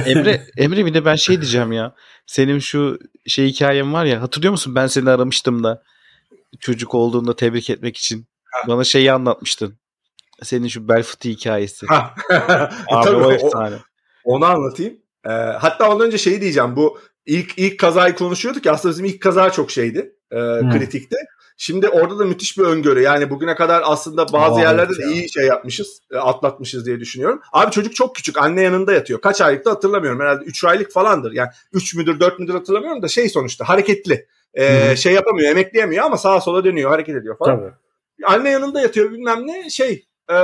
Emre 0.06 0.42
Emre 0.56 0.86
bir 0.86 0.94
de 0.94 1.04
ben 1.04 1.14
şey 1.14 1.40
diyeceğim 1.40 1.72
ya. 1.72 1.94
Senin 2.26 2.58
şu 2.58 2.98
şey 3.26 3.46
hikayen 3.46 3.92
var 3.92 4.04
ya 4.04 4.22
hatırlıyor 4.22 4.50
musun 4.50 4.74
ben 4.74 4.86
seni 4.86 5.10
aramıştım 5.10 5.64
da 5.64 5.82
çocuk 6.60 6.94
olduğunda 6.94 7.36
tebrik 7.36 7.70
etmek 7.70 7.96
için. 7.96 8.26
Bana 8.68 8.84
şeyi 8.84 9.12
anlatmıştın. 9.12 9.78
Senin 10.42 10.68
şu 10.68 10.88
bel 10.88 11.02
fıtığı 11.02 11.28
hikayesi. 11.28 11.86
ha. 11.86 12.14
Abi 12.90 13.04
Tabii, 13.04 13.16
o 13.16 13.26
o- 13.28 13.32
efsane. 13.32 13.76
Onu 14.24 14.44
anlatayım. 14.44 14.94
Ee, 15.26 15.30
hatta 15.30 15.90
ondan 15.90 16.06
önce 16.06 16.18
şeyi 16.18 16.40
diyeceğim. 16.40 16.76
Bu 16.76 16.98
ilk 17.26 17.58
ilk 17.58 17.80
kazayı 17.80 18.14
konuşuyorduk 18.14 18.66
ya 18.66 18.72
aslında 18.72 18.92
bizim 18.92 19.04
ilk 19.04 19.20
kaza 19.22 19.50
çok 19.50 19.70
şeydi. 19.70 20.14
E, 20.30 20.36
kritikti. 20.72 21.16
Şimdi 21.56 21.88
orada 21.88 22.18
da 22.18 22.24
müthiş 22.24 22.58
bir 22.58 22.62
öngörü. 22.62 23.00
Yani 23.02 23.30
bugüne 23.30 23.54
kadar 23.54 23.82
aslında 23.84 24.32
bazı 24.32 24.54
Aa, 24.54 24.60
yerlerde 24.60 24.92
evet 24.96 24.98
de 24.98 25.02
ya. 25.02 25.10
iyi 25.22 25.32
şey 25.32 25.44
yapmışız. 25.46 26.00
e, 26.12 26.16
atlatmışız 26.16 26.86
diye 26.86 27.00
düşünüyorum. 27.00 27.40
Abi 27.52 27.70
çocuk 27.70 27.94
çok 27.94 28.14
küçük. 28.16 28.38
Anne 28.38 28.62
yanında 28.62 28.92
yatıyor. 28.92 29.20
Kaç 29.20 29.40
aylıkta 29.40 29.70
hatırlamıyorum. 29.70 30.20
Herhalde 30.20 30.44
3 30.44 30.64
aylık 30.64 30.92
falandır. 30.92 31.32
Yani 31.32 31.48
3 31.72 31.94
müdür 31.94 32.20
4 32.20 32.38
müdür 32.38 32.54
hatırlamıyorum 32.54 33.02
da 33.02 33.08
şey 33.08 33.28
sonuçta 33.28 33.68
hareketli. 33.68 34.26
Hı. 34.56 34.96
şey 34.96 35.12
yapamıyor, 35.12 35.50
emekleyemiyor 35.50 36.04
ama 36.04 36.16
sağa 36.16 36.40
sola 36.40 36.64
dönüyor, 36.64 36.90
hareket 36.90 37.16
ediyor 37.16 37.38
falan. 37.38 37.56
Tabii. 37.56 37.72
Anne 38.26 38.50
yanında 38.50 38.80
yatıyor 38.80 39.10
bilmem 39.12 39.46
ne 39.46 39.70
şey 39.70 40.06
e, 40.30 40.36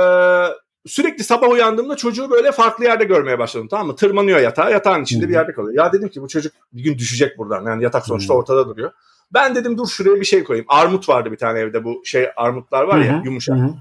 sürekli 0.85 1.23
sabah 1.23 1.49
uyandığımda 1.49 1.95
çocuğu 1.95 2.31
böyle 2.31 2.51
farklı 2.51 2.83
yerde 2.83 3.03
görmeye 3.03 3.39
başladım 3.39 3.67
tamam 3.71 3.87
mı? 3.87 3.95
Tırmanıyor 3.95 4.39
yatağa 4.39 4.69
yatağın 4.69 5.03
içinde 5.03 5.25
Hı. 5.25 5.29
bir 5.29 5.33
yerde 5.33 5.53
kalıyor. 5.53 5.85
Ya 5.85 5.93
dedim 5.93 6.09
ki 6.09 6.21
bu 6.21 6.27
çocuk 6.27 6.53
bir 6.73 6.83
gün 6.83 6.97
düşecek 6.97 7.37
buradan 7.37 7.65
yani 7.65 7.83
yatak 7.83 8.05
sonuçta 8.05 8.33
Hı. 8.33 8.37
ortada 8.37 8.69
duruyor. 8.69 8.91
Ben 9.33 9.55
dedim 9.55 9.77
dur 9.77 9.87
şuraya 9.87 10.15
bir 10.15 10.25
şey 10.25 10.43
koyayım. 10.43 10.65
Armut 10.69 11.09
vardı 11.09 11.31
bir 11.31 11.37
tane 11.37 11.59
evde 11.59 11.83
bu 11.83 12.01
şey 12.05 12.27
armutlar 12.35 12.83
var 12.83 12.97
ya 12.97 13.13
Hı 13.13 13.17
hı. 13.17 13.25
yumuşak. 13.25 13.57
Hı 13.57 13.61
hı. 13.61 13.73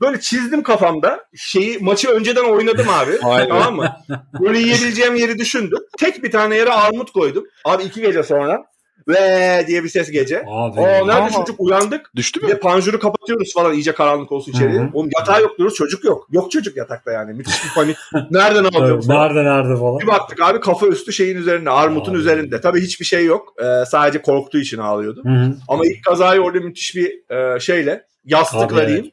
Böyle 0.00 0.20
çizdim 0.20 0.62
kafamda 0.62 1.26
şeyi 1.36 1.78
maçı 1.78 2.08
önceden 2.08 2.44
oynadım 2.44 2.86
abi. 2.88 3.18
Tamam 3.48 3.76
mı? 3.76 3.96
Böyle 4.40 4.58
yiyebileceğim 4.58 5.14
yeri 5.14 5.38
düşündüm. 5.38 5.78
Tek 5.98 6.22
bir 6.22 6.30
tane 6.30 6.56
yere 6.56 6.70
armut 6.70 7.10
koydum. 7.10 7.44
Abi 7.64 7.82
iki 7.82 8.00
gece 8.00 8.22
sonra 8.22 8.64
ve 9.08 9.64
diye 9.66 9.84
bir 9.84 9.88
ses 9.88 10.10
gece. 10.10 10.44
Abi. 10.46 10.80
O 10.80 10.84
nerede 10.86 11.12
Ama- 11.12 11.30
çocuk 11.30 11.56
uyandık. 11.58 12.10
Düştü 12.16 12.40
Bir 12.40 12.46
mü? 12.46 12.50
de 12.50 12.58
panjuru 12.60 12.98
kapatıyoruz 12.98 13.54
falan 13.54 13.74
iyice 13.74 13.92
karanlık 13.92 14.32
olsun 14.32 14.52
hı. 14.52 14.88
Oğlum 14.92 15.10
yatağı 15.18 15.42
yok 15.42 15.58
diyoruz 15.58 15.74
çocuk 15.76 16.04
yok. 16.04 16.26
Yok 16.30 16.50
çocuk 16.50 16.76
yatakta 16.76 17.12
yani. 17.12 17.32
Müthiş 17.34 17.64
bir 17.64 17.74
panik. 17.74 17.96
Nereden 18.30 18.64
alıyor 18.64 18.82
bu 18.90 18.94
Evet, 18.94 19.06
falan. 19.06 19.28
nerede 19.28 19.44
nerede 19.44 19.76
falan. 19.76 19.98
Bir 19.98 20.06
baktık 20.06 20.42
abi 20.42 20.60
kafa 20.60 20.86
üstü 20.86 21.12
şeyin 21.12 21.36
üzerinde. 21.36 21.70
Armutun 21.70 22.12
Abi. 22.12 22.18
üzerinde. 22.18 22.60
Tabii 22.60 22.80
hiçbir 22.80 23.04
şey 23.04 23.24
yok. 23.24 23.54
Ee, 23.62 23.84
sadece 23.86 24.22
korktuğu 24.22 24.58
için 24.58 24.78
ağlıyordu. 24.78 25.22
Ama 25.68 25.86
ilk 25.86 26.04
kazayı 26.04 26.40
orada 26.40 26.60
müthiş 26.60 26.94
bir 26.96 27.34
e, 27.34 27.60
şeyle 27.60 28.04
yastıkla 28.24 28.86
diyeyim. 28.88 29.10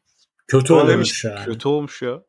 Kötü 0.48 0.74
Bana 0.74 0.92
olmuş 0.92 1.26
yani. 1.26 1.46
Kötü 1.46 1.68
olmuş 1.68 2.02
ya. 2.02 2.20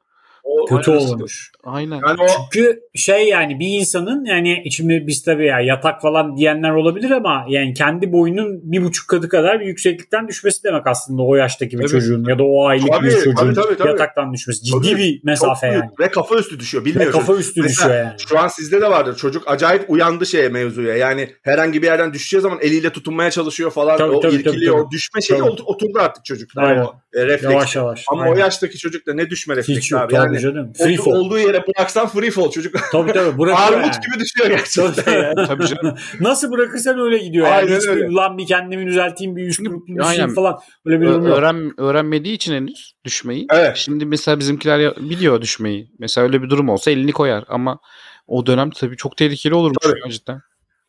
O, 0.47 0.65
Kötü 0.65 0.91
olmuş. 0.91 1.51
Aynen. 1.65 2.01
Yani 2.09 2.23
o 2.23 2.27
Çünkü 2.53 2.81
şey 2.95 3.29
yani 3.29 3.61
bir 3.61 3.67
insanın 3.67 4.25
yani 4.25 4.71
şimdi 4.71 5.05
biz 5.07 5.23
tabii 5.23 5.47
ya 5.47 5.61
yatak 5.61 6.03
falan 6.03 6.37
diyenler 6.37 6.71
olabilir 6.71 7.11
ama 7.11 7.45
yani 7.49 7.75
kendi 7.75 8.13
boyunun 8.13 8.61
bir 8.73 8.85
buçuk 8.85 9.09
katı 9.09 9.29
kadar 9.29 9.61
bir 9.61 9.67
yükseklikten 9.67 10.29
düşmesi 10.29 10.65
demek 10.65 10.87
aslında 10.87 11.23
o 11.23 11.35
yaştaki 11.35 11.73
bir 11.79 11.83
Tabii. 11.83 11.91
çocuğun 11.91 12.25
ya 12.29 12.39
da 12.39 12.45
o 12.45 12.67
aylık 12.67 12.93
Tabii, 12.93 13.07
bir 13.07 13.11
çocuğun 13.13 13.35
tabii, 13.35 13.55
tabii, 13.55 13.77
tabii. 13.77 13.89
yataktan 13.89 14.33
düşmesi. 14.33 14.65
Ciddi 14.65 14.91
Tabii, 14.91 14.97
bir 14.97 15.17
çok 15.17 15.25
mesafe 15.25 15.71
büyük. 15.71 15.83
yani. 15.83 15.91
Ve 16.01 16.11
kafa 16.11 16.37
üstü 16.37 16.61
düşüyor. 16.61 16.85
Ve 16.85 16.89
Bilmiyor 16.89 17.13
kafa 17.13 17.35
üstü 17.37 17.63
Mesela 17.63 17.89
düşüyor 17.89 18.05
yani. 18.05 18.15
Şu 18.29 18.39
an 18.39 18.49
sizde 18.49 18.81
de 18.81 18.91
vardır. 18.91 19.17
Çocuk 19.17 19.43
acayip 19.51 19.85
uyandı 19.91 20.27
şeye 20.27 20.49
mevzuya. 20.49 20.97
Yani 20.97 21.29
herhangi 21.43 21.83
bir 21.83 21.87
yerden 21.87 22.13
düşeceği 22.15 22.41
zaman 22.41 22.59
eliyle 22.63 22.91
tutunmaya 22.91 23.31
çalışıyor 23.31 23.71
falan. 23.71 23.99
Tabii, 23.99 24.13
o 24.13 24.21
tabii, 24.21 24.35
irkiliyor. 24.35 24.75
tabii, 24.75 24.87
O 24.87 24.91
düşme 24.91 25.21
şeyi 25.21 25.39
Tabii. 25.41 25.49
otur- 25.51 25.65
oturdu 25.67 25.99
artık 26.01 26.25
çocukta. 26.25 26.61
Aynen. 26.61 26.83
O 26.83 26.95
e, 27.17 27.27
refleks. 27.27 27.53
Yavaş 27.53 27.77
yavaş. 27.77 28.05
Ama 28.09 28.23
Aynen. 28.23 28.35
o 28.35 28.39
yaştaki 28.39 28.79
çocukta 28.79 29.15
ne 29.15 29.31
düşme 29.31 29.57
refleksi 29.57 29.81
hiç 29.83 29.93
yok 29.93 30.01
abi. 30.03 30.15
tabii 30.15 30.27
Yani 30.27 30.41
canım. 30.41 30.73
Free 30.73 30.97
fall. 30.97 31.13
olduğu 31.13 31.39
yere 31.39 31.65
bıraksan 31.67 32.09
free 32.09 32.31
fall 32.31 32.51
çocuk. 32.51 32.75
Tabii 32.93 33.13
tabii 33.13 33.39
bırakıyor 33.39 33.69
Armut 33.79 33.95
yani. 33.95 34.05
gibi 34.07 34.25
düşüyor 34.25 34.59
gerçekten. 34.59 35.13
yani. 35.13 35.35
Tabii 35.47 35.67
canım. 35.67 35.97
Nasıl 36.21 36.51
bırakırsan 36.53 36.99
öyle 36.99 37.19
gidiyor. 37.19 37.47
Yani. 37.47 37.57
Aynen 37.57 37.77
Hiçbir, 37.77 37.89
öyle. 37.89 38.09
Ulan 38.09 38.39
bir 38.39 38.47
kendimi 38.47 38.87
düzelteyim 38.87 39.37
bir 39.37 39.49
üst 39.49 39.61
bir 39.61 40.05
şey 40.17 40.29
falan. 40.35 40.59
Öyle 40.87 41.01
bir 41.01 41.07
durum 41.07 41.27
yok. 41.27 41.39
öğren, 41.39 41.81
öğrenmediği 41.81 42.35
için 42.35 42.55
henüz 42.55 42.93
düşmeyi. 43.05 43.47
Evet. 43.53 43.77
Şimdi 43.77 44.07
mesela 44.07 44.39
bizimkiler 44.39 44.97
biliyor 44.97 45.41
düşmeyi. 45.43 45.91
Mesela 45.99 46.27
öyle 46.27 46.43
bir 46.43 46.51
durum 46.51 46.69
olsa 46.69 46.91
elini 46.91 47.13
koyar 47.13 47.45
ama 47.49 47.79
o 48.27 48.47
dönem 48.47 48.71
tabii 48.71 48.97
çok 48.97 49.17
tehlikeli 49.17 49.55
olurmuş 49.55 49.77
Tabii. 49.83 50.01
ya 50.05 50.11
cidden. 50.11 50.41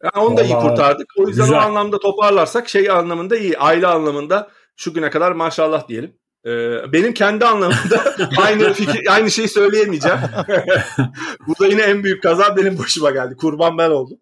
Yani 0.04 0.26
onu 0.26 0.38
da 0.38 0.44
iyi 0.44 0.54
Vallahi 0.54 0.70
kurtardık. 0.70 1.08
O 1.18 1.28
yüzden 1.28 1.46
güzel. 1.46 1.58
o 1.60 1.62
anlamda 1.62 2.00
toparlarsak 2.00 2.70
şey 2.70 2.90
anlamında 2.90 3.38
iyi. 3.38 3.58
Aile 3.58 3.88
anlamında 3.88 4.50
şu 4.78 4.94
güne 4.94 5.10
kadar 5.10 5.32
maşallah 5.32 5.88
diyelim. 5.88 6.14
Ee, 6.46 6.94
benim 6.94 7.14
kendi 7.14 7.46
anlamında 7.46 8.16
aynı 8.38 8.74
fikir, 8.74 9.14
aynı 9.14 9.32
şeyi 9.32 9.48
söyleyemeyeceğim. 9.48 10.18
Bu 11.48 11.60
da 11.60 11.68
yine 11.68 11.82
en 11.82 12.04
büyük 12.04 12.24
kaza 12.24 12.58
benim 12.58 12.80
başıma 12.80 13.12
geldi. 13.12 13.36
Kurban 13.36 13.78
ben 13.78 13.90
oldum. 13.90 14.18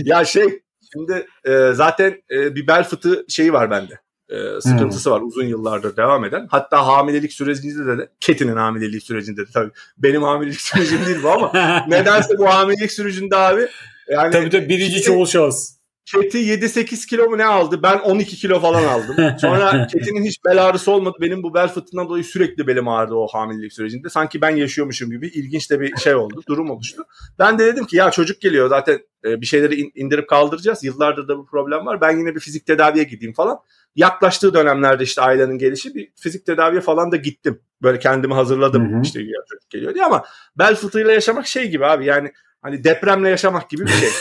Ya 0.00 0.24
şey 0.24 0.62
şimdi 0.92 1.26
e, 1.44 1.72
zaten 1.72 2.22
e, 2.30 2.54
bir 2.54 2.66
bel 2.66 2.84
fıtığı 2.84 3.24
şeyi 3.28 3.52
var 3.52 3.70
bende. 3.70 4.00
E, 4.30 4.60
sıkıntısı 4.60 5.10
var 5.10 5.20
uzun 5.20 5.44
yıllardır 5.44 5.96
devam 5.96 6.24
eden. 6.24 6.46
Hatta 6.50 6.86
hamilelik 6.86 7.32
sürecinde 7.32 7.98
de 7.98 8.08
Ketin'in 8.20 8.56
hamilelik 8.56 9.02
sürecinde 9.02 9.40
de 9.40 9.50
tabii 9.54 9.70
benim 9.98 10.22
hamilelik 10.22 10.60
sürecim 10.60 11.06
değil 11.06 11.22
bu 11.22 11.30
ama 11.30 11.52
nedense 11.88 12.38
bu 12.38 12.48
hamilelik 12.48 12.92
sürecinde 12.92 13.36
abi 13.36 13.68
yani 14.08 14.32
tabii 14.32 14.50
tabii 14.50 14.68
birinci 14.68 15.02
çoğul 15.02 15.26
şahıs. 15.26 15.81
Keti 16.04 16.38
7-8 16.38 17.06
kilo 17.06 17.30
mu 17.30 17.38
ne 17.38 17.44
aldı? 17.44 17.82
Ben 17.82 17.98
12 17.98 18.36
kilo 18.36 18.60
falan 18.60 18.84
aldım. 18.84 19.16
Sonra 19.38 19.86
Keti'nin 19.86 20.24
hiç 20.24 20.44
bel 20.44 20.64
ağrısı 20.64 20.90
olmadı. 20.90 21.16
Benim 21.20 21.42
bu 21.42 21.54
bel 21.54 21.68
fıtığından 21.68 22.08
dolayı 22.08 22.24
sürekli 22.24 22.66
belim 22.66 22.88
ağrıdı 22.88 23.14
o 23.14 23.26
hamilelik 23.26 23.72
sürecinde. 23.72 24.08
Sanki 24.08 24.40
ben 24.40 24.56
yaşıyormuşum 24.56 25.10
gibi 25.10 25.26
ilginç 25.26 25.70
de 25.70 25.80
bir 25.80 25.96
şey 25.96 26.14
oldu. 26.14 26.42
Durum 26.48 26.70
oluştu. 26.70 27.04
Ben 27.38 27.58
de 27.58 27.66
dedim 27.66 27.86
ki 27.86 27.96
ya 27.96 28.10
çocuk 28.10 28.40
geliyor 28.40 28.68
zaten 28.68 28.98
e, 29.24 29.40
bir 29.40 29.46
şeyleri 29.46 29.74
in- 29.74 29.92
indirip 29.94 30.28
kaldıracağız. 30.28 30.84
Yıllardır 30.84 31.28
da 31.28 31.38
bu 31.38 31.46
problem 31.46 31.86
var. 31.86 32.00
Ben 32.00 32.18
yine 32.18 32.34
bir 32.34 32.40
fizik 32.40 32.66
tedaviye 32.66 33.04
gideyim 33.04 33.34
falan. 33.34 33.58
Yaklaştığı 33.96 34.54
dönemlerde 34.54 35.04
işte 35.04 35.22
ailenin 35.22 35.58
gelişi 35.58 35.94
bir 35.94 36.08
fizik 36.16 36.46
tedaviye 36.46 36.80
falan 36.80 37.12
da 37.12 37.16
gittim. 37.16 37.60
Böyle 37.82 37.98
kendimi 37.98 38.34
hazırladım 38.34 38.92
Hı 38.92 38.96
hı. 38.96 39.02
işte 39.02 39.20
ya 39.20 39.38
çocuk 39.48 39.70
geliyor 39.70 39.94
diye 39.94 40.04
ama 40.04 40.24
bel 40.58 40.74
fıtığıyla 40.74 41.12
yaşamak 41.12 41.46
şey 41.46 41.68
gibi 41.68 41.86
abi 41.86 42.06
yani 42.06 42.32
hani 42.62 42.84
depremle 42.84 43.28
yaşamak 43.28 43.70
gibi 43.70 43.86
bir 43.86 43.92
şey. 43.92 44.08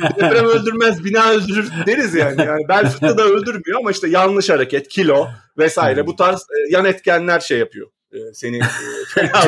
Hani 0.00 0.16
Deprem 0.16 0.44
öldürmez, 0.44 1.04
bina 1.04 1.30
öldürür 1.30 1.70
deriz 1.86 2.14
yani. 2.14 2.40
Yani 2.40 2.68
bel 2.68 2.90
fıtığı 2.90 3.18
da 3.18 3.24
öldürmüyor 3.24 3.78
ama 3.78 3.90
işte 3.90 4.08
yanlış 4.08 4.50
hareket, 4.50 4.88
kilo 4.88 5.28
vesaire 5.58 6.06
bu 6.06 6.16
tarz 6.16 6.40
e, 6.40 6.72
yan 6.72 6.84
etkenler 6.84 7.40
şey 7.40 7.58
yapıyor. 7.58 7.90
E, 8.12 8.18
seni 8.34 8.56
e, 8.56 8.60
fena. 9.08 9.42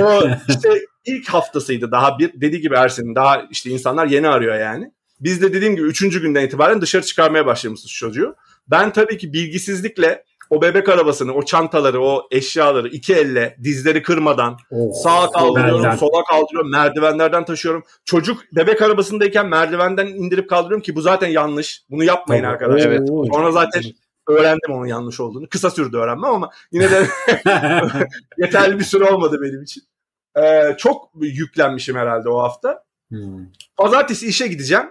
O 0.00 0.22
işte 0.48 0.68
ilk 1.04 1.28
haftasıydı 1.28 1.90
daha 1.90 2.18
bir 2.18 2.40
dediği 2.40 2.60
gibi 2.60 2.74
Ersin'in 2.74 3.14
daha 3.14 3.42
işte 3.50 3.70
insanlar 3.70 4.06
yeni 4.06 4.28
arıyor 4.28 4.54
yani. 4.54 4.92
Biz 5.20 5.42
de 5.42 5.52
dediğim 5.52 5.76
gibi 5.76 5.86
3. 5.86 6.20
günden 6.20 6.46
itibaren 6.46 6.80
dışarı 6.80 7.02
çıkarmaya 7.02 7.46
başlamışız 7.46 7.92
çocuğu. 7.92 8.36
Ben 8.68 8.92
tabii 8.92 9.18
ki 9.18 9.32
bilgisizlikle 9.32 10.24
o 10.50 10.62
bebek 10.62 10.88
arabasını, 10.88 11.32
o 11.34 11.42
çantaları, 11.42 12.02
o 12.02 12.28
eşyaları 12.30 12.88
iki 12.88 13.14
elle 13.14 13.56
dizleri 13.62 14.02
kırmadan 14.02 14.56
Oh, 14.70 15.02
sağa 15.02 15.30
kaldırıyorum, 15.30 15.82
benden. 15.84 15.96
sola 15.96 16.24
kaldırıyorum, 16.24 16.70
merdivenlerden 16.70 17.44
taşıyorum. 17.44 17.84
Çocuk 18.04 18.42
bebek 18.56 18.82
arabasındayken 18.82 19.46
merdivenden 19.46 20.06
indirip 20.06 20.50
kaldırıyorum 20.50 20.82
ki 20.82 20.96
bu 20.96 21.00
zaten 21.00 21.28
yanlış. 21.28 21.82
Bunu 21.90 22.04
yapmayın 22.04 22.42
Tabii. 22.42 22.52
arkadaşlar. 22.52 22.90
Evet. 22.90 23.08
Sonra 23.34 23.52
zaten 23.52 23.82
öğrendim 24.28 24.70
onun 24.72 24.86
yanlış 24.86 25.20
olduğunu. 25.20 25.48
Kısa 25.48 25.70
sürdü 25.70 25.96
öğrenmem 25.96 26.30
ama 26.34 26.50
yine 26.72 26.90
de 26.90 27.06
yeterli 28.38 28.78
bir 28.78 28.84
süre 28.84 29.04
olmadı 29.04 29.38
benim 29.42 29.62
için. 29.62 29.82
Ee, 30.36 30.76
çok 30.78 31.10
yüklenmişim 31.20 31.96
herhalde 31.96 32.28
o 32.28 32.38
hafta. 32.42 32.84
Hmm. 33.08 33.46
Pazartesi 33.76 34.26
işe 34.26 34.46
gideceğim. 34.46 34.84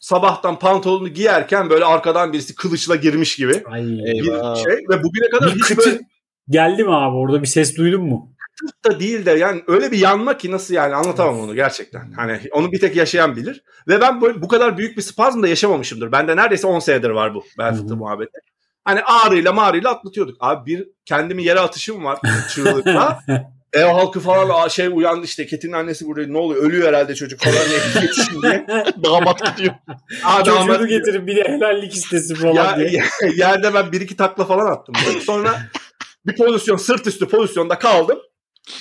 Sabahtan 0.00 0.58
pantolonu 0.58 1.08
giyerken 1.08 1.70
böyle 1.70 1.84
arkadan 1.84 2.32
birisi 2.32 2.54
kılıçla 2.54 2.96
girmiş 2.96 3.36
gibi 3.36 3.62
Ay. 3.66 3.82
bir 3.86 4.28
Eyvah. 4.28 4.56
şey 4.56 4.72
ve 4.90 5.02
bugüne 5.02 5.28
kadar 5.30 5.54
Bir 5.54 5.60
hiç 5.60 5.78
böyle 5.78 6.00
geldi 6.48 6.84
mi 6.84 6.94
abi 6.94 7.16
orada 7.16 7.42
bir 7.42 7.46
ses 7.46 7.76
duydun 7.76 8.02
mu? 8.02 8.32
da 8.84 9.00
değil 9.00 9.26
de 9.26 9.30
yani 9.30 9.62
öyle 9.66 9.92
bir 9.92 9.98
yanma 9.98 10.36
ki 10.36 10.50
nasıl 10.50 10.74
yani 10.74 10.94
anlatamam 10.94 11.40
onu 11.40 11.54
gerçekten. 11.54 12.12
Hani 12.12 12.40
onu 12.52 12.72
bir 12.72 12.80
tek 12.80 12.96
yaşayan 12.96 13.36
bilir. 13.36 13.62
Ve 13.88 14.00
ben 14.00 14.20
böyle, 14.20 14.42
bu 14.42 14.48
kadar 14.48 14.78
büyük 14.78 14.96
bir 14.96 15.02
spazm 15.02 15.42
da 15.42 15.48
yaşamamışımdır. 15.48 16.12
Bende 16.12 16.36
neredeyse 16.36 16.66
10 16.66 16.78
senedir 16.78 17.10
var 17.10 17.34
bu 17.34 17.44
bel 17.58 17.74
fıtığı 17.76 17.96
muhabbeti. 17.96 18.38
Hani 18.84 19.02
ağrıyla 19.02 19.52
mağrıyla 19.52 19.90
atlatıyorduk. 19.90 20.36
Abi 20.40 20.70
bir 20.72 20.88
kendimi 21.04 21.44
yere 21.44 21.60
atışım 21.60 22.04
var 22.04 22.18
çığlıkla. 22.54 23.20
Ev 23.72 23.84
halkı 23.86 24.20
falan 24.20 24.48
"Aa, 24.52 24.68
şey 24.68 24.86
uyandı 24.92 25.24
işte 25.24 25.46
Ketin'in 25.46 25.72
annesi 25.72 26.06
burada 26.06 26.26
ne 26.32 26.38
oluyor 26.38 26.62
ölüyor 26.62 26.88
herhalde 26.88 27.14
çocuk 27.14 27.40
falan 27.40 27.58
diye 27.68 28.02
yetişin 28.04 28.42
diye. 28.42 28.66
Damat 29.04 29.56
gidiyor. 29.56 29.74
Aa, 30.24 30.46
damat 30.46 30.66
Çocuğunu 30.68 30.86
getirin 30.88 31.26
bir 31.26 31.36
de 31.36 31.42
helallik 31.48 31.94
istesin 31.94 32.34
falan 32.34 32.54
Ya, 32.54 32.76
diye. 32.78 32.90
ya- 32.90 33.28
yerde 33.36 33.74
ben 33.74 33.92
bir 33.92 34.00
iki 34.00 34.16
takla 34.16 34.44
falan 34.44 34.66
attım. 34.72 34.94
Böyle. 35.06 35.20
Sonra 35.20 35.58
bir 36.26 36.36
pozisyon 36.36 36.76
sırt 36.76 37.06
üstü 37.06 37.28
pozisyonda 37.28 37.78
kaldım. 37.78 38.18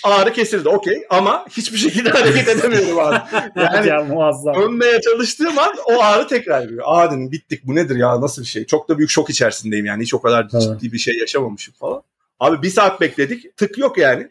Ağrı 0.04 0.34
kesildi 0.34 0.70
okey 0.70 1.04
ama 1.10 1.46
hiçbir 1.50 1.78
şekilde 1.78 2.10
hareket 2.10 2.48
edemiyorum 2.48 3.00
abi. 3.00 3.20
Yani 3.56 3.88
ya 3.88 4.04
muazzam. 4.04 4.56
dönmeye 4.56 5.02
çalıştığım 5.02 5.60
an 5.60 5.76
o 5.86 6.02
ağrı 6.04 6.28
tekrar 6.28 6.62
geliyor. 6.62 6.84
Aa 6.88 7.08
dedim 7.12 7.32
bittik 7.32 7.68
bu 7.68 7.76
nedir 7.76 7.96
ya 7.96 8.22
nasıl 8.22 8.42
bir 8.42 8.48
şey. 8.48 8.66
Çok 8.66 8.90
da 8.90 8.98
büyük 8.98 9.10
şok 9.10 9.30
içerisindeyim 9.30 9.86
yani 9.86 10.04
hiç 10.04 10.14
o 10.14 10.22
kadar 10.22 10.48
Evet. 10.54 10.64
ciddi 10.64 10.94
bir 10.94 10.98
şey 10.98 11.18
yaşamamışım 11.18 11.74
falan. 11.80 12.02
Abi 12.40 12.62
bir 12.62 12.70
saat 12.70 13.02
bekledik 13.02 13.58
tık 13.58 13.78
yok 13.78 13.98
yani. 13.98 14.30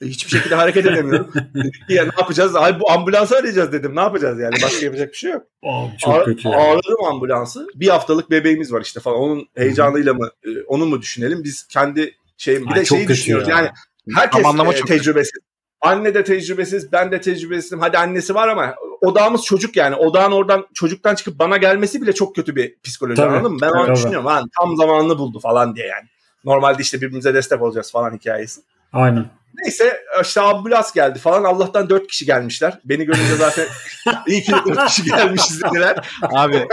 Hiçbir 0.00 0.30
şekilde 0.30 0.54
hareket 0.54 0.86
edemiyorum. 0.86 1.32
Dedik 1.54 1.74
ki 1.88 1.94
ya 1.94 2.02
ne 2.04 2.10
yapacağız? 2.18 2.56
Ay 2.56 2.80
bu 2.80 2.90
ambulansı 2.90 3.36
arayacağız 3.36 3.72
dedim. 3.72 3.96
Ne 3.96 4.00
yapacağız 4.00 4.40
yani? 4.40 4.54
Başka 4.62 4.84
yapacak 4.84 5.12
bir 5.12 5.16
şey 5.16 5.30
yok. 5.30 5.42
Abi 5.62 5.90
çok 5.98 6.14
Ağ- 6.14 6.24
kötü 6.24 6.48
ya. 6.48 6.56
Ağladım 6.58 7.04
ambulansı. 7.04 7.66
Bir 7.74 7.88
haftalık 7.88 8.30
bebeğimiz 8.30 8.72
var 8.72 8.80
işte 8.80 9.00
falan. 9.00 9.18
Onun 9.18 9.48
heyecanıyla 9.56 10.14
mı 10.14 10.30
e, 10.44 10.48
onu 10.66 10.86
mu 10.86 11.02
düşünelim? 11.02 11.44
Biz 11.44 11.66
kendi 11.66 12.14
şey 12.36 12.60
bir 12.60 12.70
Ay, 12.70 12.76
de 12.76 12.84
çok 12.84 12.98
şeyi 12.98 13.06
kötü 13.06 13.18
düşünüyoruz. 13.18 13.48
ya. 13.48 13.56
Yani 13.56 13.70
herkes 14.14 14.42
Zamanlama 14.42 14.72
e, 14.72 14.76
çok 14.76 14.88
tecrübesiz. 14.88 15.40
Anne 15.80 16.14
de 16.14 16.24
tecrübesiz, 16.24 16.92
ben 16.92 17.12
de 17.12 17.20
tecrübesizim. 17.20 17.80
Hadi 17.80 17.98
annesi 17.98 18.34
var 18.34 18.48
ama 18.48 18.74
odağımız 19.00 19.44
çocuk 19.44 19.76
yani. 19.76 19.94
Odağın 19.94 20.32
oradan 20.32 20.66
çocuktan 20.74 21.14
çıkıp 21.14 21.38
bana 21.38 21.56
gelmesi 21.56 22.02
bile 22.02 22.12
çok 22.12 22.34
kötü 22.36 22.56
bir 22.56 22.76
psikoloji 22.84 23.16
Tabii, 23.16 23.36
anladın 23.36 23.52
mı? 23.52 23.58
Ben 23.62 23.70
onu 23.70 23.94
düşünüyorum. 23.94 24.26
Ha, 24.26 24.42
tam 24.60 24.76
zamanını 24.76 25.18
buldu 25.18 25.40
falan 25.40 25.76
diye 25.76 25.86
yani. 25.86 26.04
Normalde 26.44 26.82
işte 26.82 26.96
birbirimize 27.00 27.34
destek 27.34 27.62
olacağız 27.62 27.92
falan 27.92 28.14
hikayesi. 28.14 28.60
Aynen. 28.92 29.36
Neyse 29.62 30.00
işte 30.22 30.40
ambulans 30.40 30.92
geldi 30.92 31.18
falan. 31.18 31.44
Allah'tan 31.44 31.90
dört 31.90 32.06
kişi 32.06 32.26
gelmişler. 32.26 32.78
Beni 32.84 33.04
görünce 33.04 33.36
zaten 33.36 33.66
iyi 34.26 34.42
ki 34.42 34.52
dört 34.66 34.86
kişi 34.88 35.04
gelmişiz 35.04 35.62
dediler. 35.62 36.08
Abi 36.22 36.68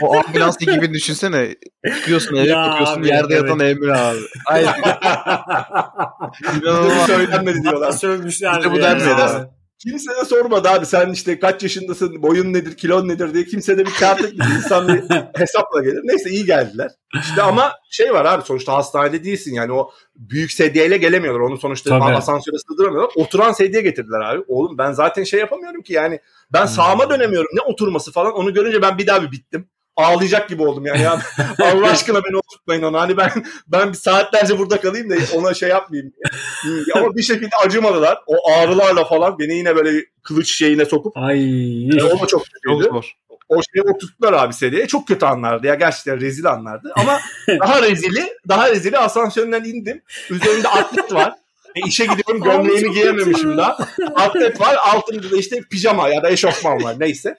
o 0.00 0.16
ambulans 0.16 0.58
gibi 0.58 0.94
düşünsene. 0.94 1.54
Çıkıyorsun 1.96 2.36
eve 2.36 2.56
bakıyorsun 2.56 3.00
abi, 3.00 3.08
yerde 3.08 3.34
evet. 3.34 3.42
yatan 3.42 3.60
Emre 3.60 3.96
abi. 3.96 4.18
Ay 4.46 4.66
Bize 6.42 6.60
bu 6.62 6.66
inanılmaz. 6.66 7.06
söylenmedi 7.06 7.62
diyorlar. 7.62 7.92
Sövmüşler. 7.92 8.58
Bize 8.58 8.70
bu 8.70 8.78
ya. 8.78 9.50
Kimse 9.82 10.10
de 10.10 10.24
sormadı 10.24 10.68
abi 10.68 10.86
sen 10.86 11.10
işte 11.10 11.38
kaç 11.38 11.62
yaşındasın, 11.62 12.22
boyun 12.22 12.52
nedir, 12.52 12.76
kilon 12.76 13.08
nedir 13.08 13.34
diye. 13.34 13.44
Kimse 13.44 13.78
de 13.78 13.86
bir 13.86 13.90
kağıt 13.90 14.20
etmedi. 14.20 14.48
İnsan 14.56 14.88
bir 14.88 15.02
hesapla 15.40 15.82
gelir. 15.82 16.00
Neyse 16.04 16.30
iyi 16.30 16.44
geldiler. 16.44 16.90
İşte 17.14 17.42
ama 17.42 17.72
şey 17.90 18.14
var 18.14 18.24
abi 18.24 18.42
sonuçta 18.44 18.72
hastanede 18.72 19.24
değilsin 19.24 19.54
yani 19.54 19.72
o 19.72 19.90
büyük 20.16 20.52
sedyeyle 20.52 20.96
gelemiyorlar. 20.96 21.40
Onu 21.40 21.58
sonuçta 21.58 21.98
Tabii. 21.98 22.16
asansöre 22.16 22.56
sığdıramıyorlar. 22.58 23.12
Oturan 23.16 23.52
sedye 23.52 23.80
getirdiler 23.80 24.20
abi. 24.20 24.42
Oğlum 24.48 24.78
ben 24.78 24.92
zaten 24.92 25.24
şey 25.24 25.40
yapamıyorum 25.40 25.82
ki 25.82 25.92
yani. 25.92 26.20
Ben 26.52 26.66
sağıma 26.66 27.10
dönemiyorum. 27.10 27.50
Ne 27.54 27.60
oturması 27.60 28.12
falan. 28.12 28.32
Onu 28.32 28.54
görünce 28.54 28.82
ben 28.82 28.98
bir 28.98 29.06
daha 29.06 29.22
bir 29.22 29.32
bittim. 29.32 29.68
Ağlayacak 29.96 30.48
gibi 30.48 30.62
oldum 30.62 30.86
yani. 30.86 31.02
Ya, 31.02 31.22
Allah 31.62 31.90
aşkına 31.90 32.24
beni 32.24 32.36
oturtmayın 32.36 32.82
ona. 32.82 33.00
Hani 33.00 33.16
ben 33.16 33.30
ben 33.66 33.88
bir 33.88 33.98
saatlerce 33.98 34.58
burada 34.58 34.80
kalayım 34.80 35.10
da 35.10 35.14
ona 35.34 35.54
şey 35.54 35.68
yapmayayım. 35.68 36.12
Ama 36.94 37.16
bir 37.16 37.22
şekilde 37.22 37.56
acımadılar. 37.64 38.18
O 38.26 38.52
ağrılarla 38.52 39.04
falan 39.04 39.38
beni 39.38 39.54
yine 39.54 39.76
böyle 39.76 40.04
kılıç 40.22 40.54
şeyine 40.54 40.84
sokup 40.84 41.16
Ay. 41.16 41.98
e, 41.98 42.04
o 42.04 42.20
da 42.20 42.26
çok 42.26 42.44
kötüydü. 42.44 42.90
O 43.48 43.60
şeyi 43.74 43.82
oturttular 43.94 44.32
abi 44.32 44.54
seriye. 44.54 44.86
Çok 44.86 45.08
kötü 45.08 45.26
anlardı 45.26 45.66
ya. 45.66 45.74
Gerçekten 45.74 46.20
rezil 46.20 46.46
anlardı. 46.46 46.92
Ama 46.96 47.20
daha 47.60 47.82
rezili, 47.82 48.32
daha 48.48 48.70
rezili 48.70 48.98
asansöründen 48.98 49.64
indim. 49.64 50.02
Üzerinde 50.30 50.68
atlet 50.68 51.12
var. 51.12 51.34
E 51.74 51.88
işe 51.88 52.06
gidiyorum 52.06 52.42
gömleğimi 52.42 52.94
giyememişim 52.94 53.56
daha. 53.56 53.78
Atlet 54.14 54.60
var. 54.60 54.76
Altında 54.94 55.30
da 55.30 55.36
işte 55.36 55.60
pijama 55.70 56.08
ya 56.08 56.22
da 56.22 56.30
eşofman 56.30 56.82
var. 56.82 56.96
Neyse. 56.98 57.38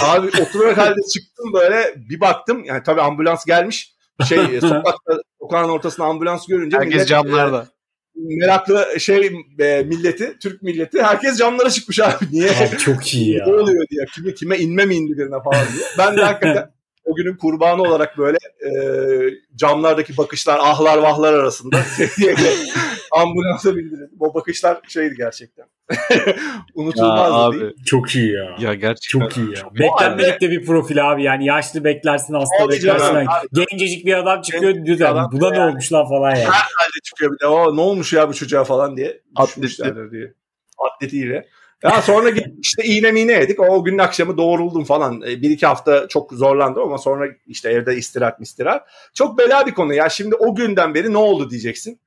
Abi 0.00 0.26
oturarak 0.42 0.78
halde 0.78 1.00
çıktım 1.14 1.52
böyle 1.54 1.94
bir 1.96 2.20
baktım. 2.20 2.64
Yani 2.64 2.82
tabii 2.82 3.00
ambulans 3.00 3.44
gelmiş. 3.44 3.94
Şey 4.28 4.38
sokakta 4.60 5.20
sokağın 5.40 5.68
ortasında 5.68 6.06
ambulans 6.06 6.46
görünce 6.46 6.76
Herkes 6.76 6.94
millet, 6.94 7.08
camlarda. 7.08 7.68
e, 8.16 8.20
meraklı 8.40 9.00
şey 9.00 9.30
e, 9.58 9.82
milleti, 9.82 10.36
Türk 10.42 10.62
milleti 10.62 11.02
herkes 11.02 11.38
camlara 11.38 11.70
çıkmış 11.70 12.00
abi. 12.00 12.24
Niye? 12.32 12.50
Abi 12.50 12.78
çok 12.78 13.14
iyi 13.14 13.36
ya. 13.36 13.46
Ne 13.46 13.52
oluyor 13.54 13.86
diye. 13.90 14.04
Kime, 14.14 14.34
kime 14.34 14.58
inme 14.58 14.84
mi 14.86 14.94
indi 14.94 15.18
birine 15.18 15.42
falan 15.42 15.66
diye. 15.74 15.86
Ben 15.98 16.16
de 16.16 16.24
hakikaten 16.24 16.70
o 17.04 17.14
günün 17.14 17.36
kurbanı 17.36 17.82
olarak 17.82 18.18
böyle 18.18 18.38
e, 18.66 18.70
camlardaki 19.56 20.16
bakışlar, 20.16 20.58
ahlar 20.58 20.98
vahlar 20.98 21.32
arasında 21.32 21.76
ambulansa 23.12 23.76
bildirildim. 23.76 24.16
O 24.20 24.34
bakışlar 24.34 24.80
şeydi 24.88 25.14
gerçekten. 25.16 25.66
Ya 26.10 26.34
Unutulmazdı 26.74 27.52
değil. 27.58 27.66
abi. 27.72 27.84
Çok 27.84 28.14
iyi 28.14 28.32
ya. 28.32 28.56
Ya 28.60 28.74
gerçekten. 28.74 29.20
Çok 29.20 29.36
iyi 29.36 29.56
ya. 29.56 29.62
O 29.72 29.74
Beklenmedik 29.78 30.40
de 30.40 30.50
bir 30.50 30.66
profil 30.66 31.10
abi 31.12 31.22
yani 31.22 31.46
yaşlı 31.46 31.84
beklersin 31.84 32.34
hasta 32.34 32.64
Abi 32.64 32.80
canım, 32.80 33.00
beklersin. 33.00 33.14
abi. 33.30 33.66
Gencecik 33.70 34.06
bir 34.06 34.14
adam 34.18 34.42
çıkıyor 34.42 34.72
Gencecik 34.72 35.00
da 35.00 35.08
adam 35.08 35.28
buna 35.32 35.50
ne 35.50 35.56
yani. 35.58 35.70
olmuş 35.70 35.92
lan 35.92 36.08
falan 36.08 36.30
ya. 36.34 36.48
Halde 36.50 37.00
çıkıyor 37.04 37.32
bir 37.32 37.38
de 37.38 37.46
o 37.46 37.76
ne 37.76 37.80
olmuş 37.80 38.12
ya 38.12 38.28
bu 38.28 38.34
çocuğa 38.34 38.64
falan 38.64 38.96
diye 38.96 39.20
Atleti. 39.36 39.82
diye. 40.12 40.32
Atletiyle. 40.78 41.46
Ya 41.82 42.02
sonra 42.02 42.30
işte 42.62 42.84
iğne 42.84 43.12
miğne 43.12 43.32
yedik. 43.32 43.60
O 43.60 43.84
günün 43.84 43.98
akşamı 43.98 44.36
doğruldum 44.36 44.84
falan. 44.84 45.22
E, 45.22 45.42
Bir 45.42 45.50
iki 45.50 45.66
hafta 45.66 46.08
çok 46.08 46.32
zorlandım 46.32 46.82
ama 46.82 46.98
sonra 46.98 47.26
işte 47.46 47.70
evde 47.70 47.96
istirahat 47.96 48.40
istirahat. 48.40 48.88
Çok 49.14 49.38
bela 49.38 49.66
bir 49.66 49.74
konu 49.74 49.94
ya. 49.94 50.08
Şimdi 50.08 50.34
o 50.34 50.54
günden 50.54 50.94
beri 50.94 51.12
ne 51.12 51.18
oldu 51.18 51.50
diyeceksin. 51.50 52.00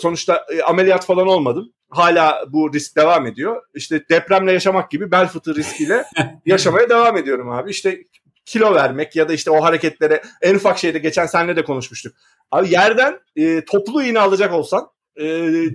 Sonuçta 0.00 0.44
e, 0.54 0.62
ameliyat 0.62 1.06
falan 1.06 1.26
olmadım. 1.28 1.72
Hala 1.90 2.44
bu 2.48 2.72
risk 2.74 2.96
devam 2.96 3.26
ediyor. 3.26 3.62
İşte 3.74 4.08
depremle 4.10 4.52
yaşamak 4.52 4.90
gibi 4.90 5.10
bel 5.10 5.26
fıtığı 5.26 5.54
riskiyle 5.54 6.04
yaşamaya 6.46 6.88
devam 6.90 7.16
ediyorum 7.16 7.50
abi. 7.50 7.70
İşte 7.70 7.98
kilo 8.44 8.74
vermek 8.74 9.16
ya 9.16 9.28
da 9.28 9.32
işte 9.32 9.50
o 9.50 9.62
hareketlere 9.64 10.22
en 10.42 10.54
ufak 10.54 10.78
şeyde 10.78 10.98
geçen 10.98 11.26
seninle 11.26 11.56
de 11.56 11.64
konuşmuştuk. 11.64 12.16
Abi 12.50 12.70
yerden 12.70 13.18
e, 13.36 13.64
toplu 13.64 14.02
iğne 14.02 14.20
alacak 14.20 14.52
olsan 14.52 14.88
e, 15.16 15.24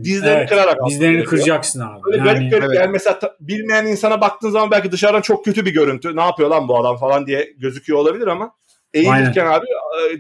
dizlerini 0.04 0.38
Evet, 0.38 0.50
kırarak 0.50 0.78
Dizlerini 0.90 1.14
gerekiyor. 1.14 1.30
kıracaksın 1.30 1.80
abi. 1.80 2.04
Böyle 2.06 2.18
yani, 2.18 2.28
garip 2.28 2.52
garip 2.52 2.66
evet. 2.66 2.80
yani 2.80 2.92
mesela 2.92 3.20
ta- 3.20 3.36
bilmeyen 3.40 3.86
insana 3.86 4.22
baktığın 4.22 4.50
zaman 4.50 4.72
belki 4.72 4.92
dışarıdan 4.92 5.22
çok 5.22 5.46
kötü 5.46 5.66
bir 5.66 5.74
görüntü. 5.74 6.16
Ne 6.16 6.22
yapıyor 6.22 6.50
lan 6.50 6.68
bu 6.68 6.78
adam 6.80 6.98
falan 6.98 7.28
diye 7.28 7.54
gözüküyor 7.58 8.00
olabilir 8.00 8.28
ama 8.28 8.56
eğilirken 8.94 9.46
abi 9.46 9.66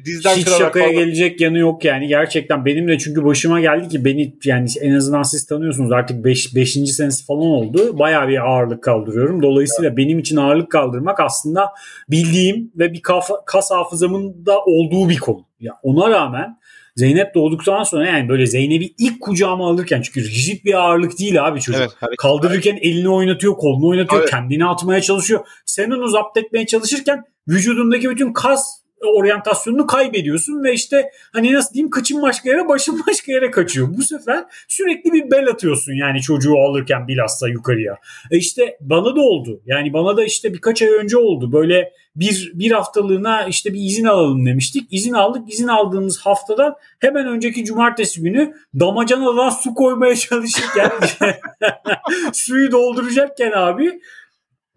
dizden 0.05 0.35
hiç 0.35 0.45
kırarak 0.45 0.61
şakaya 0.61 0.85
falan. 0.85 0.99
gelecek 0.99 1.41
yanı 1.41 1.57
yok 1.57 1.85
yani 1.85 2.07
gerçekten. 2.07 2.65
Benim 2.65 2.87
de 2.87 2.97
çünkü 2.97 3.25
başıma 3.25 3.61
geldi 3.61 3.87
ki 3.87 4.05
beni 4.05 4.35
yani 4.45 4.67
en 4.81 4.95
azından 4.95 5.23
siz 5.23 5.45
tanıyorsunuz 5.45 5.91
artık 5.91 6.25
5. 6.25 6.55
Beş, 6.55 6.73
senesi 6.73 7.25
falan 7.25 7.41
oldu. 7.41 7.99
Bayağı 7.99 8.27
bir 8.27 8.49
ağırlık 8.49 8.83
kaldırıyorum. 8.83 9.41
Dolayısıyla 9.41 9.97
benim 9.97 10.19
için 10.19 10.37
ağırlık 10.37 10.71
kaldırmak 10.71 11.19
aslında 11.19 11.69
bildiğim 12.09 12.71
ve 12.75 12.93
bir 12.93 13.01
kafa, 13.01 13.45
kas 13.45 13.71
hafızamın 13.71 14.45
da 14.45 14.59
olduğu 14.59 15.09
bir 15.09 15.17
konu. 15.17 15.45
Ya 15.59 15.73
ona 15.83 16.09
rağmen 16.09 16.57
Zeynep 16.95 17.35
doğduktan 17.35 17.83
sonra 17.83 18.07
yani 18.07 18.29
böyle 18.29 18.45
Zeynep'i 18.45 18.93
ilk 18.97 19.21
kucağıma 19.21 19.67
alırken 19.69 20.01
çünkü 20.01 20.21
rigid 20.29 20.65
bir 20.65 20.73
ağırlık 20.73 21.19
değil 21.19 21.47
abi 21.47 21.61
çocuk. 21.61 21.81
Evet. 21.81 21.91
hareket- 21.99 22.17
Kaldırırken 22.17 22.77
elini 22.81 23.09
oynatıyor, 23.09 23.53
kolunu 23.53 23.87
oynatıyor, 23.87 24.21
Evet. 24.21 24.31
kendini 24.31 24.65
atmaya 24.65 25.01
çalışıyor. 25.01 25.45
Sen 25.65 25.91
onu 25.91 26.07
zapt 26.07 26.37
etmeye 26.37 26.65
çalışırken 26.65 27.23
vücudundaki 27.47 28.09
bütün 28.09 28.33
kas 28.33 28.82
oryantasyonunu 29.07 29.87
kaybediyorsun 29.87 30.63
ve 30.63 30.73
işte 30.73 31.09
hani 31.33 31.53
nasıl 31.53 31.73
diyeyim 31.73 31.89
kıçın 31.89 32.21
başka 32.21 32.49
yere 32.49 32.67
başın 32.67 33.01
başka 33.07 33.31
yere 33.31 33.51
kaçıyor. 33.51 33.87
Bu 33.97 34.03
sefer 34.03 34.45
sürekli 34.67 35.13
bir 35.13 35.31
bel 35.31 35.47
atıyorsun 35.47 35.93
yani 35.93 36.21
çocuğu 36.21 36.57
alırken 36.57 37.07
bilhassa 37.07 37.47
yukarıya. 37.47 37.97
E 38.31 38.37
işte 38.37 38.77
bana 38.81 39.15
da 39.15 39.21
oldu. 39.21 39.61
Yani 39.65 39.93
bana 39.93 40.17
da 40.17 40.23
işte 40.23 40.53
birkaç 40.53 40.81
ay 40.81 40.89
önce 40.89 41.17
oldu. 41.17 41.51
Böyle 41.51 41.91
bir, 42.15 42.51
bir 42.53 42.71
haftalığına 42.71 43.45
işte 43.45 43.73
bir 43.73 43.79
izin 43.79 44.05
alalım 44.05 44.45
demiştik. 44.45 44.87
İzin 44.91 45.13
aldık. 45.13 45.53
İzin 45.53 45.67
aldığımız 45.67 46.19
haftadan 46.19 46.75
hemen 46.99 47.27
önceki 47.27 47.65
cumartesi 47.65 48.21
günü 48.21 48.53
damacanadan 48.79 49.49
su 49.49 49.73
koymaya 49.73 50.15
çalışırken 50.15 50.91
suyu 52.33 52.71
dolduracakken 52.71 53.51
abi 53.51 53.99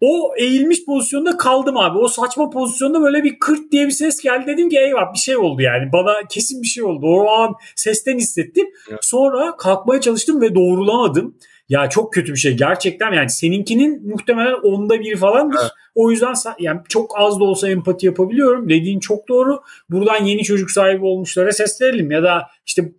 o 0.01 0.33
eğilmiş 0.37 0.85
pozisyonda 0.85 1.37
kaldım 1.37 1.77
abi. 1.77 1.97
O 1.97 2.07
saçma 2.07 2.49
pozisyonda 2.49 3.01
böyle 3.01 3.23
bir 3.23 3.39
kırt 3.39 3.71
diye 3.71 3.85
bir 3.85 3.91
ses 3.91 4.21
geldi. 4.21 4.47
Dedim 4.47 4.69
ki 4.69 4.77
eyvah 4.77 5.13
bir 5.13 5.19
şey 5.19 5.37
oldu 5.37 5.61
yani. 5.61 5.91
Bana 5.93 6.13
kesin 6.29 6.61
bir 6.61 6.67
şey 6.67 6.83
oldu. 6.83 7.05
O 7.05 7.27
an 7.29 7.53
sesten 7.75 8.17
hissettim. 8.17 8.67
Sonra 9.01 9.57
kalkmaya 9.57 10.01
çalıştım 10.01 10.41
ve 10.41 10.55
doğrulamadım. 10.55 11.37
Ya 11.69 11.89
çok 11.89 12.13
kötü 12.13 12.31
bir 12.33 12.37
şey 12.37 12.57
gerçekten 12.57 13.13
yani 13.13 13.29
seninkinin 13.29 14.09
muhtemelen 14.09 14.53
onda 14.53 14.99
bir 14.99 15.17
falandır. 15.17 15.59
Evet. 15.61 15.71
O 15.95 16.11
yüzden 16.11 16.33
yani 16.59 16.79
çok 16.89 17.19
az 17.19 17.39
da 17.39 17.43
olsa 17.43 17.69
empati 17.69 18.05
yapabiliyorum. 18.05 18.69
Dediğin 18.69 18.99
çok 18.99 19.27
doğru. 19.27 19.61
Buradan 19.89 20.23
yeni 20.23 20.43
çocuk 20.43 20.71
sahibi 20.71 21.05
olmuşlara 21.05 21.51
seslenelim 21.51 22.11
ya 22.11 22.23
da 22.23 22.47
işte 22.65 22.91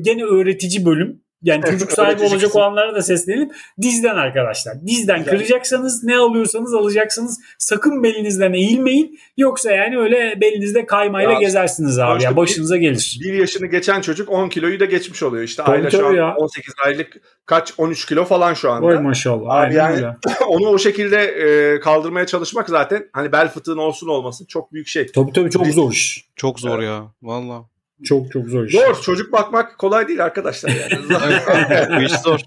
gene 0.00 0.24
öğretici 0.24 0.86
bölüm 0.86 1.22
yani 1.42 1.62
çocuk 1.70 1.92
sahibi 1.92 2.22
olacak 2.22 2.56
olanlara 2.56 2.94
da 2.94 3.02
seslenelim. 3.02 3.50
Dizden 3.82 4.16
arkadaşlar. 4.16 4.86
Dizden 4.86 5.18
Güzel. 5.18 5.30
kıracaksanız 5.34 6.04
ne 6.04 6.16
alıyorsanız 6.16 6.74
alacaksınız. 6.74 7.40
Sakın 7.58 8.02
belinizden 8.02 8.52
eğilmeyin. 8.52 9.18
Yoksa 9.36 9.72
yani 9.72 9.98
öyle 9.98 10.40
belinizde 10.40 10.86
kaymayla 10.86 11.32
ya, 11.32 11.38
gezersiniz 11.38 11.98
abi. 11.98 12.22
Ya 12.22 12.36
başınıza 12.36 12.76
gelir. 12.76 13.18
Bir 13.24 13.32
yaşını 13.32 13.66
geçen 13.66 14.00
çocuk 14.00 14.28
10 14.30 14.48
kiloyu 14.48 14.80
da 14.80 14.84
geçmiş 14.84 15.22
oluyor. 15.22 15.44
İşte 15.44 15.62
Aile 15.62 15.90
şu 15.90 16.06
an 16.06 16.12
ya. 16.12 16.34
18 16.36 16.74
aylık 16.84 17.20
kaç 17.46 17.72
13 17.78 18.06
kilo 18.06 18.24
falan 18.24 18.54
şu 18.54 18.70
anda. 18.70 18.86
Oy 18.86 18.98
maşallah. 18.98 19.50
Abi 19.50 19.52
Aynen 19.52 19.74
yani 19.74 19.96
öyle. 19.96 20.16
onu 20.46 20.68
o 20.68 20.78
şekilde 20.78 21.18
e, 21.22 21.80
kaldırmaya 21.80 22.26
çalışmak 22.26 22.68
zaten 22.68 23.08
hani 23.12 23.32
bel 23.32 23.48
fıtığın 23.48 23.78
olsun 23.78 24.08
olmasın 24.08 24.46
çok 24.46 24.72
büyük 24.72 24.88
şey. 24.88 25.06
Tabii 25.06 25.32
tabii 25.32 25.50
çok 25.50 25.66
zor 25.66 25.92
iş. 25.92 26.28
Çok 26.36 26.60
zor 26.60 26.78
evet. 26.78 26.88
ya. 26.88 27.04
Valla. 27.22 27.72
Çok 28.04 28.32
çok 28.32 28.48
zor 28.48 28.64
iş. 28.64 28.72
Zor. 28.72 29.02
Çocuk 29.02 29.32
bakmak 29.32 29.78
kolay 29.78 30.08
değil 30.08 30.24
arkadaşlar. 30.24 30.70
Yani. 30.70 31.96
Bu 31.96 32.02
iş 32.02 32.12
zor. 32.12 32.40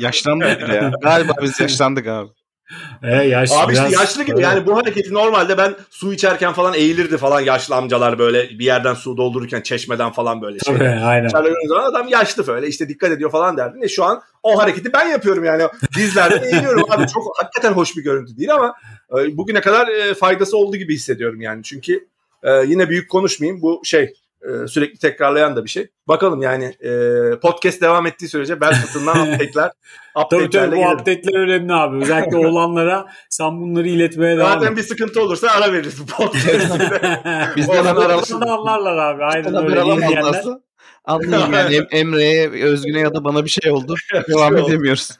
Yaşlandık 0.00 0.60
bile 0.60 0.74
ya. 0.74 0.92
Galiba 1.02 1.32
biz 1.42 1.60
yaşlandık 1.60 2.06
abi. 2.06 2.28
E, 3.02 3.14
yaşlı, 3.14 3.58
abi 3.58 3.72
işte 3.72 3.88
yaşlı 3.90 4.22
gibi 4.22 4.42
yani 4.42 4.66
bu 4.66 4.76
hareketi 4.76 5.14
normalde 5.14 5.58
ben 5.58 5.74
su 5.90 6.12
içerken 6.12 6.52
falan 6.52 6.74
eğilirdi 6.74 7.16
falan 7.16 7.40
yaşlı 7.40 7.74
amcalar 7.74 8.18
böyle 8.18 8.48
bir 8.48 8.64
yerden 8.64 8.94
su 8.94 9.16
doldururken 9.16 9.60
çeşmeden 9.60 10.12
falan 10.12 10.42
böyle 10.42 10.58
şey. 10.58 10.74
Tabii, 10.74 10.88
aynen. 10.88 11.28
Zaman 11.28 11.90
adam 11.90 12.08
yaşlı 12.08 12.46
böyle 12.46 12.66
işte 12.66 12.88
dikkat 12.88 13.10
ediyor 13.10 13.30
falan 13.30 13.56
derdin. 13.56 13.82
E 13.82 13.88
şu 13.88 14.04
an 14.04 14.22
o 14.42 14.58
hareketi 14.58 14.92
ben 14.92 15.06
yapıyorum 15.08 15.44
yani 15.44 15.62
dizlerden 15.96 16.42
eğiliyorum 16.42 16.84
abi 16.90 17.06
çok 17.06 17.42
hakikaten 17.42 17.72
hoş 17.72 17.96
bir 17.96 18.02
görüntü 18.02 18.36
değil 18.36 18.54
ama 18.54 18.74
e, 19.18 19.36
bugüne 19.36 19.60
kadar 19.60 19.88
e, 19.88 20.14
faydası 20.14 20.56
olduğu 20.56 20.76
gibi 20.76 20.94
hissediyorum 20.94 21.40
yani 21.40 21.62
çünkü 21.62 22.08
yine 22.66 22.88
büyük 22.88 23.10
konuşmayayım 23.10 23.62
bu 23.62 23.80
şey 23.84 24.14
e, 24.42 24.66
sürekli 24.66 24.98
tekrarlayan 24.98 25.56
da 25.56 25.64
bir 25.64 25.70
şey. 25.70 25.88
Bakalım 26.08 26.42
yani 26.42 26.64
e, 26.64 26.90
podcast 27.42 27.82
devam 27.82 28.06
ettiği 28.06 28.28
sürece 28.28 28.60
bel 28.60 28.74
fıtığından 28.74 29.20
update'ler 29.32 29.70
tabii 30.30 30.50
tabii 30.50 30.76
bu 30.76 30.80
update'ler 30.80 31.38
önemli 31.38 31.72
abi. 31.72 31.96
Özellikle 31.96 32.36
olanlara 32.48 33.06
sen 33.30 33.60
bunları 33.60 33.88
iletmeye 33.88 34.36
devam 34.36 34.60
Zaten 34.60 34.76
bir 34.76 34.82
sıkıntı 34.82 35.22
olursa 35.22 35.48
ara 35.50 35.72
veririz 35.72 36.06
podcast'te. 36.06 37.00
Bizden 37.56 37.84
haber 37.84 38.10
alasın. 38.10 38.40
anlarlar 38.40 38.96
abi. 38.96 39.24
Aynen 39.24 39.64
öyle. 39.64 39.80
Anlarsa. 39.80 40.60
Anlayayım 41.04 41.52
yani 41.52 41.86
Emre'ye, 41.90 42.50
Özgün'e 42.50 43.00
ya 43.00 43.14
da 43.14 43.24
bana 43.24 43.44
bir 43.44 43.50
şey 43.50 43.72
oldu. 43.72 43.94
Devam 44.28 44.56
edemiyoruz. 44.56 45.10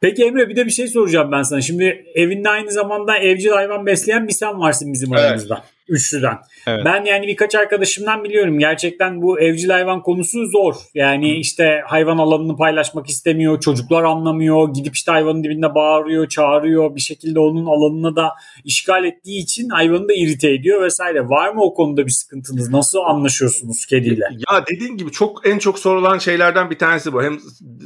Peki 0.00 0.24
Emre 0.24 0.48
bir 0.48 0.56
de 0.56 0.66
bir 0.66 0.70
şey 0.70 0.88
soracağım 0.88 1.32
ben 1.32 1.42
sana. 1.42 1.60
Şimdi 1.60 2.04
evinde 2.14 2.48
aynı 2.48 2.70
zamanda 2.70 3.18
evcil 3.18 3.50
hayvan 3.50 3.86
besleyen 3.86 4.28
bir 4.28 4.32
sen 4.32 4.60
varsın 4.60 4.92
bizim 4.92 5.14
evet. 5.14 5.24
aramızda. 5.24 5.64
Üçlüden. 5.88 6.38
Evet. 6.66 6.82
Ben 6.84 7.04
yani 7.04 7.26
birkaç 7.26 7.54
arkadaşımdan 7.54 8.24
biliyorum. 8.24 8.58
Gerçekten 8.58 9.22
bu 9.22 9.40
evcil 9.40 9.70
hayvan 9.70 10.02
konusu 10.02 10.46
zor. 10.46 10.74
Yani 10.94 11.30
Hı. 11.30 11.34
işte 11.34 11.82
hayvan 11.86 12.18
alanını 12.18 12.56
paylaşmak 12.56 13.08
istemiyor. 13.08 13.60
Çocuklar 13.60 14.02
anlamıyor. 14.02 14.74
Gidip 14.74 14.94
işte 14.94 15.12
hayvanın 15.12 15.44
dibinde 15.44 15.74
bağırıyor, 15.74 16.28
çağırıyor. 16.28 16.94
Bir 16.94 17.00
şekilde 17.00 17.40
onun 17.40 17.66
alanını 17.66 18.16
da 18.16 18.32
işgal 18.64 19.04
ettiği 19.04 19.42
için 19.42 19.68
hayvanı 19.68 20.08
da 20.08 20.14
irite 20.14 20.50
ediyor 20.50 20.82
vesaire. 20.82 21.28
Var 21.28 21.52
mı 21.52 21.62
o 21.62 21.74
konuda 21.74 22.06
bir 22.06 22.10
sıkıntınız? 22.10 22.70
Nasıl 22.70 22.98
anlaşıyorsunuz 22.98 23.86
kediyle? 23.86 24.24
Ya 24.50 24.64
dediğin 24.70 24.96
gibi 24.96 25.12
çok 25.12 25.46
en 25.46 25.58
çok 25.58 25.78
sorulan 25.78 26.18
şeylerden 26.18 26.70
bir 26.70 26.78
tanesi 26.78 27.12
bu. 27.12 27.22
Hem 27.22 27.38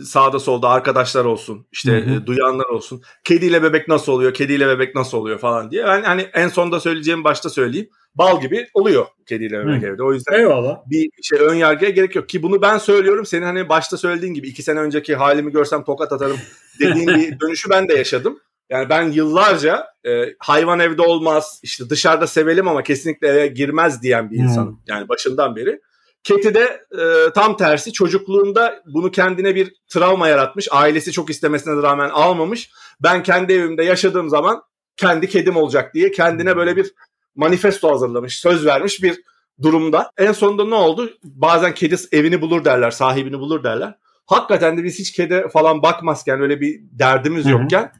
sağda 0.04 0.38
solda 0.38 0.68
arkadaşlar 0.68 1.24
olsun, 1.24 1.66
işte 1.72 1.92
Hı-hı. 1.92 2.26
duyanlar 2.26 2.66
olsun. 2.66 3.02
Kediyle 3.24 3.62
bebek 3.62 3.88
nasıl 3.88 4.12
oluyor? 4.12 4.34
Kediyle 4.34 4.68
bebek 4.68 4.94
nasıl 4.94 5.18
oluyor 5.18 5.38
falan 5.38 5.70
diye. 5.70 5.84
Ben 5.84 6.02
hani 6.02 6.22
en 6.34 6.48
sonda 6.48 6.80
söyleyeceğim 6.80 7.24
başta 7.24 7.50
söyleyeyim 7.50 7.89
bal 8.14 8.40
gibi 8.40 8.68
oluyor 8.74 9.06
kediyle 9.26 9.58
Mehmet 9.58 9.84
evde. 9.84 10.02
O 10.02 10.12
yüzden 10.12 10.32
Eyvallah. 10.32 10.78
bir 10.86 11.10
şey 11.22 11.38
ön 11.38 11.54
yargıya 11.54 11.90
gerek 11.90 12.16
yok 12.16 12.28
ki 12.28 12.42
bunu 12.42 12.62
ben 12.62 12.78
söylüyorum. 12.78 13.26
Senin 13.26 13.42
hani 13.42 13.68
başta 13.68 13.96
söylediğin 13.96 14.34
gibi 14.34 14.48
iki 14.48 14.62
sene 14.62 14.80
önceki 14.80 15.16
halimi 15.16 15.52
görsem 15.52 15.84
tokat 15.84 16.12
atarım 16.12 16.38
dediğin 16.80 17.08
bir 17.16 17.40
dönüşü 17.40 17.70
ben 17.70 17.88
de 17.88 17.94
yaşadım. 17.94 18.40
Yani 18.70 18.88
ben 18.88 19.10
yıllarca 19.10 19.86
e, 20.06 20.34
hayvan 20.38 20.80
evde 20.80 21.02
olmaz, 21.02 21.60
işte 21.62 21.90
dışarıda 21.90 22.26
sevelim 22.26 22.68
ama 22.68 22.82
kesinlikle 22.82 23.28
eve 23.28 23.46
girmez 23.46 24.02
diyen 24.02 24.30
bir 24.30 24.36
insanım. 24.36 24.72
Hmm. 24.72 24.82
Yani 24.86 25.08
başından 25.08 25.56
beri. 25.56 25.80
Keti 26.24 26.54
de 26.54 26.80
e, 26.98 27.32
tam 27.34 27.56
tersi 27.56 27.92
çocukluğunda 27.92 28.82
bunu 28.86 29.10
kendine 29.10 29.54
bir 29.54 29.74
travma 29.88 30.28
yaratmış. 30.28 30.68
Ailesi 30.70 31.12
çok 31.12 31.30
istemesine 31.30 31.82
rağmen 31.82 32.10
almamış. 32.10 32.70
Ben 33.02 33.22
kendi 33.22 33.52
evimde 33.52 33.84
yaşadığım 33.84 34.28
zaman 34.28 34.62
kendi 34.96 35.28
kedim 35.28 35.56
olacak 35.56 35.94
diye 35.94 36.10
kendine 36.10 36.56
böyle 36.56 36.76
bir 36.76 36.92
manifesto 37.36 37.90
hazırlamış, 37.90 38.38
söz 38.38 38.66
vermiş 38.66 39.02
bir 39.02 39.22
durumda. 39.62 40.10
En 40.18 40.32
sonunda 40.32 40.64
ne 40.64 40.74
oldu? 40.74 41.10
Bazen 41.24 41.74
kedi 41.74 41.96
evini 42.12 42.40
bulur 42.40 42.64
derler, 42.64 42.90
sahibini 42.90 43.38
bulur 43.38 43.64
derler. 43.64 43.94
Hakikaten 44.26 44.78
de 44.78 44.84
biz 44.84 44.98
hiç 44.98 45.12
kedi 45.12 45.44
falan 45.52 45.82
bakmazken 45.82 46.40
öyle 46.40 46.60
bir 46.60 46.80
derdimiz 46.82 47.44
Hı-hı. 47.44 47.52
yokken 47.52 47.92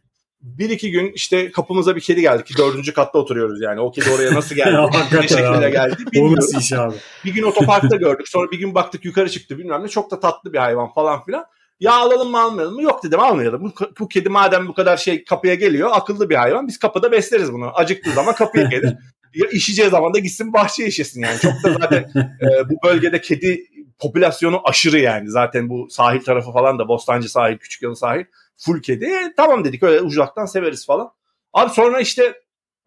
bir 0.43 0.71
iki 0.71 0.91
gün 0.91 1.13
işte 1.15 1.51
kapımıza 1.51 1.97
bir 1.97 2.01
kedi 2.01 2.21
geldi 2.21 2.45
ki 2.45 2.55
dördüncü 2.59 2.93
katta 2.93 3.19
oturuyoruz 3.19 3.61
yani. 3.63 3.81
O 3.81 3.91
kedi 3.91 4.11
oraya 4.11 4.35
nasıl 4.35 4.55
geldi? 4.57 4.77
ne 5.13 5.29
şekilde 5.29 5.71
geldi? 5.71 5.97
Bilmiyorum. 6.13 6.59
iş 6.59 6.73
abi? 6.73 6.95
Bir 7.25 7.35
gün 7.35 7.43
otoparkta 7.43 7.97
gördük. 7.97 8.29
Sonra 8.29 8.51
bir 8.51 8.59
gün 8.59 8.75
baktık 8.75 9.05
yukarı 9.05 9.31
çıktı 9.31 9.59
bilmem 9.59 9.85
ne. 9.85 9.89
Çok 9.89 10.11
da 10.11 10.21
tatlı 10.21 10.53
bir 10.53 10.59
hayvan 10.59 10.93
falan 10.93 11.25
filan. 11.25 11.45
Ya 11.81 11.93
alalım 11.93 12.31
mı 12.31 12.41
almayalım 12.41 12.75
mı? 12.75 12.83
Yok 12.83 13.05
dedim 13.05 13.21
almayalım. 13.21 13.65
Bu, 13.65 13.73
bu 14.01 14.09
kedi 14.09 14.29
madem 14.29 14.69
bu 14.69 14.75
kadar 14.75 14.97
şey 14.97 15.25
kapıya 15.25 15.55
geliyor 15.55 15.91
akıllı 15.93 16.31
bir 16.31 16.35
hayvan. 16.35 16.69
Biz 16.69 16.79
kapıda 16.79 17.13
besleriz 17.13 17.53
bunu. 17.53 17.71
Acıktığı 17.75 18.11
zaman 18.11 18.35
kapıya 18.35 18.65
gelir. 18.65 18.97
Ya 19.35 19.47
işeceği 19.49 19.89
zaman 19.89 20.15
da 20.15 20.19
gitsin 20.19 20.53
bahçeye 20.53 20.89
işesin 20.89 21.23
yani. 21.23 21.39
Çok 21.39 21.53
da 21.65 21.73
zaten 21.73 22.11
e, 22.17 22.69
bu 22.71 22.89
bölgede 22.89 23.21
kedi 23.21 23.65
popülasyonu 23.99 24.61
aşırı 24.65 24.99
yani. 24.99 25.31
Zaten 25.31 25.69
bu 25.69 25.89
sahil 25.91 26.21
tarafı 26.21 26.53
falan 26.53 26.79
da 26.79 26.89
Bostancı 26.89 27.29
sahil, 27.29 27.59
Küçük 27.59 27.83
Yalı 27.83 27.97
sahil 27.97 28.25
full 28.57 28.83
kedi. 28.83 29.05
E, 29.05 29.33
tamam 29.37 29.65
dedik 29.65 29.83
öyle 29.83 30.01
uzaktan 30.01 30.47
severiz 30.47 30.87
falan. 30.87 31.11
Abi 31.53 31.71
sonra 31.71 32.01
işte 32.01 32.35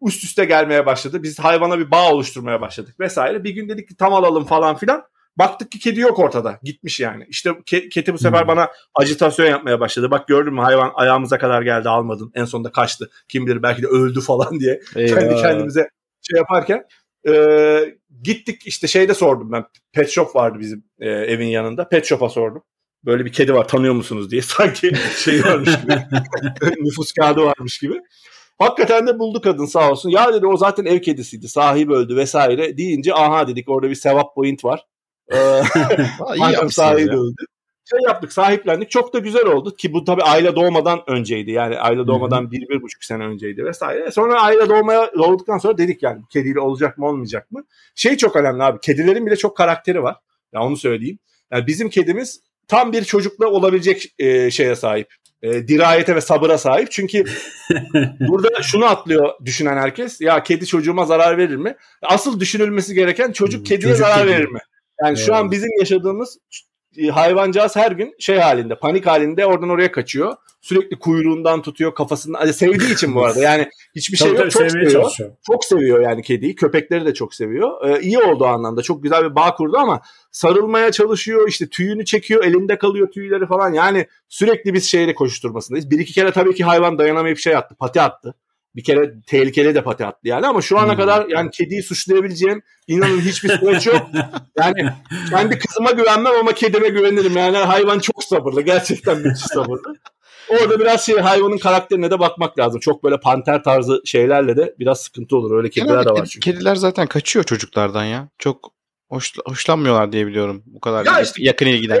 üst 0.02 0.24
üste 0.24 0.44
gelmeye 0.44 0.86
başladı. 0.86 1.22
Biz 1.22 1.38
hayvana 1.38 1.78
bir 1.78 1.90
bağ 1.90 2.12
oluşturmaya 2.12 2.60
başladık 2.60 3.00
vesaire. 3.00 3.44
Bir 3.44 3.50
gün 3.50 3.68
dedik 3.68 3.88
ki 3.88 3.96
tam 3.96 4.14
alalım 4.14 4.44
falan 4.44 4.76
filan. 4.76 5.04
Baktık 5.38 5.72
ki 5.72 5.78
kedi 5.78 6.00
yok 6.00 6.18
ortada. 6.18 6.58
Gitmiş 6.62 7.00
yani. 7.00 7.26
İşte 7.28 7.50
ke- 7.50 7.88
kedi 7.88 8.12
bu 8.12 8.18
sefer 8.18 8.40
hmm. 8.40 8.48
bana 8.48 8.70
ajitasyon 8.94 9.46
yapmaya 9.46 9.80
başladı. 9.80 10.10
Bak 10.10 10.28
gördün 10.28 10.54
mü 10.54 10.60
hayvan 10.60 10.92
ayağımıza 10.94 11.38
kadar 11.38 11.62
geldi 11.62 11.88
almadın. 11.88 12.32
En 12.34 12.44
sonunda 12.44 12.72
kaçtı. 12.72 13.10
Kim 13.28 13.46
bilir 13.46 13.62
belki 13.62 13.82
de 13.82 13.86
öldü 13.86 14.20
falan 14.20 14.60
diye. 14.60 14.80
Eyvah. 14.96 15.20
Kendi 15.20 15.36
kendimize 15.36 15.88
şey 16.30 16.38
yaparken 16.38 16.84
e, 17.28 17.34
gittik 18.22 18.66
işte 18.66 18.86
şeyde 18.86 19.14
sordum 19.14 19.52
ben. 19.52 19.64
Pet 19.92 20.10
shop 20.10 20.36
vardı 20.36 20.58
bizim 20.60 20.84
e, 21.00 21.08
evin 21.10 21.46
yanında. 21.46 21.88
Pet 21.88 22.06
shop'a 22.06 22.28
sordum. 22.28 22.62
Böyle 23.04 23.24
bir 23.24 23.32
kedi 23.32 23.54
var 23.54 23.68
tanıyor 23.68 23.94
musunuz 23.94 24.30
diye. 24.30 24.42
Sanki 24.42 24.92
şey 25.24 25.44
varmış 25.44 25.80
gibi. 25.80 25.94
nüfus 26.80 27.12
kağıdı 27.12 27.40
varmış 27.40 27.78
gibi. 27.78 27.94
Hakikaten 28.58 29.06
de 29.06 29.18
buldu 29.18 29.40
kadın 29.40 29.66
sağ 29.66 29.90
olsun. 29.90 30.10
Ya 30.10 30.32
dedi 30.34 30.46
o 30.46 30.56
zaten 30.56 30.84
ev 30.84 31.00
kedisiydi. 31.00 31.48
Sahibi 31.48 31.92
öldü 31.92 32.16
vesaire 32.16 32.78
deyince 32.78 33.14
aha 33.14 33.48
dedik 33.48 33.68
orada 33.68 33.90
bir 33.90 33.94
sevap 33.94 34.34
point 34.34 34.64
var. 34.64 34.86
İyi 36.34 36.70
sahibi 36.70 37.16
öldü 37.16 37.46
şey 37.90 37.98
yaptık 38.06 38.32
sahiplendik 38.32 38.90
çok 38.90 39.14
da 39.14 39.18
güzel 39.18 39.46
oldu 39.46 39.76
ki 39.76 39.92
bu 39.92 40.04
tabii 40.04 40.22
aile 40.22 40.56
doğmadan 40.56 41.00
önceydi 41.06 41.50
yani 41.50 41.78
aile 41.78 42.06
doğmadan 42.06 42.50
bir, 42.50 42.68
bir 42.68 42.82
buçuk 42.82 43.04
sene 43.04 43.24
önceydi 43.24 43.64
vesaire. 43.64 44.10
Sonra 44.10 44.40
aile 44.42 44.68
doğmaya 44.68 45.10
doğduktan 45.14 45.58
sonra 45.58 45.78
dedik 45.78 46.02
yani 46.02 46.22
kediyle 46.30 46.60
olacak 46.60 46.98
mı 46.98 47.06
olmayacak 47.08 47.50
mı? 47.52 47.64
Şey 47.94 48.16
çok 48.16 48.36
önemli 48.36 48.62
abi 48.62 48.80
kedilerin 48.80 49.26
bile 49.26 49.36
çok 49.36 49.56
karakteri 49.56 50.02
var. 50.02 50.16
Ya 50.52 50.60
onu 50.62 50.76
söyleyeyim. 50.76 51.18
Yani 51.52 51.66
bizim 51.66 51.88
kedimiz 51.90 52.40
tam 52.68 52.92
bir 52.92 53.04
çocukla 53.04 53.46
olabilecek 53.46 54.14
e, 54.18 54.50
şeye 54.50 54.76
sahip. 54.76 55.14
e, 55.42 55.68
dirayete 55.68 56.16
ve 56.16 56.20
sabıra 56.20 56.58
sahip. 56.58 56.90
Çünkü 56.90 57.24
burada 58.20 58.62
şunu 58.62 58.84
atlıyor 58.84 59.30
düşünen 59.44 59.76
herkes. 59.76 60.20
Ya 60.20 60.42
kedi 60.42 60.66
çocuğuma 60.66 61.04
zarar 61.04 61.38
verir 61.38 61.56
mi? 61.56 61.76
Asıl 62.02 62.40
düşünülmesi 62.40 62.94
gereken 62.94 63.32
çocuk 63.32 63.66
kediye 63.66 63.92
çocuk 63.92 64.06
zarar 64.06 64.26
kedi. 64.26 64.28
verir 64.36 64.48
mi? 64.48 64.58
Yani 65.04 65.16
şu 65.16 65.22
Evet. 65.22 65.34
an 65.34 65.50
bizim 65.50 65.70
yaşadığımız 65.78 66.38
hayvancağız 67.12 67.76
her 67.76 67.92
gün 67.92 68.14
şey 68.18 68.38
halinde, 68.38 68.78
panik 68.78 69.06
halinde 69.06 69.46
oradan 69.46 69.68
oraya 69.68 69.92
kaçıyor. 69.92 70.34
Sürekli 70.60 70.98
kuyruğundan 70.98 71.62
tutuyor, 71.62 71.94
kafasından. 71.94 72.38
Hani 72.38 72.52
sevdiği 72.52 72.92
için 72.92 73.14
bu 73.14 73.24
arada. 73.24 73.40
Yani 73.40 73.68
hiçbir 73.96 74.16
şey 74.16 74.28
yok. 74.28 74.50
Çok 74.50 74.70
seviyor. 74.70 74.92
çalışıyor. 74.92 75.30
Çok 75.46 75.64
seviyor 75.64 76.00
yani 76.00 76.22
kediyi. 76.22 76.54
Köpekleri 76.54 77.06
de 77.06 77.14
çok 77.14 77.34
seviyor. 77.34 77.88
Ee, 77.88 78.00
iyi 78.00 78.18
oldu 78.18 78.46
anlamda. 78.46 78.82
Çok 78.82 79.02
güzel 79.02 79.24
bir 79.24 79.34
bağ 79.34 79.54
kurdu 79.54 79.76
ama 79.76 80.00
sarılmaya 80.30 80.92
çalışıyor. 80.92 81.48
işte 81.48 81.68
tüyünü 81.68 82.04
çekiyor. 82.04 82.44
Elinde 82.44 82.78
kalıyor 82.78 83.10
tüyleri 83.10 83.46
falan. 83.46 83.72
Yani 83.72 84.06
sürekli 84.28 84.74
biz 84.74 84.84
şeyle 84.84 85.14
koşturmasındayız. 85.14 85.90
Bir 85.90 85.98
iki 85.98 86.12
kere 86.12 86.32
tabii 86.32 86.54
ki 86.54 86.64
hayvan 86.64 86.98
dayanamayıp 86.98 87.38
şey 87.38 87.56
attı. 87.56 87.74
Pati 87.78 88.00
attı. 88.00 88.34
Bir 88.76 88.84
kere 88.84 89.14
tehlikeli 89.26 89.74
de 89.74 89.82
pati 89.84 90.04
attı 90.06 90.20
yani 90.28 90.46
ama 90.46 90.62
şu 90.62 90.78
ana 90.78 90.90
Hmm. 90.92 90.98
kadar 90.98 91.26
yani 91.28 91.50
kediyi 91.50 91.82
suçlayabileceğim 91.82 92.62
inanın 92.86 93.20
hiçbir 93.20 93.48
süreç 93.48 93.86
yok. 93.86 94.06
Yani 94.58 94.90
kendi 95.30 95.58
kızıma 95.58 95.90
güvenmem 95.90 96.32
ama 96.40 96.52
kedime 96.52 96.88
güvenirim. 96.88 97.36
Yani 97.36 97.56
hayvan 97.56 97.98
çok 97.98 98.24
sabırlı. 98.24 98.62
Gerçekten 98.62 99.18
müthiş 99.18 99.42
sabırlı. 99.44 99.96
Orada 100.48 100.80
biraz 100.80 101.06
şey 101.06 101.18
hayvanın 101.18 101.58
karakterine 101.58 102.10
de 102.10 102.18
bakmak 102.18 102.58
lazım. 102.58 102.80
Çok 102.80 103.04
böyle 103.04 103.20
panter 103.20 103.62
tarzı 103.62 104.02
şeylerle 104.04 104.56
de 104.56 104.74
biraz 104.78 105.00
sıkıntı 105.00 105.36
olur. 105.36 105.56
Öyle 105.56 105.70
kediler 105.70 105.92
Genelde 105.92 106.08
de 106.08 106.12
var 106.12 106.26
çünkü. 106.26 106.50
Kediler 106.52 106.76
zaten 106.76 107.06
kaçıyor 107.06 107.44
çocuklardan 107.44 108.04
ya. 108.04 108.28
Çok 108.38 108.72
hoş, 109.08 109.32
hoşlanmıyorlar 109.46 110.12
diye 110.12 110.26
biliyorum. 110.26 110.62
Bu 110.66 110.80
kadar 110.80 111.06
Ya 111.06 111.20
işte- 111.20 111.42
yakın 111.42 111.66
ilgiden. 111.66 112.00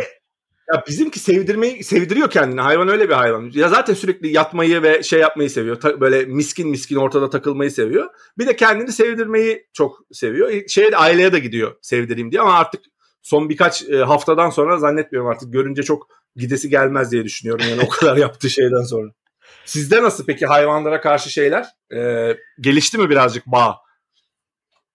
Ya 0.72 0.84
bizimki 0.88 1.18
sevdirmeyi 1.18 1.84
sevdiriyor 1.84 2.30
kendini. 2.30 2.60
Hayvan 2.60 2.88
öyle 2.88 3.08
bir 3.08 3.14
hayvan. 3.14 3.50
Ya 3.54 3.68
zaten 3.68 3.94
sürekli 3.94 4.28
yatmayı 4.28 4.82
ve 4.82 5.02
şey 5.02 5.20
yapmayı 5.20 5.50
seviyor. 5.50 5.80
Ta- 5.80 6.00
böyle 6.00 6.24
miskin 6.24 6.68
miskin 6.68 6.96
ortada 6.96 7.30
takılmayı 7.30 7.70
seviyor. 7.70 8.08
Bir 8.38 8.46
de 8.46 8.56
kendini 8.56 8.92
sevdirmeyi 8.92 9.66
çok 9.72 9.98
seviyor. 10.12 10.48
E, 10.50 10.68
Şeye 10.68 10.92
de 10.92 10.96
aileye 10.96 11.32
de 11.32 11.38
gidiyor 11.38 11.76
sevdireyim 11.82 12.30
diye 12.32 12.40
ama 12.40 12.54
artık 12.58 12.80
son 13.22 13.48
birkaç 13.48 13.82
e, 13.88 13.96
haftadan 13.96 14.50
sonra 14.50 14.78
zannetmiyorum 14.78 15.30
artık 15.30 15.52
görünce 15.52 15.82
çok 15.82 16.08
gidesi 16.36 16.68
gelmez 16.68 17.12
diye 17.12 17.24
düşünüyorum. 17.24 17.66
Yani 17.70 17.82
o 17.82 17.88
kadar 17.88 18.16
yaptığı 18.16 18.50
şeyden 18.50 18.82
sonra. 18.82 19.10
Sizde 19.64 20.02
nasıl 20.02 20.26
peki 20.26 20.46
hayvanlara 20.46 21.00
karşı 21.00 21.30
şeyler? 21.30 21.66
E, 21.96 22.30
gelişti 22.60 22.98
mi 22.98 23.10
birazcık 23.10 23.46
bağ? 23.46 23.83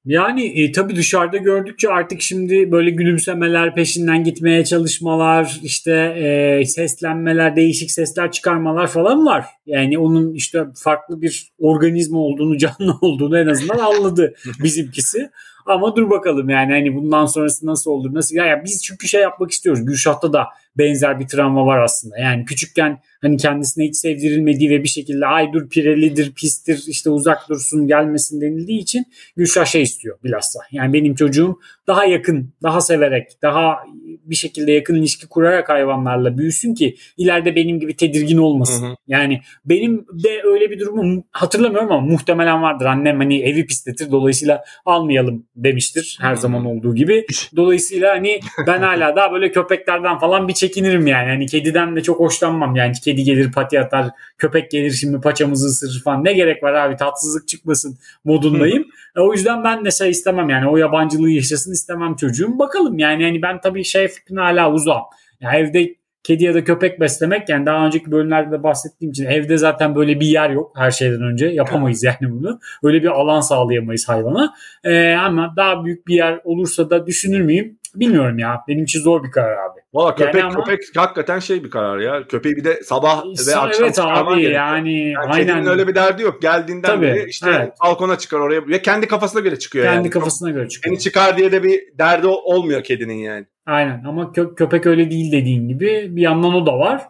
Yani 0.10 0.64
e, 0.64 0.72
tabii 0.72 0.96
dışarıda 0.96 1.38
gördükçe 1.38 1.90
artık 1.90 2.22
şimdi 2.22 2.72
böyle 2.72 2.90
gülümsemeler, 2.90 3.76
peşinden 3.76 4.24
gitmeye 4.24 4.66
çalışmalar, 4.66 5.60
işte 5.64 5.92
e, 5.92 6.66
seslenmeler, 6.66 7.56
değişik 7.56 7.92
sesler 7.92 8.32
çıkarmalar 8.32 8.88
falan 8.88 9.26
var. 9.26 9.46
Yani 9.66 10.00
onun 10.00 10.34
işte 10.34 10.66
farklı 10.76 11.22
bir 11.22 11.52
organizma 11.60 12.20
olduğunu, 12.20 12.58
canlı 12.58 12.98
olduğunu 13.02 13.40
en 13.40 13.48
azından 13.48 13.78
anladı 13.78 14.34
bizimkisi. 14.64 15.30
Ama 15.66 15.96
dur 15.96 16.10
bakalım 16.10 16.50
yani 16.50 16.72
hani 16.72 16.96
bundan 16.96 17.26
sonrası 17.26 17.66
nasıl 17.66 17.92
olur, 17.92 18.14
nasıl 18.14 18.36
ya, 18.36 18.46
ya 18.46 18.64
biz 18.66 18.84
çünkü 18.84 19.08
şey 19.08 19.22
yapmak 19.22 19.52
istiyoruz. 19.52 19.86
Gülşah'ta 19.86 20.34
da 20.34 20.48
benzer 20.78 21.20
bir 21.20 21.28
travma 21.28 21.66
var 21.66 21.80
aslında. 21.80 22.18
Yani 22.18 22.46
küçükken 22.46 23.02
hani 23.22 23.38
kendisine 23.38 23.86
hiç 23.86 23.96
sevdirilmediği 23.96 24.70
ve 24.70 24.84
bir 24.84 24.88
şekilde 24.88 25.26
ay 25.26 25.54
dur 25.54 25.70
pirelidir, 25.70 26.34
pistir, 26.34 26.84
işte 26.88 27.10
uzak 27.10 27.50
dursun, 27.50 27.88
gelmesin 27.88 28.42
denildiği 28.42 28.80
için 28.80 29.06
Gülşah 29.36 29.66
şey 29.66 29.82
istiyor 29.82 30.18
bilhassa. 30.24 30.60
Yani 30.72 30.94
benim 30.94 31.16
çocuğum 31.16 31.60
daha 31.90 32.06
yakın, 32.06 32.54
daha 32.64 32.82
severek, 32.82 33.42
daha 33.42 33.78
bir 34.24 34.36
şekilde 34.36 34.72
yakın 34.72 34.96
ilişki 34.96 35.28
kurarak 35.28 35.70
hayvanlarla 35.70 36.38
büyüsün 36.38 36.74
ki 36.74 36.96
ileride 37.18 37.56
benim 37.56 37.80
gibi 37.80 37.96
tedirgin 37.96 38.38
olmasın. 38.38 38.86
Hı 38.88 38.92
hı. 38.92 38.96
Yani 39.08 39.42
benim 39.66 40.06
de 40.24 40.42
öyle 40.44 40.70
bir 40.72 40.80
durumu 40.80 41.24
hatırlamıyorum 41.32 41.92
ama 41.92 42.02
muhtemelen 42.02 42.62
vardır. 42.62 42.86
Annem 42.86 43.18
hani 43.18 43.42
evi 43.42 43.66
pisletir 43.66 44.12
dolayısıyla 44.12 44.64
almayalım 44.86 45.46
demiştir 45.56 46.18
her 46.22 46.32
Hmm. 46.32 46.38
zaman 46.38 46.66
olduğu 46.66 46.96
gibi. 46.96 47.26
Dolayısıyla 47.56 48.16
hani 48.16 48.40
ben 48.68 48.82
hala 48.82 49.16
daha 49.16 49.32
böyle 49.32 49.52
köpeklerden 49.52 50.20
falan 50.20 50.48
bir 50.48 50.54
çekinirim 50.54 51.08
yani. 51.08 51.30
Hani 51.30 51.46
kediden 51.46 51.96
de 51.96 52.04
çok 52.04 52.20
hoşlanmam 52.20 52.76
yani. 52.76 52.94
Kedi 53.04 53.24
gelir 53.24 53.52
pati 53.52 53.80
atar, 53.80 54.08
köpek 54.38 54.72
gelir 54.72 54.92
şimdi 54.92 55.22
paçamızı 55.22 55.68
ısırır 55.68 56.02
falan. 56.04 56.26
Ne 56.26 56.34
gerek 56.34 56.64
var 56.64 56.74
abi 56.74 56.96
tatsızlık 56.96 57.48
çıkmasın 57.48 57.98
modundayım. 58.26 58.86
E, 59.18 59.20
o 59.20 59.34
yüzden 59.34 59.64
ben 59.64 59.86
de 59.86 59.92
şey 59.92 60.10
istemem 60.10 60.50
yani 60.50 60.68
o 60.68 60.78
yabancılığı 60.78 61.30
yaşasın 61.30 61.72
istemem 61.72 62.16
çocuğum. 62.16 62.60
Bakalım 62.60 63.00
yani 63.00 63.24
hani 63.24 63.42
ben 63.42 63.62
tabii 63.62 63.84
şey 63.84 64.08
fikrine 64.08 64.40
hala 64.40 64.74
uzağım. 64.74 65.04
Ya 65.42 65.52
evde 65.54 65.96
kedi 66.24 66.44
ya 66.44 66.54
da 66.54 66.64
köpek 66.64 67.00
beslemek 67.00 67.50
yani 67.50 67.66
daha 67.66 67.86
önceki 67.86 68.12
bölümlerde 68.12 68.52
de 68.52 68.64
bahsettiğim 68.64 69.12
için 69.12 69.26
evde 69.26 69.58
zaten 69.58 69.96
böyle 69.96 70.20
bir 70.20 70.28
yer 70.28 70.50
yok 70.50 70.72
her 70.76 70.92
şeyden 70.92 71.22
önce 71.22 71.48
yapamayız 71.48 72.04
yani 72.04 72.32
bunu. 72.32 72.60
Öyle 72.84 73.02
bir 73.04 73.08
alan 73.08 73.42
sağlayamayız 73.42 74.10
hayvana. 74.10 74.54
Ee, 74.84 75.14
ama 75.14 75.54
daha 75.58 75.86
büyük 75.86 76.08
bir 76.08 76.16
yer 76.16 76.40
olursa 76.44 76.90
da 76.90 77.08
düşünür 77.08 77.42
müyüm? 77.42 77.80
Bilmiyorum 77.96 78.40
ya. 78.40 78.62
Benim 78.68 78.84
için 78.84 79.00
zor 79.00 79.24
bir 79.24 79.32
karar 79.32 79.54
abi. 79.54 79.80
Valla 79.94 80.16
köpek 80.16 80.44
ama- 80.44 80.64
köpek 80.64 80.80
hakikaten 80.96 81.40
şey 81.40 81.64
bir 81.64 81.70
karar 81.70 82.00
ya. 82.00 82.28
Köpeği 82.28 82.56
bir 82.56 82.64
de 82.64 82.84
sabah 82.84 83.24
ve 83.26 83.56
akşam 83.56 83.84
evet 83.84 83.96
çıkarman 83.96 84.34
abi 84.34 84.42
gerekiyor. 84.42 84.52
yani, 84.66 85.10
Yani 85.10 85.18
aynen. 85.28 85.68
öyle 85.68 85.88
bir 85.88 85.96
derdi 85.96 86.22
yok. 86.22 86.42
Geldiğinden 86.42 86.88
Tabii, 86.88 87.06
beri 87.06 87.30
işte 87.30 87.50
evet. 87.50 87.74
balkona 87.84 88.18
çıkar 88.18 88.40
oraya 88.40 88.68
ve 88.68 88.82
kendi 88.82 89.08
kafasına 89.08 89.42
göre 89.42 89.60
çıkıyor 89.60 89.86
Kendi 89.86 89.98
yani. 89.98 90.10
kafasına 90.10 90.50
göre 90.50 90.70
çıkıyor. 90.70 90.94
Beni 90.94 91.02
çıkar 91.02 91.38
diye 91.38 91.52
de 91.52 91.64
bir 91.64 91.82
derdi 91.98 92.28
olmuyor 92.28 92.84
kedinin 92.84 93.18
yani. 93.18 93.46
Aynen 93.70 94.04
ama 94.04 94.24
kö- 94.24 94.56
köpek 94.56 94.86
öyle 94.86 95.12
değil 95.12 95.32
dediğin 95.32 95.68
gibi 95.68 96.08
bir 96.16 96.22
yandan 96.22 96.54
o 96.54 96.66
da 96.66 96.80
var. 96.80 97.02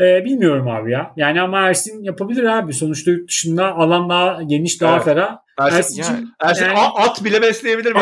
Ee, 0.00 0.24
bilmiyorum 0.24 0.68
abi 0.68 0.90
ya. 0.92 1.12
Yani 1.16 1.40
ama 1.40 1.60
Ersin 1.68 2.02
yapabilir 2.02 2.44
abi. 2.44 2.72
Sonuçta 2.72 3.10
yurt 3.10 3.28
dışında 3.28 3.74
alan 3.74 4.10
daha 4.10 4.42
geniş 4.42 4.80
daha 4.80 4.94
Evet. 4.94 5.04
ferah. 5.04 5.36
Ersin, 5.60 6.04
Ersin 6.40 6.64
yani- 6.64 6.78
a- 6.78 7.02
at 7.02 7.24
bile 7.24 7.42
besleyebilir 7.42 7.92
mi? 7.92 8.00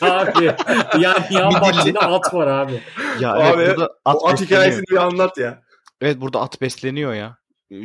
Abi. 0.00 0.50
Yani 1.00 1.18
yan 1.30 1.52
bahçede 1.52 1.98
at 1.98 2.34
var 2.34 2.46
abi. 2.46 2.80
Ya 3.20 3.32
Abi, 3.32 3.62
evet 3.62 3.76
burada 3.76 3.90
at, 4.04 4.16
o 4.22 4.28
at 4.28 4.40
hikayesini 4.40 4.84
bir 4.90 4.96
anlat 4.96 5.38
ya. 5.38 5.58
Evet 6.00 6.20
burada 6.20 6.40
at 6.40 6.60
besleniyor 6.60 7.14
ya. 7.14 7.36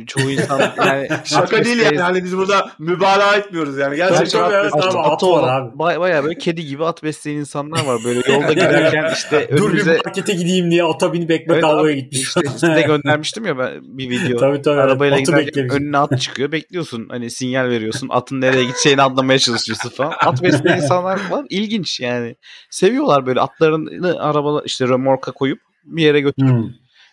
Çoğu 0.06 0.30
insan 0.30 0.60
yani 0.86 1.08
Şaka 1.24 1.64
değil 1.64 1.78
yani. 1.78 1.98
Hani 1.98 2.24
biz 2.24 2.36
burada 2.36 2.70
mübalağa 2.78 3.36
etmiyoruz 3.36 3.78
yani. 3.78 3.96
Gerçekten 3.96 4.42
at 4.42 4.52
evet, 4.52 4.64
besliyor. 4.64 4.94
abi, 4.94 4.98
at 4.98 5.22
var 5.22 5.60
abi. 5.60 5.78
Baya 5.78 6.00
baya 6.00 6.24
böyle 6.24 6.38
kedi 6.38 6.66
gibi 6.66 6.84
at 6.84 7.02
besleyen 7.02 7.38
insanlar 7.38 7.84
var. 7.84 8.00
Böyle 8.04 8.32
yolda 8.32 8.52
giderken 8.52 9.12
işte 9.14 9.48
Dur 9.52 9.56
bir 9.56 9.62
önümüze 9.62 10.00
markete 10.04 10.34
gideyim 10.34 10.70
diye 10.70 10.84
ata 10.84 11.12
binip 11.12 11.30
ekmek 11.30 11.50
Evet 11.54 11.64
almaya 11.64 11.94
gitmiş. 11.94 12.20
işte 12.20 12.40
size 12.48 12.82
göndermiştim 12.86 13.46
ya 13.46 13.58
ben 13.58 13.70
bir 13.82 14.10
video. 14.10 14.38
tabii 14.38 14.62
tabii. 14.62 14.80
Arabayla 14.80 15.16
atı 15.16 15.22
giderken 15.24 15.46
beklemiş. 15.46 15.72
önüne 15.74 15.98
at 15.98 16.20
çıkıyor. 16.20 16.52
Bekliyorsun. 16.52 17.06
Hani 17.10 17.30
sinyal 17.30 17.64
veriyorsun. 17.64 18.08
Atın 18.10 18.40
nereye 18.40 18.64
gideceğini 18.64 19.02
anlamaya 19.02 19.38
çalışıyorsun 19.38 19.90
falan. 19.90 20.12
At 20.20 20.42
besleyen 20.42 20.76
insanlar 20.76 21.20
var. 21.30 21.46
İlginç 21.50 22.00
yani. 22.00 22.36
Seviyorlar 22.70 23.26
böyle 23.26 23.40
atlarını 23.40 24.20
arabala 24.20 24.62
işte 24.64 24.88
römorka 24.88 25.32
koyup 25.32 25.58
bir 25.84 26.02
yere 26.02 26.20
götürüp 26.20 26.50
Hmm. 26.50 26.64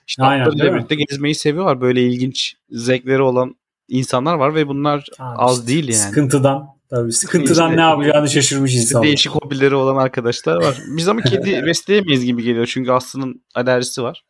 İşte 0.07 0.23
mi? 0.71 0.75
birlikte 0.75 0.95
gezmeyi 0.95 1.35
seviyorlar. 1.35 1.81
Böyle 1.81 2.03
ilginç 2.03 2.55
zevkleri 2.69 3.21
olan 3.21 3.55
insanlar 3.87 4.35
var 4.35 4.55
ve 4.55 4.67
bunlar 4.67 5.05
Abi, 5.19 5.37
az 5.37 5.67
değil 5.67 5.83
yani. 5.83 5.95
Sıkıntıdan. 5.97 6.67
Tabii 6.89 7.11
sıkıntıdan 7.11 7.69
İşte- 7.69 7.77
ne 7.77 7.81
yapacağını 7.89 8.29
şaşırmış 8.29 8.75
insanlar. 8.75 9.07
Değişik 9.07 9.31
hobileri 9.31 9.75
olan 9.75 9.95
arkadaşlar 10.03 10.55
var. 10.55 10.77
Biz 10.97 11.07
ama 11.07 11.21
kedi 11.21 11.63
besleyemeyiz 11.65 12.25
gibi 12.25 12.43
geliyor. 12.43 12.65
Çünkü 12.73 12.91
Aslı'nın 12.91 13.43
alerjisi 13.55 14.03
var. 14.03 14.23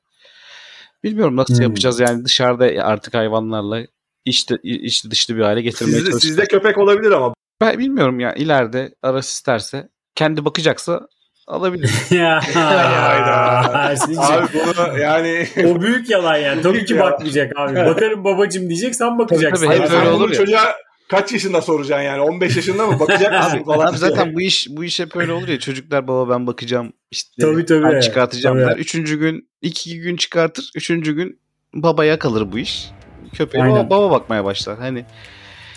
Bilmiyorum 1.04 1.36
nasıl 1.36 1.56
Hmm. 1.56 1.62
yapacağız 1.64 2.00
yani 2.00 2.26
dışarıda 2.26 2.84
artık 2.86 3.14
hayvanlarla 3.14 3.82
içli, 4.26 4.58
içli 4.64 5.12
dışlı 5.12 5.36
bir 5.38 5.42
hale 5.42 5.62
getirmeye 5.62 5.92
Sizde, 5.94 6.00
çalışacağız. 6.12 6.24
sizde 6.24 6.46
köpek 6.46 6.78
olabilir 6.78 7.12
ama. 7.12 7.34
Ben 7.62 7.80
bilmiyorum 7.80 8.20
ya 8.20 8.34
ileride 8.34 8.96
arası 9.04 9.30
isterse 9.34 9.90
kendi 10.16 10.46
bakacaksa 10.46 11.08
alabilir. 11.48 11.92
ya, 12.12 12.42
Hayda. 12.54 13.96
Abi 14.18 14.48
bunu 14.54 15.00
yani 15.00 15.48
O 15.68 15.82
büyük 15.82 16.10
yalan 16.10 16.38
yani. 16.38 16.62
Tabii 16.62 16.86
ki 16.86 16.94
ya. 16.98 17.00
bakmayacak 17.04 17.54
abi. 17.60 17.76
Bakarım 17.76 18.24
babacım 18.24 18.70
diyecek 18.70 18.96
sen 18.96 19.20
bakacaksın. 19.20 19.66
tabii, 19.68 19.80
hep 19.80 19.90
Yani 19.90 20.00
öyle 20.00 20.10
olur 20.10 20.30
ya. 20.30 20.36
çocuğa 20.36 20.76
kaç 21.10 21.32
yaşında 21.32 21.62
soracaksın 21.62 22.04
yani? 22.06 22.22
15 22.22 22.56
yaşında 22.56 22.88
mı? 22.88 23.00
Bakacak 23.00 23.34
mısın 23.34 23.58
abi, 23.58 23.66
falan. 23.66 23.88
abi 23.88 23.98
zaten 23.98 24.36
bu 24.36 24.42
iş 24.42 24.68
bu 24.70 24.84
iş 24.84 25.00
hep 25.00 25.16
öyle 25.16 25.32
olur 25.32 25.48
ya 25.48 25.60
çocuklar 25.60 26.08
baba 26.08 26.30
ben 26.34 26.48
bakacağım 26.48 26.94
işte 27.12 27.32
Tabii, 27.42 27.66
tabii. 27.66 27.84
ben 27.84 28.00
çıkartacağım 28.00 28.58
Tabii. 28.60 28.70
der. 28.72 28.78
Üçüncü 28.78 29.20
gün 29.20 29.50
iki 29.62 30.00
gün 30.02 30.16
çıkartır. 30.16 30.72
Üçüncü 30.76 31.14
gün 31.16 31.40
babaya 31.74 32.20
kalır 32.20 32.52
bu 32.52 32.60
iş. 32.60 32.90
Köpeğe 33.34 33.64
Aynen. 33.64 33.76
baba, 33.76 33.90
baba 33.90 34.12
bakmaya 34.12 34.46
başlar. 34.46 34.78
Hani 34.80 35.06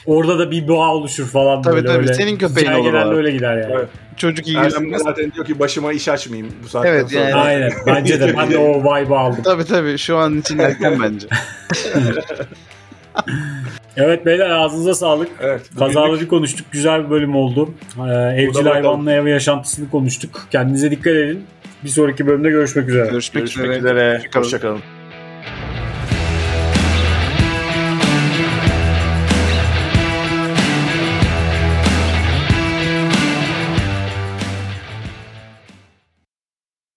Orada 0.06 0.38
da 0.38 0.50
bir 0.50 0.68
boğa 0.68 0.94
oluşur 0.94 1.26
falan 1.26 1.62
Tabii, 1.62 1.74
böyle. 1.76 1.86
tabii. 1.86 1.98
öyle. 1.98 2.14
Senin 2.14 2.36
köpeğin 2.38 2.72
olur 2.72 2.84
genelde 2.84 3.14
öyle 3.14 3.30
gider 3.30 3.56
yani. 3.56 3.72
Evet. 3.76 3.88
Çocuk 4.16 4.48
ilgilenmez. 4.48 5.02
zaten 5.02 5.32
diyor 5.32 5.46
ki 5.46 5.58
başıma 5.58 5.92
iş 5.92 6.08
açmayayım 6.08 6.52
bu 6.64 6.68
saatten 6.68 6.90
Evet, 6.90 7.10
sonra. 7.10 7.22
yani. 7.22 7.34
Aynen. 7.34 7.72
Bence 7.86 8.20
de. 8.20 8.34
Ben 8.38 8.50
de 8.50 8.58
o 8.58 8.80
vibe'ı 8.80 9.18
aldım. 9.18 9.42
Tabii 9.44 9.64
tabii 9.64 9.98
şu 9.98 10.16
an 10.16 10.38
için 10.38 10.58
erken 10.58 10.98
bence. 11.02 11.26
Evet 13.96 14.26
beyler 14.26 14.50
ağzınıza 14.50 14.94
sağlık. 14.94 15.28
Evet. 15.40 15.62
Kazaları 15.78 16.28
konuştuk. 16.28 16.66
Güzel 16.72 17.04
bir 17.04 17.10
bölüm 17.10 17.36
oldu. 17.36 17.74
Ee, 17.98 18.12
evcil 18.42 18.64
hayvanla 18.66 19.12
ev 19.12 19.26
yaşantısını 19.26 19.90
konuştuk. 19.90 20.46
Kendinize 20.50 20.90
dikkat 20.90 21.14
edin. 21.14 21.44
Bir 21.84 21.88
sonraki 21.88 22.26
bölümde 22.26 22.50
görüşmek 22.50 22.88
üzere. 22.88 23.08
Görüşmek, 23.10 23.42
Görüşmek 23.42 23.66
üzere. 23.66 23.78
üzere. 23.78 24.14
Hoşçakalın. 24.16 24.44
Hoşçakalın. 24.44 24.80